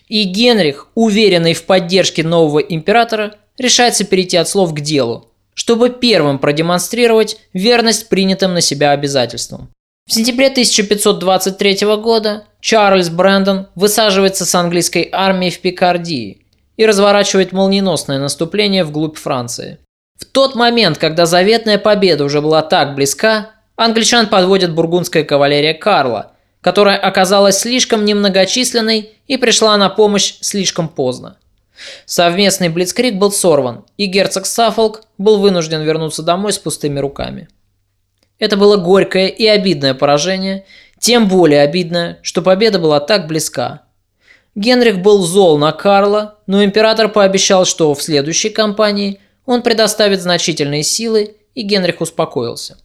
И 0.08 0.24
Генрих, 0.24 0.88
уверенный 0.94 1.54
в 1.54 1.64
поддержке 1.64 2.24
нового 2.24 2.60
императора, 2.60 3.36
решается 3.58 4.04
перейти 4.04 4.38
от 4.38 4.48
слов 4.48 4.74
к 4.74 4.80
делу, 4.80 5.30
чтобы 5.56 5.90
первым 5.90 6.38
продемонстрировать 6.38 7.38
верность 7.54 8.10
принятым 8.10 8.54
на 8.54 8.62
себя 8.62 8.92
обязательствам. 8.92 9.70
В 10.06 10.12
сентябре 10.12 10.48
1523 10.48 11.96
года 11.96 12.44
Чарльз 12.60 13.10
Брэндон 13.10 13.68
высаживается 13.76 14.46
с 14.46 14.54
английской 14.54 15.08
армией 15.10 15.50
в 15.50 15.62
Пикардии 15.62 16.46
и 16.76 16.86
разворачивает 16.86 17.54
молниеносное 17.54 18.20
наступление 18.20 18.84
вглубь 18.84 19.18
Франции. 19.18 19.80
В 20.20 20.26
тот 20.26 20.56
момент, 20.56 20.98
когда 20.98 21.26
заветная 21.26 21.78
победа 21.78 22.26
уже 22.26 22.42
была 22.42 22.62
так 22.62 22.96
близка, 22.96 23.52
англичан 23.78 24.28
подводит 24.28 24.74
бургундская 24.74 25.24
кавалерия 25.24 25.74
Карла, 25.74 26.34
которая 26.60 26.98
оказалась 26.98 27.60
слишком 27.60 28.04
немногочисленной 28.04 29.12
и 29.28 29.38
пришла 29.38 29.78
на 29.78 29.88
помощь 29.88 30.36
слишком 30.42 30.90
поздно. 30.90 31.38
Совместный 32.06 32.68
блицкрик 32.68 33.16
был 33.16 33.32
сорван, 33.32 33.86
и 33.96 34.06
герцог 34.08 34.46
Саффолк 34.48 35.04
был 35.18 35.40
вынужден 35.40 35.82
вернуться 35.82 36.24
домой 36.24 36.52
с 36.52 36.60
пустыми 36.60 37.00
руками. 37.00 37.48
Это 38.44 38.58
было 38.58 38.76
горькое 38.76 39.30
и 39.30 39.48
обидное 39.48 39.94
поражение, 39.94 40.66
тем 41.00 41.30
более 41.30 41.62
обидное, 41.62 42.20
что 42.24 42.42
победа 42.42 42.78
была 42.78 43.00
так 43.00 43.26
близка. 43.26 43.84
Генрих 44.54 45.00
был 45.00 45.22
зол 45.22 45.58
на 45.58 45.72
Карла, 45.72 46.40
но 46.46 46.62
император 46.62 47.08
пообещал, 47.08 47.64
что 47.64 47.94
в 47.94 48.04
следующей 48.04 48.50
кампании 48.50 49.22
он 49.46 49.62
предоставит 49.62 50.22
значительные 50.22 50.84
силы, 50.84 51.38
и 51.56 51.62
Генрих 51.62 52.02
успокоился. 52.02 52.80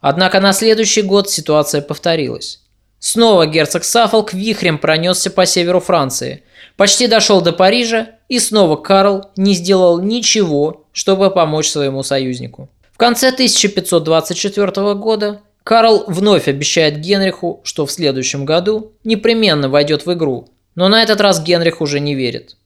Однако 0.00 0.40
на 0.40 0.52
следующий 0.52 1.02
год 1.02 1.30
ситуация 1.30 1.80
повторилась. 1.80 2.58
Снова 2.98 3.46
герцог 3.46 3.84
Саффолк 3.84 4.32
вихрем 4.32 4.78
пронесся 4.78 5.30
по 5.30 5.46
северу 5.46 5.78
Франции, 5.78 6.42
почти 6.76 7.06
дошел 7.06 7.40
до 7.40 7.52
Парижа, 7.52 8.16
и 8.28 8.40
снова 8.40 8.74
Карл 8.74 9.26
не 9.36 9.54
сделал 9.54 10.00
ничего, 10.00 10.86
чтобы 10.92 11.30
помочь 11.30 11.68
своему 11.68 12.02
союзнику. 12.02 12.68
Конце 13.02 13.30
1524 13.30 14.94
года 14.94 15.40
Карл 15.64 16.04
вновь 16.06 16.46
обещает 16.46 17.00
Генриху, 17.00 17.60
что 17.64 17.84
в 17.84 17.90
следующем 17.90 18.44
году 18.44 18.92
непременно 19.02 19.68
войдет 19.68 20.06
в 20.06 20.12
игру, 20.12 20.50
но 20.76 20.86
на 20.86 21.02
этот 21.02 21.20
раз 21.20 21.42
Генрих 21.42 21.80
уже 21.80 21.98
не 21.98 22.14
верит. 22.14 22.56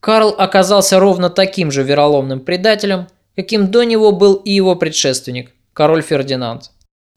Карл 0.00 0.34
оказался 0.38 0.98
ровно 0.98 1.28
таким 1.28 1.70
же 1.70 1.82
вероломным 1.82 2.40
предателем, 2.40 3.08
каким 3.36 3.70
до 3.70 3.82
него 3.82 4.12
был 4.12 4.36
и 4.36 4.50
его 4.50 4.76
предшественник, 4.76 5.52
король 5.74 6.00
Фердинанд. 6.00 6.70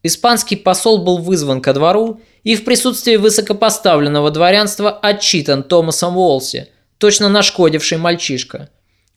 Испанский 0.03 0.57
посол 0.57 1.05
был 1.05 1.19
вызван 1.19 1.61
ко 1.61 1.71
двору 1.71 2.19
и 2.43 2.57
в 2.57 2.65
присутствии 2.65 3.15
высокопоставленного 3.15 4.31
дворянства 4.31 4.91
отчитан 4.91 5.63
Томасом 5.63 6.17
Уолси, 6.17 6.67
точно 6.97 7.29
нашкодивший 7.29 7.99
мальчишка. 7.99 8.67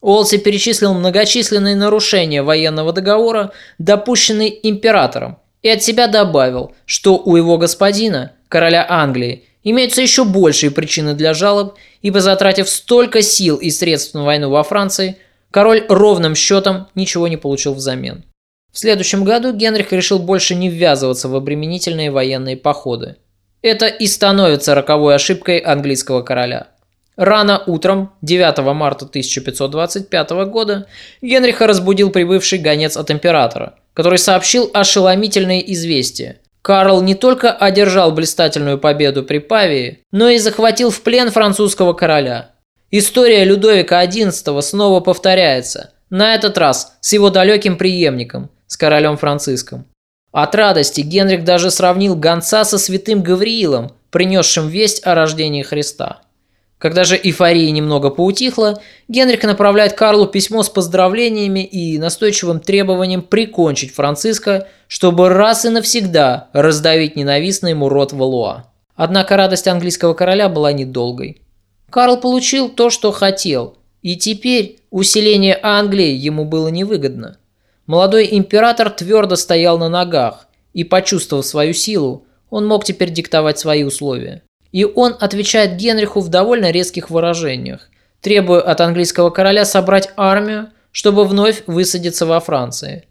Олси 0.03 0.39
перечислил 0.39 0.95
многочисленные 0.95 1.77
нарушения 1.77 2.43
военного 2.43 2.93
договора, 2.93 3.53
допущенные 3.79 4.69
императором, 4.69 5.39
и 5.63 5.69
от 5.69 5.83
себя 5.83 6.09
добавил, 6.09 6.75
что 6.85 7.17
у 7.19 7.37
его 7.37 7.57
господина, 7.57 8.33
короля 8.49 8.85
Англии, 8.89 9.45
имеются 9.63 10.03
еще 10.03 10.25
большие 10.25 10.73
причины 10.73 11.15
для 11.15 11.35
жалоб, 11.35 11.77
ибо 12.03 12.21
затратив 12.21 12.69
столько 12.69 13.23
сил 13.23 13.57
и 13.57 13.71
средств 13.71 14.15
на 14.15 14.25
войну 14.25 14.51
во 14.51 14.65
Франции, 14.65 15.19
король 15.53 15.87
ровным 15.89 16.35
счетом 16.35 16.89
ничего 16.97 17.29
не 17.29 17.37
получил 17.37 17.73
взамен. 17.75 18.25
В 18.73 18.79
следующем 18.81 19.23
году 19.23 19.53
Генрих 19.53 19.93
решил 19.93 20.19
больше 20.19 20.57
не 20.57 20.69
ввязываться 20.69 21.29
в 21.29 21.37
обременительные 21.37 22.11
военные 22.11 22.57
походы. 22.57 23.17
Это 23.61 23.87
и 23.87 24.09
становится 24.09 24.75
роковой 24.75 25.15
ошибкой 25.15 25.59
английского 25.59 26.23
короля. 26.23 26.69
Рано 27.17 27.63
утром 27.67 28.13
9 28.23 28.59
марта 28.75 29.05
1525 29.05 30.31
года 30.47 30.87
Генриха 31.21 31.67
разбудил 31.67 32.11
прибывший 32.11 32.59
гонец 32.59 32.97
от 32.97 33.11
императора, 33.11 33.75
который 33.93 34.19
сообщил 34.19 34.71
ошеломительные 34.73 35.73
известия. 35.73 36.39
Карл 36.63 37.03
не 37.03 37.15
только 37.15 37.51
одержал 37.53 38.13
блистательную 38.13 38.79
победу 38.79 39.25
при 39.25 39.39
Павии, 39.39 39.99
но 40.13 40.29
и 40.29 40.39
захватил 40.39 40.91
в 40.91 41.03
плен 41.03 41.31
французского 41.31 41.93
короля. 41.93 42.53
История 42.91 43.45
Людовика 43.45 44.05
XI 44.05 44.63
снова 44.63 45.01
повторяется, 45.01 45.91
на 46.09 46.35
этот 46.35 46.57
раз 46.59 46.97
с 47.01 47.13
его 47.13 47.31
далеким 47.31 47.77
преемником, 47.77 48.51
с 48.67 48.77
королем 48.77 49.17
Франциском. 49.17 49.87
От 50.31 50.55
радости 50.55 51.01
Генрих 51.01 51.45
даже 51.45 51.71
сравнил 51.71 52.15
гонца 52.15 52.65
со 52.65 52.79
святым 52.79 53.23
Гавриилом, 53.23 53.93
принесшим 54.11 54.69
весть 54.69 55.07
о 55.07 55.15
рождении 55.15 55.63
Христа. 55.63 56.21
Когда 56.83 57.05
же 57.05 57.15
эйфория 57.15 57.71
немного 57.71 58.11
поутихла, 58.11 58.83
Генрих 59.07 59.45
направляет 59.45 59.93
Карлу 59.93 60.27
письмо 60.27 60.65
с 60.65 60.69
поздравлениями 60.69 61.61
и 61.61 61.97
настойчивым 61.97 62.59
требованием 62.59 63.23
прикончить 63.23 63.95
Франциска, 63.95 64.67
чтобы 64.89 65.29
раз 65.29 65.65
и 65.65 65.69
навсегда 65.69 66.49
раздавить 66.53 67.15
ненавистный 67.15 67.71
ему 67.71 67.89
род 67.89 68.13
Валуа. 68.13 68.65
Однако 68.97 69.37
радость 69.37 69.69
английского 69.69 70.15
короля 70.15 70.49
была 70.49 70.73
недолгой. 70.73 71.43
Карл 71.89 72.17
получил 72.17 72.69
то, 72.69 72.91
что 72.91 73.13
хотел, 73.13 73.79
и 74.03 74.17
теперь 74.17 74.81
усиление 74.91 75.57
Англии 75.63 76.11
ему 76.11 76.45
было 76.45 76.67
невыгодно. 76.67 77.39
Молодой 77.87 78.27
император 78.33 78.91
твердо 78.91 79.37
стоял 79.37 79.79
на 79.79 79.89
ногах, 79.89 80.49
и, 80.73 80.83
почувствовав 80.83 81.47
свою 81.47 81.75
силу, 81.75 82.27
он 82.51 82.67
мог 82.67 82.85
теперь 82.85 83.13
диктовать 83.13 83.61
свои 83.61 83.85
условия. 83.85 84.43
И 84.73 84.85
он 84.85 85.15
отвечает 85.21 85.77
Генриху 85.77 86.21
в 86.21 86.29
довольно 86.29 86.71
резких 86.71 87.11
выражениях, 87.11 87.89
требуя 88.21 88.61
от 88.61 88.81
английского 88.81 89.31
короля 89.31 89.65
собрать 89.65 90.11
армию, 90.17 90.69
чтобы 90.91 91.25
вновь 91.25 91.63
высадиться 91.67 92.27
во 92.27 92.41
Франции. 92.41 93.05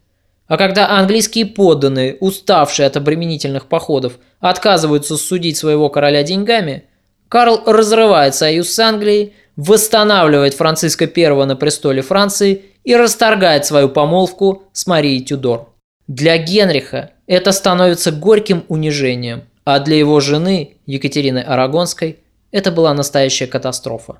А 0.48 0.58
когда 0.58 0.90
английские 0.90 1.46
подданные, 1.46 2.16
уставшие 2.20 2.86
от 2.86 2.96
обременительных 2.96 3.66
походов, 3.66 4.18
отказываются 4.40 5.16
судить 5.16 5.56
своего 5.56 5.88
короля 5.88 6.22
деньгами, 6.22 6.84
Карл 7.28 7.62
разрывает 7.64 8.34
союз 8.34 8.68
с 8.70 8.78
Англией, 8.78 9.32
восстанавливает 9.56 10.54
Франциска 10.54 11.08
I 11.16 11.46
на 11.46 11.56
престоле 11.56 12.02
Франции 12.02 12.64
и 12.84 12.94
расторгает 12.96 13.64
свою 13.64 13.88
помолвку 13.88 14.64
с 14.72 14.86
Марией 14.86 15.24
Тюдор. 15.24 15.68
Для 16.08 16.36
Генриха 16.36 17.12
это 17.26 17.52
становится 17.52 18.12
горьким 18.12 18.64
унижением, 18.68 19.44
а 19.64 19.78
для 19.78 19.96
его 19.96 20.20
жены, 20.20 20.76
Екатерины 20.86 21.38
Арагонской, 21.38 22.18
это 22.50 22.70
была 22.70 22.94
настоящая 22.94 23.46
катастрофа. 23.46 24.18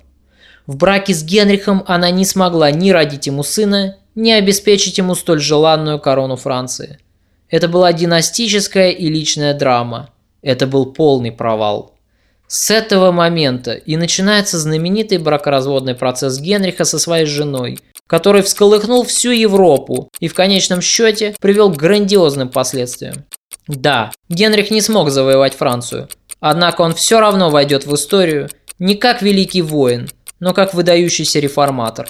В 0.65 0.77
браке 0.77 1.13
с 1.13 1.23
Генрихом 1.23 1.83
она 1.87 2.09
не 2.09 2.25
смогла 2.25 2.71
ни 2.71 2.89
родить 2.91 3.27
ему 3.27 3.43
сына, 3.43 3.97
ни 4.15 4.31
обеспечить 4.31 4.97
ему 4.97 5.15
столь 5.15 5.39
желанную 5.41 5.99
корону 5.99 6.35
Франции. 6.35 6.99
Это 7.49 7.67
была 7.67 7.93
династическая 7.93 8.89
и 8.89 9.09
личная 9.09 9.53
драма. 9.53 10.09
Это 10.41 10.65
был 10.65 10.87
полный 10.87 11.31
провал. 11.31 11.93
С 12.47 12.71
этого 12.71 13.11
момента 13.11 13.73
и 13.73 13.97
начинается 13.97 14.57
знаменитый 14.57 15.17
бракоразводный 15.17 15.95
процесс 15.95 16.39
Генриха 16.39 16.85
со 16.85 16.99
своей 16.99 17.25
женой, 17.25 17.79
который 18.07 18.41
всколыхнул 18.41 19.03
всю 19.03 19.31
Европу 19.31 20.09
и 20.19 20.27
в 20.27 20.33
конечном 20.33 20.81
счете 20.81 21.35
привел 21.39 21.71
к 21.71 21.77
грандиозным 21.77 22.49
последствиям. 22.49 23.25
Да, 23.67 24.11
Генрих 24.29 24.71
не 24.71 24.81
смог 24.81 25.09
завоевать 25.09 25.55
Францию, 25.55 26.09
однако 26.39 26.81
он 26.81 26.93
все 26.93 27.19
равно 27.19 27.49
войдет 27.49 27.85
в 27.85 27.95
историю 27.95 28.49
не 28.79 28.95
как 28.95 29.21
великий 29.21 29.61
воин, 29.61 30.09
но 30.39 30.53
как 30.53 30.73
выдающийся 30.73 31.39
реформатор. 31.39 32.09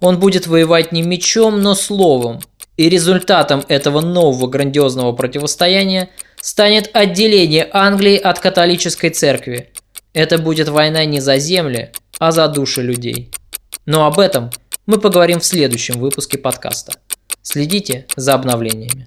Он 0.00 0.18
будет 0.18 0.46
воевать 0.46 0.92
не 0.92 1.02
мечом, 1.02 1.60
но 1.60 1.74
словом, 1.74 2.40
и 2.78 2.88
результатом 2.88 3.62
этого 3.68 4.00
нового 4.00 4.46
грандиозного 4.46 5.12
противостояния 5.12 6.08
станет 6.40 6.88
отделение 6.94 7.68
Англии 7.72 8.16
от 8.16 8.38
католической 8.38 9.10
церкви. 9.10 9.70
Это 10.14 10.38
будет 10.38 10.70
война 10.70 11.04
не 11.04 11.20
за 11.20 11.36
земли, 11.36 11.92
а 12.18 12.32
за 12.32 12.48
души 12.48 12.80
людей. 12.80 13.30
Но 13.84 14.06
об 14.06 14.18
этом 14.18 14.50
мы 14.86 14.98
поговорим 14.98 15.40
в 15.40 15.44
следующем 15.44 16.00
выпуске 16.00 16.38
подкаста. 16.38 16.94
Следите 17.42 18.06
за 18.16 18.32
обновлениями. 18.32 19.06